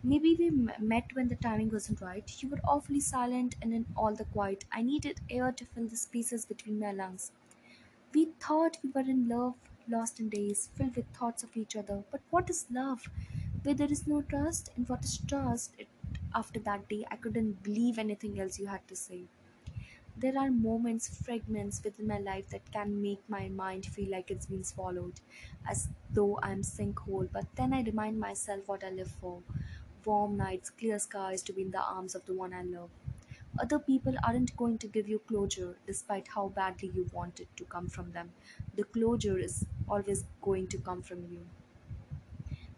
Maybe 0.04 0.36
we 0.36 0.50
met 0.50 1.12
when 1.14 1.26
the 1.26 1.34
timing 1.34 1.68
wasn't 1.70 2.00
right. 2.00 2.30
You 2.40 2.48
were 2.48 2.60
awfully 2.62 3.00
silent, 3.00 3.56
and 3.60 3.74
in 3.74 3.86
all 3.96 4.14
the 4.14 4.24
quiet, 4.26 4.64
I 4.70 4.82
needed 4.82 5.20
air 5.28 5.50
to 5.50 5.64
fill 5.64 5.88
the 5.88 5.96
spaces 5.96 6.46
between 6.46 6.78
my 6.78 6.92
lungs. 6.92 7.32
We 8.14 8.26
thought 8.40 8.78
we 8.82 8.90
were 8.90 9.02
in 9.02 9.28
love, 9.28 9.56
lost 9.88 10.20
in 10.20 10.28
days, 10.30 10.70
filled 10.74 10.96
with 10.96 11.08
thoughts 11.14 11.42
of 11.42 11.56
each 11.56 11.76
other. 11.76 12.04
But 12.10 12.22
what 12.30 12.50
is 12.50 12.70
love? 12.70 13.10
Where 13.64 13.74
there 13.74 13.92
is 13.92 14.06
no 14.06 14.22
trust, 14.22 14.70
and 14.76 14.88
what 14.88 15.04
is 15.04 15.18
trust? 15.18 15.74
It, 15.78 15.88
after 16.34 16.60
that 16.60 16.88
day, 16.88 17.04
I 17.10 17.16
couldn't 17.16 17.62
believe 17.62 17.98
anything 17.98 18.40
else 18.40 18.58
you 18.58 18.66
had 18.68 18.86
to 18.88 18.96
say. 18.96 19.28
There 20.16 20.38
are 20.38 20.50
moments, 20.50 21.08
fragments 21.22 21.82
within 21.84 22.06
my 22.06 22.18
life 22.18 22.48
that 22.50 22.72
can 22.72 23.02
make 23.02 23.28
my 23.28 23.48
mind 23.48 23.86
feel 23.86 24.10
like 24.10 24.30
it's 24.30 24.46
been 24.46 24.64
swallowed, 24.64 25.20
as 25.68 25.88
though 26.10 26.38
I'm 26.42 26.62
sinkhole. 26.62 27.30
But 27.30 27.54
then 27.56 27.72
I 27.74 27.82
remind 27.82 28.18
myself 28.18 28.66
what 28.66 28.82
I 28.84 28.90
live 28.90 29.10
for 29.10 29.42
warm 30.04 30.36
nights, 30.36 30.70
clear 30.70 30.98
skies, 30.98 31.42
to 31.42 31.52
be 31.52 31.62
in 31.62 31.70
the 31.70 31.82
arms 31.82 32.14
of 32.14 32.24
the 32.26 32.34
one 32.34 32.52
I 32.54 32.62
love. 32.62 32.90
Other 33.58 33.78
people 33.78 34.14
aren't 34.24 34.56
going 34.56 34.78
to 34.78 34.88
give 34.88 35.08
you 35.08 35.18
closure 35.20 35.76
despite 35.86 36.28
how 36.28 36.48
badly 36.48 36.90
you 36.94 37.08
want 37.12 37.40
it 37.40 37.48
to 37.56 37.64
come 37.64 37.88
from 37.88 38.12
them. 38.12 38.32
The 38.74 38.84
closure 38.84 39.38
is 39.38 39.66
always 39.88 40.24
going 40.42 40.68
to 40.68 40.78
come 40.78 41.02
from 41.02 41.24
you. 41.30 41.46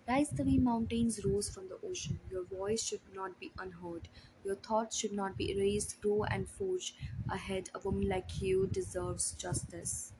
Rise 0.08 0.30
the 0.30 0.42
way 0.44 0.56
mountains 0.56 1.22
rose 1.22 1.50
from 1.50 1.68
the 1.68 1.78
ocean. 1.86 2.18
Your 2.30 2.44
voice 2.44 2.82
should 2.82 3.02
not 3.14 3.38
be 3.38 3.52
unheard. 3.58 4.08
Your 4.44 4.54
thoughts 4.54 4.96
should 4.96 5.12
not 5.12 5.36
be 5.36 5.50
erased. 5.50 6.00
Grow 6.00 6.22
and 6.24 6.48
forge 6.48 6.94
ahead. 7.28 7.68
A 7.74 7.80
woman 7.80 8.08
like 8.08 8.40
you 8.40 8.68
deserves 8.68 9.32
justice. 9.32 10.14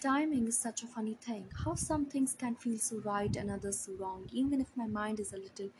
Timing 0.00 0.48
is 0.48 0.58
such 0.58 0.82
a 0.82 0.88
funny 0.88 1.14
thing. 1.14 1.46
How 1.64 1.74
some 1.76 2.06
things 2.06 2.34
can 2.34 2.56
feel 2.56 2.78
so 2.78 2.98
right 2.98 3.34
and 3.36 3.50
others 3.50 3.80
so 3.80 3.92
wrong. 3.92 4.28
Even 4.32 4.60
if 4.60 4.76
my 4.76 4.86
mind 4.86 5.20
is 5.20 5.32
a 5.32 5.36
little 5.36 5.70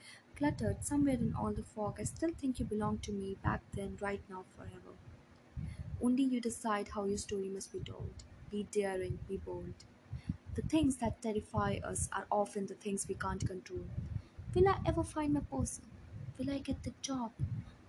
cluttered, 0.41 0.83
somewhere 0.85 1.15
in 1.17 1.35
all 1.35 1.53
the 1.53 1.63
fog, 1.63 1.99
I 2.01 2.05
still 2.05 2.33
think 2.33 2.59
you 2.59 2.65
belong 2.65 2.99
to 3.01 3.13
me 3.13 3.37
back 3.45 3.61
then, 3.75 3.99
right 4.01 4.23
now, 4.31 4.45
forever. 4.57 4.97
Only 6.03 6.23
you 6.25 6.41
decide 6.41 6.89
how 6.89 7.05
your 7.05 7.19
story 7.19 7.49
must 7.49 7.73
be 7.73 7.79
told. 7.81 8.11
Be 8.51 8.65
daring, 8.73 9.19
be 9.29 9.37
bold. 9.37 9.75
The 10.55 10.63
things 10.63 10.97
that 10.97 11.23
terrify 11.23 11.79
us 11.85 12.09
are 12.13 12.27
often 12.31 12.67
the 12.67 12.75
things 12.75 13.07
we 13.09 13.15
can't 13.15 13.47
control. 13.47 13.85
Will 14.55 14.69
I 14.69 14.79
ever 14.87 15.05
find 15.05 15.35
my 15.35 15.41
person? 15.41 15.85
Will 16.39 16.51
I 16.51 16.59
get 16.59 16.83
the 16.83 16.95
job? 17.03 17.33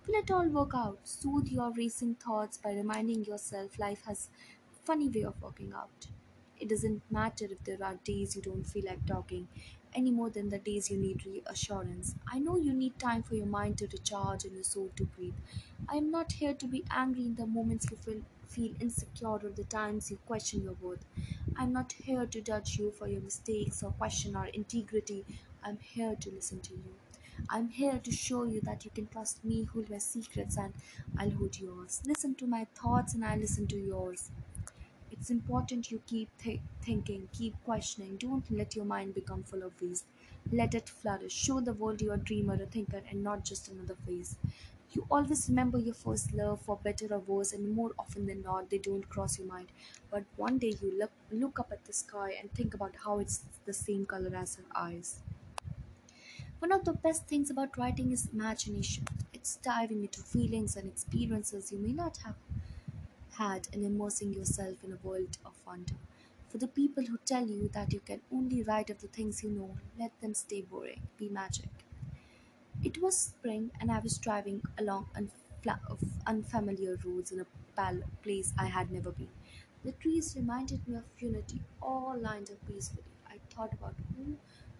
Will 0.06 0.14
it 0.14 0.30
all 0.30 0.48
work 0.48 0.72
out? 0.74 0.98
Soothe 1.04 1.48
your 1.48 1.72
racing 1.72 2.16
thoughts 2.16 2.58
by 2.58 2.72
reminding 2.72 3.24
yourself 3.24 3.78
life 3.78 4.02
has 4.06 4.28
a 4.72 4.86
funny 4.86 5.08
way 5.08 5.22
of 5.24 5.40
working 5.42 5.72
out. 5.72 6.08
It 6.60 6.68
doesn't 6.68 7.02
matter 7.10 7.46
if 7.46 7.64
there 7.64 7.82
are 7.82 7.96
days 8.04 8.36
you 8.36 8.42
don't 8.42 8.64
feel 8.64 8.84
like 8.86 9.06
talking 9.06 9.48
any 9.94 10.10
more 10.10 10.30
than 10.30 10.48
the 10.48 10.58
days 10.58 10.90
you 10.90 10.96
need 10.96 11.24
reassurance. 11.26 12.14
I 12.32 12.38
know 12.38 12.56
you 12.56 12.72
need 12.72 12.98
time 12.98 13.22
for 13.22 13.34
your 13.34 13.46
mind 13.46 13.78
to 13.78 13.86
recharge 13.86 14.44
and 14.44 14.54
your 14.54 14.64
soul 14.64 14.90
to 14.96 15.04
breathe. 15.04 15.34
I 15.88 15.96
am 15.96 16.10
not 16.10 16.32
here 16.32 16.54
to 16.54 16.66
be 16.66 16.84
angry 16.90 17.22
in 17.26 17.34
the 17.34 17.46
moments 17.46 17.86
you 17.90 17.96
feel, 17.96 18.22
feel 18.48 18.72
insecure 18.80 19.28
or 19.28 19.52
the 19.54 19.64
times 19.64 20.10
you 20.10 20.18
question 20.26 20.62
your 20.62 20.76
worth. 20.80 21.04
I'm 21.56 21.72
not 21.72 21.92
here 21.92 22.26
to 22.26 22.40
judge 22.40 22.78
you 22.78 22.90
for 22.90 23.08
your 23.08 23.20
mistakes 23.20 23.82
or 23.82 23.90
question 23.92 24.36
our 24.36 24.46
integrity. 24.48 25.24
I'm 25.64 25.78
here 25.80 26.16
to 26.20 26.30
listen 26.30 26.60
to 26.60 26.72
you. 26.72 26.94
I'm 27.48 27.68
here 27.68 28.00
to 28.02 28.12
show 28.12 28.44
you 28.44 28.60
that 28.62 28.84
you 28.84 28.90
can 28.94 29.06
trust 29.08 29.44
me, 29.44 29.64
hold 29.64 29.90
my 29.90 29.98
secrets, 29.98 30.56
and 30.56 30.72
I'll 31.18 31.30
hold 31.30 31.58
yours. 31.58 32.00
Listen 32.06 32.34
to 32.36 32.46
my 32.46 32.66
thoughts, 32.74 33.14
and 33.14 33.24
I'll 33.24 33.38
listen 33.38 33.66
to 33.68 33.76
yours. 33.76 34.30
It's 35.22 35.30
important 35.30 35.90
you 35.92 36.02
keep 36.06 36.36
th- 36.36 36.60
thinking, 36.82 37.28
keep 37.32 37.54
questioning. 37.64 38.16
Don't 38.16 38.50
let 38.50 38.74
your 38.76 38.84
mind 38.84 39.14
become 39.14 39.42
full 39.44 39.62
of 39.62 39.80
waste. 39.80 40.04
Let 40.50 40.74
it 40.74 40.88
flourish. 40.88 41.32
Show 41.32 41.60
the 41.60 41.72
world 41.72 42.02
you're 42.02 42.14
a 42.14 42.18
dreamer, 42.18 42.54
a 42.54 42.66
thinker, 42.66 43.02
and 43.08 43.22
not 43.22 43.44
just 43.44 43.68
another 43.68 43.94
face. 43.94 44.36
You 44.90 45.06
always 45.10 45.48
remember 45.48 45.78
your 45.78 45.94
first 45.94 46.32
love, 46.34 46.60
for 46.62 46.76
better 46.76 47.06
or 47.14 47.20
worse, 47.20 47.52
and 47.52 47.70
more 47.72 47.92
often 47.98 48.26
than 48.26 48.42
not, 48.42 48.68
they 48.68 48.78
don't 48.78 49.08
cross 49.08 49.38
your 49.38 49.46
mind. 49.46 49.68
But 50.10 50.24
one 50.36 50.58
day 50.58 50.74
you 50.82 50.90
look, 50.98 51.12
look 51.30 51.58
up 51.60 51.72
at 51.72 51.84
the 51.84 51.92
sky 51.92 52.32
and 52.32 52.52
think 52.52 52.74
about 52.74 52.96
how 52.96 53.18
it's 53.20 53.44
the 53.64 53.72
same 53.72 54.04
color 54.04 54.34
as 54.36 54.56
her 54.56 54.64
eyes. 54.74 55.20
One 56.60 56.72
of 56.72 56.86
the 56.86 56.94
best 56.94 57.26
things 57.26 57.50
about 57.50 57.76
writing 57.76 58.10
is 58.10 58.28
imagination. 58.32 59.04
It's 59.34 59.56
diving 59.56 60.02
into 60.02 60.22
feelings 60.22 60.76
and 60.76 60.88
experiences 60.88 61.70
you 61.70 61.78
may 61.78 61.92
not 61.92 62.16
have 62.24 62.36
had 63.42 63.68
and 63.72 63.84
immersing 63.84 64.32
yourself 64.32 64.84
in 64.84 64.92
a 64.92 64.96
world 65.08 65.38
of 65.44 65.54
wonder. 65.66 65.96
For 66.48 66.58
the 66.58 66.68
people 66.68 67.04
who 67.06 67.18
tell 67.18 67.46
you 67.48 67.68
that 67.70 67.92
you 67.92 68.00
can 68.00 68.22
only 68.30 68.62
write 68.62 68.90
of 68.90 69.00
the 69.00 69.08
things 69.08 69.42
you 69.42 69.50
know, 69.50 69.78
let 69.98 70.20
them 70.20 70.34
stay 70.34 70.62
boring. 70.62 71.08
Be 71.16 71.28
magic. 71.28 71.70
It 72.82 73.00
was 73.00 73.16
spring, 73.16 73.70
and 73.80 73.90
I 73.90 73.98
was 74.00 74.18
driving 74.18 74.62
along 74.76 75.08
of 75.88 76.02
unfamiliar 76.26 76.96
roads 77.02 77.32
in 77.32 77.40
a 77.40 77.46
pal- 77.74 78.02
place 78.22 78.52
I 78.58 78.66
had 78.66 78.90
never 78.90 79.10
been. 79.10 79.30
The 79.82 79.92
trees 79.92 80.36
reminded 80.36 80.86
me 80.86 80.96
of 80.96 81.04
unity, 81.18 81.62
all 81.80 82.14
lined 82.18 82.50
up 82.50 82.66
peacefully. 82.66 83.04
I 83.26 83.38
thought 83.48 83.72
about 83.72 83.96
who 84.14 84.36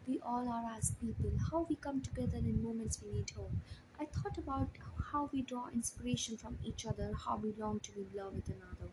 we 0.06 0.20
all 0.20 0.50
are 0.50 0.70
as 0.70 0.90
people, 0.90 1.32
how 1.50 1.62
we 1.62 1.76
come 1.76 2.02
together 2.02 2.36
in 2.36 2.62
moments 2.62 3.00
we 3.00 3.10
need 3.10 3.30
hope. 3.30 3.52
I 3.98 4.04
thought 4.04 4.36
about 4.36 4.76
how 5.12 5.28
we 5.32 5.42
draw 5.42 5.68
inspiration 5.74 6.36
from 6.36 6.56
each 6.64 6.86
other, 6.86 7.12
how 7.24 7.36
we 7.36 7.52
long 7.58 7.78
to 7.80 7.92
be 7.92 8.00
in 8.00 8.08
love 8.16 8.34
with 8.34 8.48
another. 8.48 8.90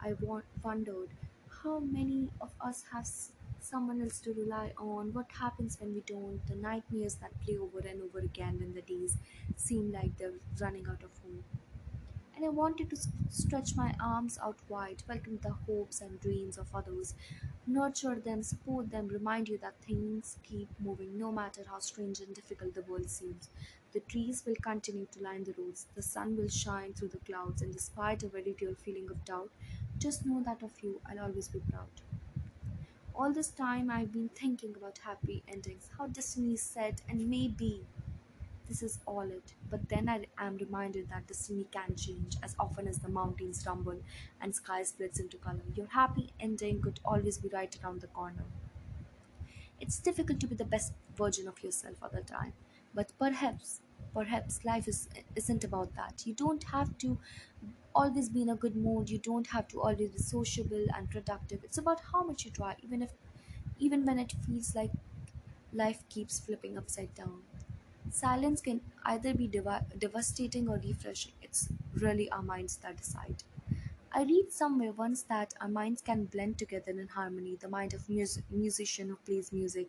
I 0.00 0.14
wondered 0.62 1.10
how 1.62 1.78
many 1.78 2.28
of 2.40 2.50
us 2.60 2.82
have 2.92 3.06
someone 3.60 4.02
else 4.02 4.18
to 4.18 4.32
rely 4.32 4.72
on, 4.76 5.12
what 5.12 5.30
happens 5.40 5.78
when 5.80 5.94
we 5.94 6.00
don't, 6.00 6.44
the 6.48 6.56
nightmares 6.56 7.14
that 7.16 7.40
play 7.42 7.56
over 7.56 7.78
and 7.78 8.02
over 8.02 8.18
again 8.18 8.58
when 8.58 8.74
the 8.74 8.82
days 8.82 9.16
seem 9.56 9.92
like 9.92 10.18
they're 10.18 10.32
running 10.60 10.86
out 10.88 11.04
of 11.04 11.10
hope. 11.22 11.44
And 12.34 12.44
I 12.44 12.48
wanted 12.48 12.90
to 12.90 12.96
stretch 13.30 13.76
my 13.76 13.94
arms 14.02 14.38
out 14.42 14.56
wide, 14.68 15.04
welcome 15.08 15.38
the 15.42 15.50
hopes 15.50 16.00
and 16.00 16.18
dreams 16.20 16.58
of 16.58 16.66
others, 16.74 17.14
nurture 17.68 18.16
them, 18.16 18.42
support 18.42 18.90
them, 18.90 19.06
remind 19.06 19.48
you 19.48 19.58
that 19.58 19.74
things 19.86 20.38
keep 20.42 20.68
moving 20.80 21.16
no 21.16 21.30
matter 21.30 21.62
how 21.70 21.78
strange 21.78 22.18
and 22.18 22.34
difficult 22.34 22.74
the 22.74 22.82
world 22.82 23.08
seems. 23.08 23.48
The 23.92 24.00
trees 24.00 24.44
will 24.46 24.56
continue 24.56 25.06
to 25.12 25.22
line 25.22 25.44
the 25.44 25.54
roads, 25.56 25.86
the 25.94 26.02
sun 26.02 26.36
will 26.36 26.48
shine 26.48 26.94
through 26.94 27.08
the 27.08 27.18
clouds, 27.18 27.62
and 27.62 27.72
despite 27.72 28.22
a 28.22 28.28
very 28.28 28.56
real 28.60 28.74
feeling 28.74 29.08
of 29.10 29.24
doubt, 29.24 29.50
just 29.98 30.26
know 30.26 30.42
that 30.42 30.62
of 30.62 30.72
you 30.82 31.00
I'll 31.06 31.20
always 31.20 31.48
be 31.48 31.60
proud. 31.60 31.88
All 33.14 33.32
this 33.32 33.48
time 33.48 33.90
I've 33.90 34.12
been 34.12 34.28
thinking 34.30 34.74
about 34.76 34.98
happy 34.98 35.42
endings, 35.46 35.88
how 35.96 36.08
destiny 36.08 36.54
is 36.54 36.62
set, 36.62 37.00
and 37.08 37.28
maybe 37.30 37.86
this 38.68 38.82
is 38.82 38.98
all 39.06 39.22
it. 39.30 39.54
But 39.70 39.88
then 39.88 40.08
I 40.08 40.26
am 40.38 40.56
reminded 40.56 41.08
that 41.10 41.26
destiny 41.28 41.66
can 41.70 41.94
change 41.94 42.36
as 42.42 42.56
often 42.58 42.88
as 42.88 42.98
the 42.98 43.08
mountains 43.08 43.64
rumble 43.66 44.00
and 44.40 44.54
sky 44.54 44.82
splits 44.82 45.20
into 45.20 45.36
color. 45.36 45.62
Your 45.74 45.86
happy 45.88 46.30
ending 46.40 46.80
could 46.82 47.00
always 47.04 47.38
be 47.38 47.48
right 47.48 47.76
around 47.82 48.00
the 48.00 48.08
corner. 48.08 48.44
It's 49.80 49.98
difficult 49.98 50.40
to 50.40 50.46
be 50.46 50.54
the 50.54 50.64
best 50.64 50.92
version 51.14 51.46
of 51.48 51.62
yourself 51.62 51.96
all 52.02 52.08
the 52.08 52.22
time, 52.22 52.54
but 52.94 53.12
perhaps, 53.18 53.80
perhaps 54.14 54.64
life 54.64 54.88
is 54.88 55.08
isn't 55.36 55.64
about 55.64 55.94
that. 55.94 56.26
You 56.26 56.34
don't 56.34 56.64
have 56.64 56.96
to 56.98 57.18
always 57.94 58.28
be 58.28 58.42
in 58.42 58.48
a 58.50 58.56
good 58.56 58.76
mood. 58.76 59.10
You 59.10 59.18
don't 59.18 59.48
have 59.48 59.68
to 59.68 59.80
always 59.80 60.10
be 60.10 60.18
sociable 60.18 60.86
and 60.94 61.10
productive. 61.10 61.64
It's 61.64 61.78
about 61.78 62.00
how 62.12 62.22
much 62.24 62.44
you 62.44 62.50
try, 62.50 62.76
even 62.82 63.02
if 63.02 63.12
even 63.78 64.04
when 64.06 64.18
it 64.18 64.32
feels 64.46 64.74
like 64.74 64.92
life 65.72 66.08
keeps 66.08 66.38
flipping 66.40 66.76
upside 66.78 67.14
down. 67.14 67.42
Silence 68.10 68.60
can 68.60 68.80
either 69.04 69.34
be 69.34 69.48
devastating 69.48 70.68
or 70.68 70.76
refreshing. 70.78 71.32
It's 71.42 71.68
really 71.94 72.30
our 72.30 72.42
minds 72.42 72.76
that 72.78 72.98
decide. 72.98 73.44
I 74.12 74.24
read 74.24 74.52
somewhere 74.52 74.92
once 74.92 75.22
that 75.24 75.54
our 75.60 75.68
minds 75.68 76.02
can 76.02 76.26
blend 76.26 76.58
together 76.58 76.92
in 76.92 77.08
harmony. 77.08 77.56
The 77.56 77.68
mind 77.68 77.94
of 77.94 78.08
mus- 78.08 78.40
musician 78.50 79.08
who 79.08 79.16
plays 79.16 79.52
music, 79.52 79.88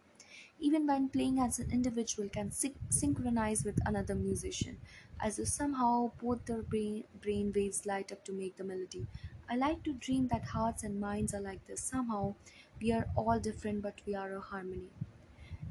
even 0.60 0.88
when 0.88 1.10
playing 1.10 1.40
as 1.40 1.60
an 1.60 1.72
individual, 1.72 2.30
can 2.30 2.52
syn- 2.52 2.76
synchronize 2.90 3.64
with 3.64 3.80
another 3.86 4.16
musician, 4.16 4.80
as 5.20 5.40
if 5.40 5.48
somehow 5.48 6.12
both 6.22 6.46
their 6.46 6.62
brain, 6.64 7.04
brain 7.22 7.52
waves 7.56 7.86
light 7.86 8.12
up 8.12 8.24
to 8.26 8.32
make 8.34 8.56
the 8.58 8.64
melody. 8.64 9.08
I 9.50 9.56
like 9.56 9.84
to 9.84 9.94
dream 9.94 10.28
that 10.30 10.46
hearts 10.46 10.84
and 10.84 11.00
minds 11.00 11.34
are 11.34 11.42
like 11.42 11.66
this. 11.68 11.82
Somehow, 11.82 12.36
we 12.82 12.92
are 12.92 13.08
all 13.16 13.40
different, 13.40 13.82
but 13.82 14.02
we 14.06 14.16
are 14.16 14.34
a 14.36 14.40
harmony. 14.42 14.90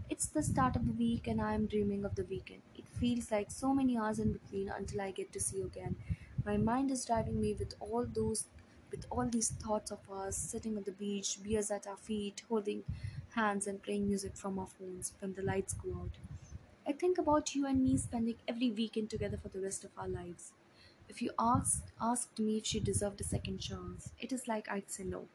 It's 0.09 0.27
the 0.27 0.43
start 0.43 0.77
of 0.77 0.87
the 0.87 0.93
week 0.93 1.27
and 1.27 1.41
I 1.41 1.55
am 1.55 1.67
dreaming 1.67 2.05
of 2.05 2.15
the 2.15 2.25
weekend. 2.25 2.63
It 2.77 2.87
feels 2.89 3.31
like 3.33 3.51
so 3.51 3.75
many 3.75 3.99
hours 3.99 4.19
in 4.19 4.33
between 4.33 4.69
until 4.69 5.01
I 5.01 5.11
get 5.11 5.33
to 5.33 5.41
see 5.41 5.57
you 5.59 5.67
again. 5.67 5.97
My 6.45 6.57
mind 6.57 6.91
is 6.91 7.05
driving 7.07 7.41
me 7.41 7.55
with 7.59 7.75
all 7.81 8.07
those 8.07 8.47
with 8.91 9.07
all 9.11 9.27
these 9.27 9.49
thoughts 9.51 9.91
of 9.91 10.01
us 10.11 10.37
sitting 10.37 10.77
on 10.77 10.83
the 10.83 10.93
beach, 10.93 11.43
beers 11.43 11.71
at 11.71 11.87
our 11.87 11.97
feet, 11.97 12.43
holding 12.51 12.85
hands 13.33 13.67
and 13.67 13.83
playing 13.83 14.07
music 14.09 14.37
from 14.37 14.59
our 14.59 14.67
phones 14.67 15.13
when 15.21 15.35
the 15.35 15.43
lights 15.43 15.75
go 15.75 15.95
out. 16.01 16.19
I 16.87 16.93
think 16.93 17.19
about 17.19 17.55
you 17.55 17.67
and 17.67 17.83
me 17.83 17.97
spending 17.97 18.37
every 18.49 18.71
weekend 18.71 19.11
together 19.11 19.37
for 19.39 19.49
the 19.49 19.61
rest 19.61 19.85
of 19.85 19.93
our 19.97 20.09
lives. 20.09 20.53
If 21.09 21.23
you 21.23 21.33
asked 21.39 21.93
asked 22.01 22.39
me 22.39 22.59
if 22.59 22.67
she 22.67 22.81
deserved 22.81 23.21
a 23.21 23.25
second 23.25 23.59
chance, 23.59 24.13
it 24.19 24.33
is 24.33 24.49
like 24.49 24.69
I'd 24.69 24.91
say 24.91 25.05
no. 25.05 25.29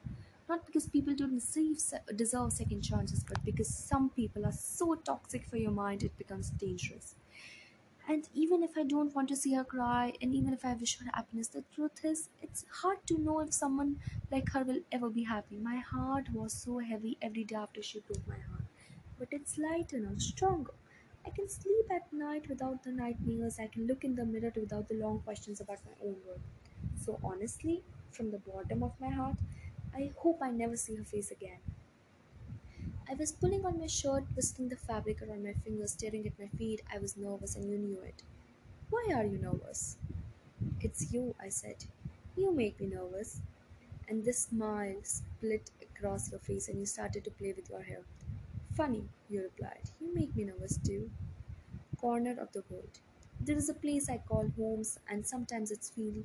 Not 0.50 0.66
because 0.66 0.88
people 0.88 1.14
don't 1.16 1.34
receive, 1.34 1.80
se- 1.80 2.02
deserve 2.16 2.54
second 2.54 2.82
chances, 2.82 3.24
but 3.24 3.44
because 3.44 3.74
some 3.74 4.10
people 4.10 4.46
are 4.46 4.52
so 4.54 4.96
toxic 4.96 5.46
for 5.46 5.58
your 5.58 5.72
mind 5.72 6.04
it 6.04 6.18
becomes 6.18 6.50
dangerous. 6.52 7.16
And 8.08 8.28
even 8.34 8.64
if 8.64 8.76
I 8.76 8.84
don't 8.84 9.14
want 9.14 9.28
to 9.30 9.36
see 9.36 9.54
her 9.54 9.64
cry, 9.64 10.14
and 10.22 10.34
even 10.34 10.52
if 10.54 10.66
I 10.66 10.74
wish 10.74 10.98
her 11.00 11.12
happiness, 11.14 11.50
the 11.50 11.62
truth 11.62 12.04
is, 12.04 12.30
it's 12.42 12.66
hard 12.82 13.06
to 13.08 13.18
know 13.20 13.40
if 13.42 13.54
someone 13.54 14.00
like 14.32 14.50
her 14.54 14.64
will 14.64 14.82
ever 14.92 15.10
be 15.12 15.24
happy. 15.26 15.58
My 15.58 15.76
heart 15.78 16.30
was 16.32 16.54
so 16.54 16.80
heavy 16.80 17.18
every 17.22 17.44
day 17.44 17.56
after 17.56 17.84
she 17.84 18.00
broke 18.00 18.26
my 18.28 18.40
heart. 18.40 18.64
But 19.20 19.28
it's 19.32 19.58
lighter 19.60 20.00
now, 20.00 20.16
stronger. 20.18 20.74
I 21.26 21.30
can 21.32 21.50
sleep 21.50 21.86
at 21.92 22.12
night 22.14 22.48
without 22.50 22.84
the 22.84 22.92
nightmares. 22.94 23.60
I 23.60 23.68
can 23.68 23.86
look 23.86 24.04
in 24.04 24.16
the 24.16 24.26
mirror 24.26 24.54
without 24.56 24.88
the 24.88 24.96
long 24.96 25.20
questions 25.22 25.60
about 25.60 25.86
my 25.86 25.92
own 26.02 26.16
worth. 26.26 26.42
So, 26.96 27.20
honestly, 27.24 27.84
from 28.12 28.32
the 28.32 28.40
bottom 28.40 28.82
of 28.84 29.00
my 29.00 29.10
heart, 29.10 29.36
I 29.94 30.14
hope 30.18 30.40
I 30.42 30.50
never 30.52 30.78
see 30.78 30.96
her 30.96 31.04
face 31.04 31.30
again. 31.30 31.60
I 33.10 33.16
was 33.16 33.32
pulling 33.32 33.66
on 33.66 33.80
my 33.80 33.88
shirt, 33.88 34.30
twisting 34.34 34.70
the 34.70 34.76
fabric 34.76 35.22
around 35.22 35.44
my 35.44 35.54
fingers, 35.54 35.94
staring 35.94 36.28
at 36.28 36.38
my 36.38 36.48
feet. 36.58 36.84
I 36.94 37.00
was 37.00 37.18
nervous, 37.18 37.56
and 37.56 37.68
you 37.68 37.78
knew 37.78 38.02
it. 38.02 38.22
Why 38.90 39.08
are 39.16 39.26
you 39.26 39.38
nervous? 39.40 39.98
It's 40.82 41.12
you, 41.14 41.34
I 41.42 41.50
said. 41.50 41.86
You 42.36 42.52
make 42.52 42.80
me 42.80 42.88
nervous. 42.88 43.42
And 44.10 44.24
this 44.24 44.40
smile 44.50 44.98
split 45.04 45.72
across 45.82 46.30
your 46.32 46.40
face, 46.40 46.68
and 46.68 46.80
you 46.80 46.86
started 46.86 47.24
to 47.24 47.32
play 47.32 47.54
with 47.54 47.70
your 47.70 47.82
hair. 47.82 48.02
Funny, 48.76 49.06
you 49.30 49.42
replied. 49.42 49.90
You 50.00 50.14
make 50.14 50.36
me 50.36 50.44
nervous 50.44 50.78
too. 50.78 51.10
Corner 52.00 52.36
of 52.40 52.52
the 52.52 52.64
world. 52.70 53.00
There 53.40 53.58
is 53.58 53.70
a 53.70 53.74
place 53.74 54.10
I 54.10 54.18
call 54.20 54.50
homes, 54.58 55.00
and 55.08 55.26
sometimes 55.26 55.72
it 55.72 55.84
feel, 55.84 56.24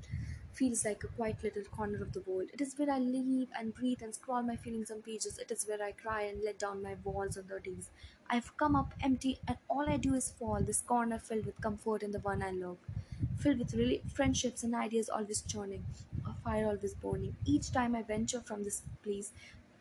feels 0.53 0.85
like 0.85 1.05
a 1.05 1.09
quiet 1.09 1.43
little 1.43 1.65
corner 1.65 2.03
of 2.03 2.13
the 2.13 2.21
world. 2.21 2.51
It 2.53 2.61
is 2.61 2.79
where 2.79 2.91
I 2.91 2.99
live 2.99 3.49
and 3.59 3.73
breathe 3.75 4.03
and 4.03 4.15
scrawl 4.15 4.43
my 4.43 4.57
feelings 4.57 4.91
on 4.91 5.03
pages. 5.03 5.39
It 5.39 5.51
is 5.51 5.67
where 5.67 5.83
I 5.83 5.93
cry 5.93 6.23
and 6.23 6.43
let 6.43 6.59
down 6.59 6.83
my 6.83 6.95
walls 7.05 7.37
on 7.39 7.47
the 7.49 7.61
days. 7.61 7.91
I've 8.29 8.57
come 8.57 8.75
up 8.77 8.93
empty, 9.03 9.39
and 9.49 9.57
all 9.69 9.89
I 9.89 9.97
do 9.97 10.15
is 10.15 10.31
fall. 10.31 10.61
This 10.63 10.81
corner 10.83 11.19
filled 11.19 11.47
with 11.47 11.61
comfort 11.61 12.03
and 12.03 12.13
the 12.13 12.21
one 12.21 12.43
I 12.43 12.51
love 12.51 12.79
filled 13.39 13.59
with 13.59 13.75
really 13.75 14.03
friendships 14.15 14.63
and 14.63 14.75
ideas 14.75 15.09
always 15.09 15.43
churning, 15.43 15.85
a 16.27 16.33
fire 16.45 16.67
always 16.67 16.95
burning. 16.95 17.35
Each 17.45 17.73
time 17.73 17.95
I 17.97 18.03
venture 18.03 18.41
from 18.41 18.63
this 18.65 18.83
place 19.03 19.33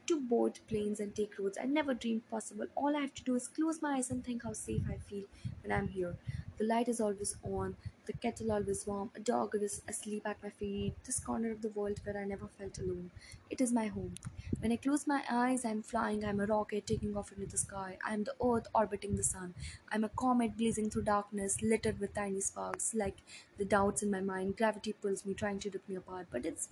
to 0.07 0.19
board 0.19 0.59
planes 0.67 0.99
and 0.99 1.15
take 1.15 1.37
roads 1.37 1.57
I 1.61 1.65
never 1.65 1.93
dreamed 1.93 2.27
possible, 2.29 2.65
all 2.75 2.95
I 2.97 3.01
have 3.01 3.13
to 3.15 3.23
do 3.23 3.35
is 3.35 3.47
close 3.47 3.81
my 3.81 3.97
eyes 3.97 4.09
and 4.09 4.23
think 4.23 4.43
how 4.43 4.53
safe 4.53 4.83
I 4.89 4.97
feel 4.97 5.25
when 5.63 5.71
I'm 5.71 5.87
here. 5.87 6.15
The 6.57 6.65
light 6.65 6.87
is 6.87 7.01
always 7.01 7.35
on, 7.43 7.75
the 8.05 8.13
kettle 8.13 8.51
always 8.51 8.85
warm, 8.87 9.11
a 9.15 9.19
dog 9.19 9.55
is 9.55 9.81
asleep 9.87 10.25
at 10.25 10.41
my 10.41 10.49
feet, 10.49 10.93
this 11.03 11.19
corner 11.19 11.51
of 11.51 11.61
the 11.61 11.69
world 11.69 11.99
where 12.03 12.17
I 12.17 12.25
never 12.25 12.47
felt 12.47 12.77
alone. 12.79 13.11
It 13.49 13.59
is 13.61 13.71
my 13.73 13.87
home. 13.87 14.15
When 14.59 14.71
I 14.71 14.77
close 14.77 15.05
my 15.07 15.23
eyes, 15.29 15.65
I'm 15.65 15.81
flying, 15.83 16.23
I'm 16.23 16.39
a 16.39 16.45
rocket 16.45 16.87
taking 16.87 17.17
off 17.17 17.31
into 17.31 17.45
the 17.47 17.57
sky, 17.57 17.97
I'm 18.05 18.23
the 18.23 18.35
earth 18.43 18.67
orbiting 18.73 19.15
the 19.15 19.23
sun, 19.23 19.55
I'm 19.89 20.03
a 20.03 20.09
comet 20.09 20.55
blazing 20.55 20.89
through 20.89 21.03
darkness, 21.03 21.61
littered 21.61 21.99
with 21.99 22.13
tiny 22.13 22.39
sparks, 22.41 22.93
like 22.93 23.17
the 23.57 23.65
doubts 23.65 24.03
in 24.03 24.11
my 24.11 24.21
mind. 24.21 24.57
Gravity 24.57 24.93
pulls 24.93 25.25
me, 25.25 25.33
trying 25.33 25.59
to 25.59 25.69
rip 25.69 25.87
me 25.89 25.95
apart, 25.95 26.27
but 26.31 26.45
it's 26.45 26.69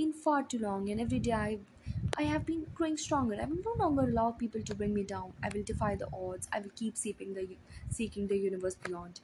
been 0.00 0.12
far 0.12 0.42
too 0.44 0.58
long, 0.58 0.88
and 0.90 1.00
every 1.00 1.18
day 1.18 1.32
I, 1.32 1.60
I 2.16 2.22
have 2.32 2.46
been 2.46 2.64
growing 2.74 2.96
stronger. 2.96 3.38
I 3.40 3.44
will 3.46 3.62
no 3.68 3.74
longer 3.84 4.02
allow 4.02 4.30
people 4.32 4.62
to 4.62 4.74
bring 4.74 4.94
me 4.94 5.04
down. 5.04 5.34
I 5.42 5.50
will 5.54 5.64
defy 5.72 5.94
the 5.96 6.08
odds. 6.12 6.48
I 6.52 6.60
will 6.60 6.70
keep 6.82 6.96
seeking 6.96 7.34
the, 7.34 7.58
seeking 7.90 8.28
the 8.28 8.38
universe 8.38 8.76
beyond. 8.76 9.20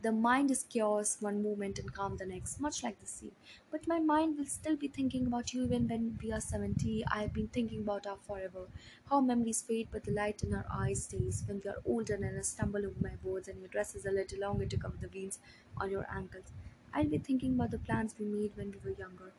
The 0.00 0.10
mind 0.10 0.50
is 0.50 0.62
chaos 0.62 1.20
one 1.20 1.42
moment 1.42 1.78
and 1.78 1.92
calm 1.92 2.16
the 2.16 2.24
next, 2.24 2.58
much 2.60 2.82
like 2.82 2.98
the 2.98 3.06
sea. 3.06 3.32
But 3.70 3.86
my 3.86 3.98
mind 3.98 4.38
will 4.38 4.46
still 4.46 4.74
be 4.76 4.88
thinking 4.88 5.26
about 5.26 5.52
you 5.52 5.64
even 5.64 5.86
when 5.86 6.18
we 6.22 6.32
are 6.32 6.40
70. 6.40 7.04
I 7.04 7.20
have 7.22 7.34
been 7.34 7.48
thinking 7.48 7.80
about 7.80 8.06
our 8.06 8.16
forever. 8.16 8.68
How 9.10 9.20
memories 9.20 9.60
fade, 9.60 9.88
but 9.90 10.04
the 10.04 10.12
light 10.12 10.42
in 10.42 10.54
our 10.54 10.64
eyes 10.70 11.04
stays. 11.04 11.42
When 11.46 11.60
we 11.62 11.68
are 11.70 11.82
older 11.84 12.14
and 12.14 12.38
I 12.38 12.40
stumble 12.40 12.86
over 12.86 12.98
my 13.02 13.16
words 13.22 13.48
and 13.48 13.58
your 13.60 13.68
dress 13.68 13.94
is 13.94 14.06
a 14.06 14.10
little 14.10 14.38
longer 14.40 14.64
to 14.64 14.78
cover 14.78 14.96
the 14.96 15.08
veins 15.08 15.40
on 15.76 15.90
your 15.90 16.06
ankles, 16.10 16.52
I'll 16.92 17.04
be 17.08 17.18
thinking 17.18 17.54
about 17.54 17.70
the 17.70 17.78
plans 17.78 18.14
we 18.18 18.26
made 18.26 18.56
when 18.56 18.72
we 18.72 18.78
were 18.84 18.96
younger. 18.98 19.32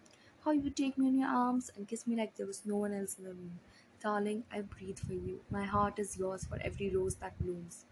How 0.46 0.52
you 0.52 0.62
would 0.62 0.76
take 0.78 0.98
me 0.98 1.08
in 1.08 1.18
your 1.20 1.28
arms 1.30 1.70
and 1.76 1.88
kiss 1.88 2.08
me 2.08 2.16
like 2.16 2.36
there 2.36 2.48
was 2.48 2.66
no 2.66 2.78
one 2.78 2.94
else 2.94 3.18
in 3.18 3.26
the 3.26 3.32
room. 3.34 3.60
Darling, 4.00 4.44
I 4.52 4.62
breathe 4.62 5.00
for 5.00 5.14
you. 5.14 5.42
My 5.50 5.66
heart 5.66 6.00
is 6.00 6.18
yours 6.18 6.46
for 6.46 6.58
every 6.62 6.90
rose 6.96 7.16
that 7.16 7.38
blooms. 7.40 7.86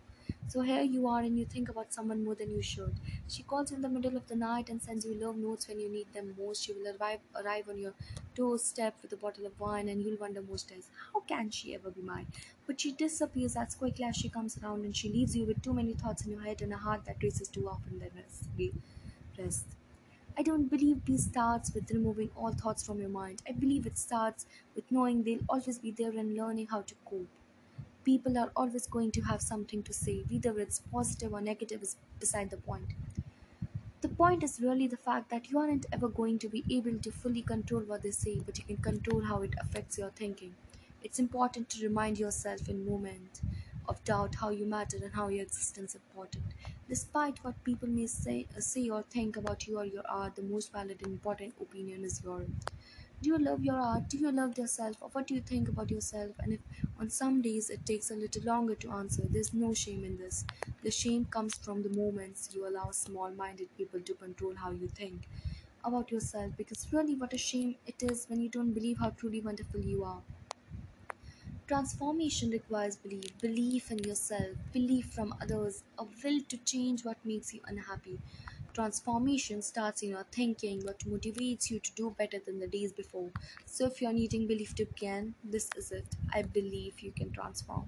So 0.47 0.62
here 0.62 0.82
you 0.82 1.08
are, 1.08 1.20
and 1.22 1.38
you 1.38 1.45
think 1.45 1.70
about 1.70 1.93
someone 1.93 2.24
more 2.24 2.36
than 2.36 2.49
you 2.51 2.62
should. 2.62 2.95
She 3.28 3.43
calls 3.43 3.72
you 3.72 3.76
in 3.76 3.82
the 3.82 3.89
middle 3.89 4.16
of 4.16 4.28
the 4.28 4.36
night 4.36 4.70
and 4.70 4.82
sends 4.82 5.06
you 5.06 5.14
love 5.14 5.36
notes 5.38 5.68
when 5.68 5.80
you 5.80 5.89
need 5.89 6.14
them 6.14 6.36
most. 6.39 6.64
She 6.64 6.74
will 6.74 6.95
arrive 6.95 7.20
arrive 7.36 7.68
on 7.68 7.78
your 7.80 7.93
doorstep 8.34 8.95
with 9.01 9.12
a 9.14 9.18
bottle 9.18 9.45
of 9.45 9.60
wine, 9.60 9.89
and 9.89 10.01
you'll 10.01 10.18
wonder 10.18 10.41
most 10.41 10.70
days, 10.70 10.89
how 11.14 11.20
can 11.22 11.49
she 11.49 11.76
ever 11.76 11.91
be 11.91 12.01
mine? 12.01 12.28
But 12.66 12.80
she 12.80 12.91
disappears 12.91 13.56
as 13.56 13.76
quickly 13.76 14.06
as 14.06 14.16
she 14.16 14.30
comes 14.30 14.58
around, 14.58 14.86
and 14.86 14.95
she 14.95 15.10
leaves 15.10 15.36
you 15.36 15.45
with 15.45 15.62
too 15.62 15.74
many 15.74 15.93
thoughts 15.93 16.26
in 16.26 16.32
your 16.32 16.41
head 16.41 16.62
and 16.62 16.74
a 16.74 16.78
heart 16.78 17.06
that 17.06 17.22
races 17.22 17.47
too 17.49 17.68
often 17.68 17.99
than 17.99 18.12
rest. 18.16 18.45
Rest. 19.38 19.65
I 20.38 20.43
don't 20.43 20.67
believe 20.67 21.05
peace 21.05 21.25
starts 21.25 21.73
with 21.73 21.89
removing 21.91 22.31
all 22.36 22.51
thoughts 22.53 22.86
from 22.86 22.99
your 22.99 23.09
mind. 23.09 23.41
I 23.47 23.53
believe 23.53 23.86
it 23.88 23.97
starts 23.97 24.45
with 24.75 24.91
knowing 24.91 25.23
they'll 25.23 25.45
always 25.49 25.79
be 25.79 25.91
there 25.91 26.11
and 26.11 26.36
learning 26.36 26.67
how 26.67 26.81
to 26.83 26.95
cope 27.05 27.29
people 28.05 28.38
are 28.38 28.51
always 28.55 28.88
going 28.88 29.11
to 29.11 29.21
have 29.21 29.41
something 29.41 29.83
to 29.83 29.93
say, 29.93 30.23
whether 30.29 30.59
it's 30.59 30.79
positive 30.79 31.33
or 31.33 31.41
negative 31.41 31.81
is 31.83 31.97
beside 32.19 32.49
the 32.49 32.57
point. 32.57 32.93
The 33.99 34.07
point 34.07 34.41
is 34.41 34.61
really 34.61 34.88
the 34.88 34.95
fact 34.95 35.29
that 35.31 35.49
you 35.49 35.59
aren't 35.59 35.86
ever 35.91 36.07
going 36.07 36.39
to 36.39 36.47
be 36.47 36.63
able 36.69 36.97
to 36.97 37.11
fully 37.11 37.41
control 37.41 37.81
what 37.81 38.03
they 38.03 38.11
say, 38.11 38.39
but 38.39 38.57
you 38.57 38.63
can 38.63 38.77
control 38.77 39.23
how 39.25 39.41
it 39.41 39.53
affects 39.59 39.97
your 39.97 40.11
thinking. 40.11 40.55
It's 41.03 41.19
important 41.19 41.67
to 41.71 41.83
remind 41.86 42.17
yourself 42.17 42.69
in 42.69 42.86
moments 42.86 43.41
of 43.88 44.03
doubt 44.03 44.36
how 44.36 44.49
you 44.49 44.65
matter 44.65 44.97
and 44.97 45.13
how 45.13 45.27
your 45.29 45.43
existence 45.43 45.95
is 45.95 46.01
important. 46.01 46.45
Despite 46.89 47.43
what 47.43 47.63
people 47.63 47.88
may 47.89 48.07
say, 48.07 48.47
uh, 48.55 48.59
say 48.59 48.89
or 48.89 49.03
think 49.03 49.38
about 49.38 49.67
you 49.67 49.77
or 49.79 49.86
your 49.86 50.03
art, 50.09 50.36
the 50.36 50.43
most 50.43 50.71
valid 50.71 51.01
and 51.03 51.13
important 51.13 51.55
opinion 51.61 52.03
is 52.03 52.21
yours. 52.23 52.49
Do 53.21 53.29
you 53.29 53.38
love 53.38 53.63
your 53.63 53.75
art? 53.77 54.07
Do 54.09 54.17
you 54.17 54.31
love 54.31 54.57
yourself? 54.57 54.95
Or 55.01 55.09
what 55.09 55.27
do 55.27 55.33
you 55.33 55.41
think 55.41 55.67
about 55.67 55.89
yourself? 55.91 56.36
And 56.39 56.53
if 56.53 56.59
on 56.97 57.09
some 57.09 57.41
days 57.41 57.69
it 57.69 57.86
takes 57.86 58.09
a 58.11 58.15
little 58.15 58.43
longer 58.43 58.75
to 58.75 58.91
answer, 58.91 59.23
there's 59.29 59.53
no 59.53 59.73
shame 59.73 60.03
in 60.05 60.17
this. 60.17 60.45
The 60.83 60.91
shame 60.91 61.25
comes 61.25 61.55
from 61.55 61.81
the 61.83 61.89
moments 61.89 62.49
you 62.53 62.67
allow 62.67 62.91
small 62.91 63.31
minded 63.31 63.75
people 63.75 63.99
to 64.01 64.13
control 64.13 64.55
how 64.55 64.71
you 64.71 64.88
think 64.88 65.27
about 65.83 66.11
yourself 66.11 66.53
because 66.57 66.91
really 66.93 67.15
what 67.15 67.33
a 67.33 67.38
shame 67.38 67.75
it 67.86 68.01
is 68.03 68.25
when 68.27 68.39
you 68.41 68.49
don't 68.49 68.73
believe 68.73 68.97
how 68.99 69.09
truly 69.09 69.41
wonderful 69.41 69.79
you 69.81 70.03
are. 70.03 70.21
Transformation 71.68 72.51
requires 72.51 72.95
belief, 72.95 73.38
belief 73.41 73.89
in 73.89 73.97
yourself, 74.03 74.55
belief 74.72 75.07
from 75.07 75.34
others, 75.41 75.84
a 75.97 76.03
will 76.24 76.39
to 76.47 76.57
change 76.57 77.03
what 77.03 77.18
makes 77.26 77.55
you 77.55 77.59
unhappy. 77.66 78.20
Transformation 78.74 79.63
starts 79.63 80.03
in 80.03 80.09
your 80.09 80.26
thinking, 80.32 80.86
what 80.86 80.99
motivates 80.99 81.72
you 81.72 81.80
to 81.80 81.91
do 81.93 82.11
better 82.11 82.38
than 82.38 82.59
the 82.59 82.68
days 82.68 82.93
before. 82.93 83.32
So, 83.66 83.88
if 83.88 83.99
you're 83.99 84.13
needing 84.13 84.45
belief 84.45 84.76
to 84.76 84.86
begin, 84.86 85.34
this 85.43 85.70
is 85.76 85.91
it. 85.91 86.05
I 86.32 86.43
believe 86.43 86.99
you 86.99 87.11
can 87.11 87.32
transform. 87.32 87.88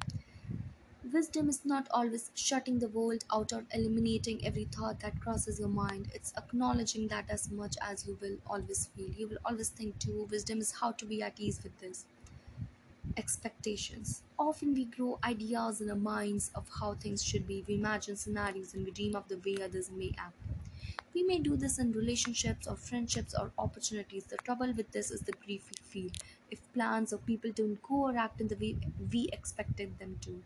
Wisdom 1.12 1.48
is 1.48 1.64
not 1.64 1.88
always 1.92 2.32
shutting 2.34 2.80
the 2.80 2.88
world 2.90 3.24
out 3.32 3.54
or 3.54 3.66
eliminating 3.72 4.44
every 4.46 4.66
thought 4.66 5.00
that 5.02 5.22
crosses 5.22 5.60
your 5.60 5.70
mind. 5.70 6.10
It's 6.16 6.34
acknowledging 6.36 7.08
that 7.10 7.30
as 7.30 7.52
much 7.52 7.78
as 7.82 8.08
you 8.08 8.18
will 8.22 8.38
always 8.48 8.88
feel. 8.88 9.10
You 9.10 9.28
will 9.28 9.38
always 9.46 9.70
think 9.70 10.00
too. 10.00 10.28
Wisdom 10.32 10.60
is 10.62 10.72
how 10.72 10.94
to 10.94 11.06
be 11.06 11.22
at 11.22 11.40
ease 11.40 11.62
with 11.64 11.78
this 11.80 12.06
expectations. 13.16 14.24
Often 14.38 14.74
we 14.74 14.86
grow 14.86 15.20
ideas 15.24 15.80
in 15.82 15.90
our 15.90 15.96
minds 15.96 16.52
of 16.56 16.68
how 16.80 16.96
things 16.96 17.24
should 17.24 17.48
be. 17.48 17.64
We 17.68 17.76
imagine 17.76 18.16
scenarios 18.18 18.74
and 18.74 18.84
we 18.86 18.92
dream 18.92 19.16
of 19.16 19.28
the 19.28 19.38
way 19.38 19.58
others 19.64 19.90
may 19.92 20.14
act. 20.18 20.36
We 21.14 21.24
may 21.24 21.40
do 21.40 21.56
this 21.56 21.80
in 21.80 21.92
relationships 21.92 22.68
or 22.68 22.76
friendships 22.76 23.34
or 23.34 23.52
opportunities. 23.58 24.26
The 24.26 24.38
trouble 24.38 24.74
with 24.74 24.92
this 24.92 25.12
is 25.12 25.22
the 25.22 25.32
grief 25.34 25.70
we 25.72 25.78
feel 25.84 26.12
if 26.52 26.72
plans 26.74 27.12
or 27.14 27.18
people 27.18 27.52
don't 27.52 27.82
go 27.82 28.08
or 28.08 28.18
act 28.18 28.42
in 28.42 28.48
the 28.48 28.56
way 28.56 28.78
we 29.12 29.30
expected 29.34 29.98
them 30.00 30.18
to. 30.22 30.44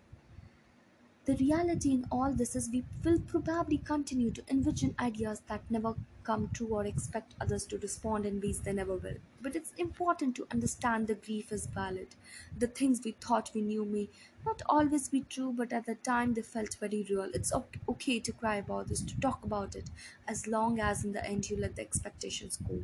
The 1.31 1.45
reality 1.45 1.93
in 1.93 2.05
all 2.11 2.33
this 2.33 2.57
is 2.57 2.69
we 2.69 2.83
will 3.05 3.19
probably 3.21 3.77
continue 3.77 4.31
to 4.31 4.43
envision 4.49 4.93
ideas 4.99 5.41
that 5.47 5.61
never 5.69 5.95
come 6.25 6.49
true 6.53 6.67
or 6.67 6.85
expect 6.85 7.35
others 7.39 7.65
to 7.67 7.77
respond 7.77 8.25
in 8.25 8.41
ways 8.41 8.59
they 8.59 8.73
never 8.73 8.97
will. 8.97 9.15
But 9.41 9.55
it's 9.55 9.71
important 9.77 10.35
to 10.35 10.47
understand 10.51 11.07
the 11.07 11.15
grief 11.15 11.53
is 11.53 11.67
valid. 11.67 12.15
The 12.59 12.67
things 12.67 12.99
we 13.05 13.11
thought 13.11 13.49
we 13.55 13.61
knew 13.61 13.85
may 13.85 14.09
not 14.45 14.61
always 14.65 15.07
be 15.07 15.21
true, 15.21 15.53
but 15.53 15.71
at 15.71 15.85
the 15.85 15.95
time 15.95 16.33
they 16.33 16.41
felt 16.41 16.75
very 16.81 17.07
real. 17.09 17.31
It's 17.33 17.53
okay 17.87 18.19
to 18.19 18.31
cry 18.33 18.57
about 18.57 18.89
this, 18.89 18.99
to 19.01 19.17
talk 19.21 19.41
about 19.41 19.73
it, 19.73 19.89
as 20.27 20.47
long 20.47 20.81
as 20.81 21.05
in 21.05 21.13
the 21.13 21.25
end 21.25 21.49
you 21.49 21.55
let 21.55 21.77
the 21.77 21.81
expectations 21.81 22.57
go. 22.57 22.83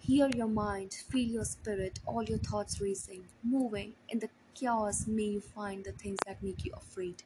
Hear 0.00 0.28
your 0.34 0.48
mind, 0.48 0.94
feel 0.94 1.28
your 1.28 1.44
spirit, 1.44 2.00
all 2.06 2.24
your 2.24 2.38
thoughts 2.38 2.80
racing, 2.80 3.26
moving. 3.44 3.92
In 4.08 4.18
the 4.18 4.30
chaos, 4.60 5.06
may 5.06 5.24
you 5.36 5.40
find 5.40 5.84
the 5.84 5.92
things 5.92 6.18
that 6.26 6.42
make 6.42 6.64
you 6.64 6.72
afraid. 6.76 7.22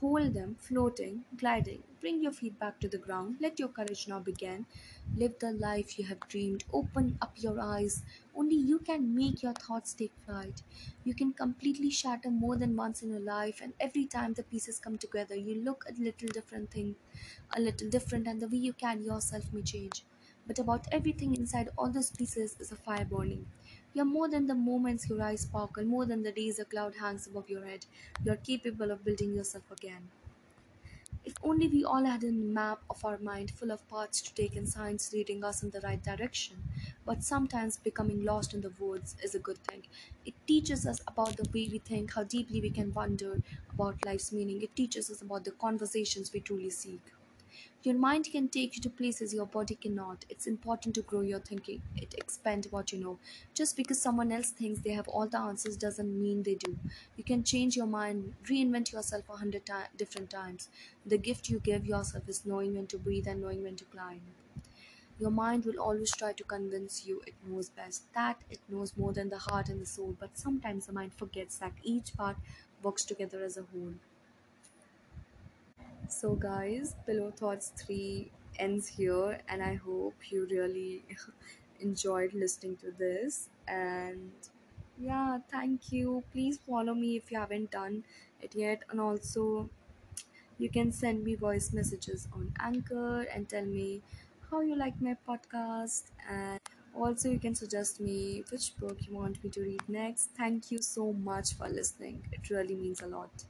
Hold 0.00 0.34
them, 0.34 0.56
floating, 0.58 1.24
gliding. 1.38 1.82
Bring 2.00 2.22
your 2.22 2.32
feet 2.32 2.58
back 2.58 2.78
to 2.80 2.88
the 2.88 2.98
ground. 2.98 3.36
Let 3.40 3.58
your 3.58 3.68
courage 3.68 4.06
now 4.08 4.18
begin. 4.20 4.66
Live 5.16 5.38
the 5.38 5.52
life 5.52 5.98
you 5.98 6.04
have 6.06 6.20
dreamed. 6.28 6.64
Open 6.72 7.16
up 7.22 7.32
your 7.36 7.58
eyes. 7.60 8.02
Only 8.36 8.56
you 8.56 8.78
can 8.80 9.14
make 9.14 9.42
your 9.42 9.54
thoughts 9.54 9.94
take 9.94 10.12
flight. 10.26 10.62
You 11.04 11.14
can 11.14 11.32
completely 11.32 11.90
shatter 11.90 12.30
more 12.30 12.56
than 12.56 12.76
once 12.76 13.02
in 13.02 13.10
your 13.10 13.20
life, 13.20 13.60
and 13.62 13.72
every 13.80 14.04
time 14.06 14.34
the 14.34 14.42
pieces 14.42 14.78
come 14.78 14.98
together, 14.98 15.34
you 15.36 15.54
look 15.54 15.84
a 15.88 16.02
little 16.02 16.28
different 16.28 16.70
thing, 16.70 16.96
a 17.56 17.60
little 17.60 17.88
different, 17.88 18.26
and 18.26 18.40
the 18.42 18.48
way 18.48 18.58
you 18.58 18.72
carry 18.74 19.02
yourself 19.04 19.52
may 19.52 19.62
change. 19.62 20.04
But 20.46 20.58
about 20.58 20.86
everything 20.92 21.34
inside 21.34 21.70
all 21.78 21.90
those 21.90 22.10
pieces 22.10 22.56
is 22.60 22.70
a 22.72 22.76
fire 22.76 23.06
burning. 23.06 23.46
You're 23.94 24.04
more 24.04 24.28
than 24.28 24.46
the 24.46 24.54
moments 24.54 25.08
your 25.08 25.22
eyes 25.22 25.40
sparkle, 25.40 25.84
more 25.86 26.04
than 26.04 26.22
the 26.22 26.32
days 26.32 26.58
a 26.58 26.66
cloud 26.66 26.96
hangs 26.96 27.26
above 27.26 27.48
your 27.48 27.64
head. 27.64 27.86
You're 28.22 28.36
capable 28.36 28.90
of 28.90 29.04
building 29.04 29.32
yourself 29.34 29.70
again. 29.70 30.10
If 31.24 31.34
only 31.42 31.66
we 31.66 31.82
all 31.84 32.04
had 32.04 32.22
a 32.22 32.30
map 32.30 32.84
of 32.88 33.04
our 33.04 33.18
mind 33.18 33.50
full 33.50 33.72
of 33.72 33.88
paths 33.88 34.22
to 34.22 34.32
take 34.32 34.54
and 34.54 34.68
signs 34.68 35.12
leading 35.12 35.42
us 35.42 35.60
in 35.60 35.70
the 35.70 35.80
right 35.80 36.00
direction. 36.00 36.68
But 37.04 37.24
sometimes 37.24 37.78
becoming 37.78 38.22
lost 38.22 38.54
in 38.54 38.60
the 38.60 38.70
woods 38.70 39.16
is 39.20 39.34
a 39.34 39.40
good 39.40 39.58
thing. 39.58 39.88
It 40.24 40.34
teaches 40.46 40.86
us 40.86 41.00
about 41.08 41.36
the 41.36 41.50
way 41.52 41.68
we 41.68 41.78
think, 41.78 42.12
how 42.12 42.22
deeply 42.22 42.60
we 42.60 42.70
can 42.70 42.92
wonder 42.92 43.42
about 43.70 44.04
life's 44.06 44.30
meaning. 44.30 44.62
It 44.62 44.76
teaches 44.76 45.10
us 45.10 45.20
about 45.20 45.42
the 45.44 45.50
conversations 45.50 46.32
we 46.32 46.38
truly 46.38 46.70
seek. 46.70 47.02
Your 47.84 47.94
mind 47.94 48.24
can 48.32 48.48
take 48.48 48.74
you 48.74 48.82
to 48.82 48.90
places 48.90 49.32
your 49.32 49.46
body 49.46 49.76
cannot. 49.76 50.24
It's 50.28 50.48
important 50.48 50.96
to 50.96 51.02
grow 51.02 51.20
your 51.20 51.38
thinking. 51.38 51.82
It 51.94 52.12
expand 52.14 52.66
what 52.70 52.90
you 52.90 52.98
know. 52.98 53.20
Just 53.54 53.76
because 53.76 54.00
someone 54.02 54.32
else 54.32 54.50
thinks 54.50 54.80
they 54.80 54.90
have 54.94 55.06
all 55.06 55.28
the 55.28 55.38
answers 55.38 55.76
doesn't 55.76 56.20
mean 56.20 56.42
they 56.42 56.56
do. 56.56 56.76
You 57.16 57.22
can 57.22 57.44
change 57.44 57.76
your 57.76 57.86
mind, 57.86 58.34
reinvent 58.42 58.90
yourself 58.90 59.28
a 59.28 59.36
hundred 59.36 59.66
ti- 59.66 59.94
different 59.96 60.30
times. 60.30 60.68
The 61.06 61.16
gift 61.18 61.48
you 61.48 61.60
give 61.60 61.86
yourself 61.86 62.28
is 62.28 62.44
knowing 62.44 62.74
when 62.74 62.88
to 62.88 62.98
breathe 62.98 63.28
and 63.28 63.40
knowing 63.40 63.62
when 63.62 63.76
to 63.76 63.84
climb. 63.84 64.22
Your 65.18 65.30
mind 65.32 65.64
will 65.64 65.80
always 65.80 66.12
try 66.14 66.32
to 66.34 66.44
convince 66.44 67.04
you 67.06 67.20
it 67.26 67.34
knows 67.46 67.68
best, 67.68 68.12
that 68.14 68.42
it 68.50 68.60
knows 68.68 68.96
more 68.96 69.12
than 69.12 69.28
the 69.28 69.38
heart 69.38 69.68
and 69.68 69.80
the 69.80 69.86
soul, 69.86 70.16
but 70.20 70.38
sometimes 70.38 70.86
the 70.86 70.92
mind 70.92 71.12
forgets 71.14 71.58
that 71.58 71.72
each 71.82 72.16
part 72.16 72.36
works 72.82 73.04
together 73.04 73.42
as 73.44 73.56
a 73.56 73.62
whole. 73.64 73.94
So, 76.08 76.34
guys, 76.34 76.94
Pillow 77.06 77.30
Thoughts 77.30 77.72
3 77.76 78.30
ends 78.58 78.86
here, 78.88 79.38
and 79.48 79.62
I 79.62 79.74
hope 79.74 80.14
you 80.30 80.46
really 80.50 81.04
enjoyed 81.80 82.32
listening 82.34 82.76
to 82.78 82.90
this. 82.92 83.48
And 83.68 84.32
yeah, 84.98 85.38
thank 85.50 85.92
you. 85.92 86.22
Please 86.32 86.58
follow 86.66 86.94
me 86.94 87.16
if 87.16 87.30
you 87.30 87.38
haven't 87.38 87.70
done 87.70 88.04
it 88.40 88.54
yet, 88.54 88.82
and 88.90 89.00
also 89.00 89.68
you 90.58 90.70
can 90.70 90.92
send 90.92 91.24
me 91.24 91.34
voice 91.36 91.72
messages 91.72 92.28
on 92.34 92.52
Anchor 92.60 93.22
and 93.34 93.48
tell 93.48 93.64
me 93.66 94.02
how 94.50 94.60
you 94.62 94.76
like 94.76 95.00
my 95.00 95.16
podcast, 95.28 96.12
and 96.28 96.60
also 96.94 97.30
you 97.30 97.38
can 97.40 97.54
suggest 97.54 98.00
me 98.00 98.44
which 98.50 98.76
book 98.78 98.98
you 99.06 99.14
want 99.14 99.42
me 99.44 99.50
to 99.50 99.60
read 99.62 99.82
next. 99.88 100.30
Thank 100.36 100.70
you 100.70 100.78
so 100.78 101.12
much 101.12 101.54
for 101.54 101.68
listening, 101.68 102.22
it 102.32 102.50
really 102.50 102.76
means 102.76 103.02
a 103.02 103.06
lot. 103.08 103.44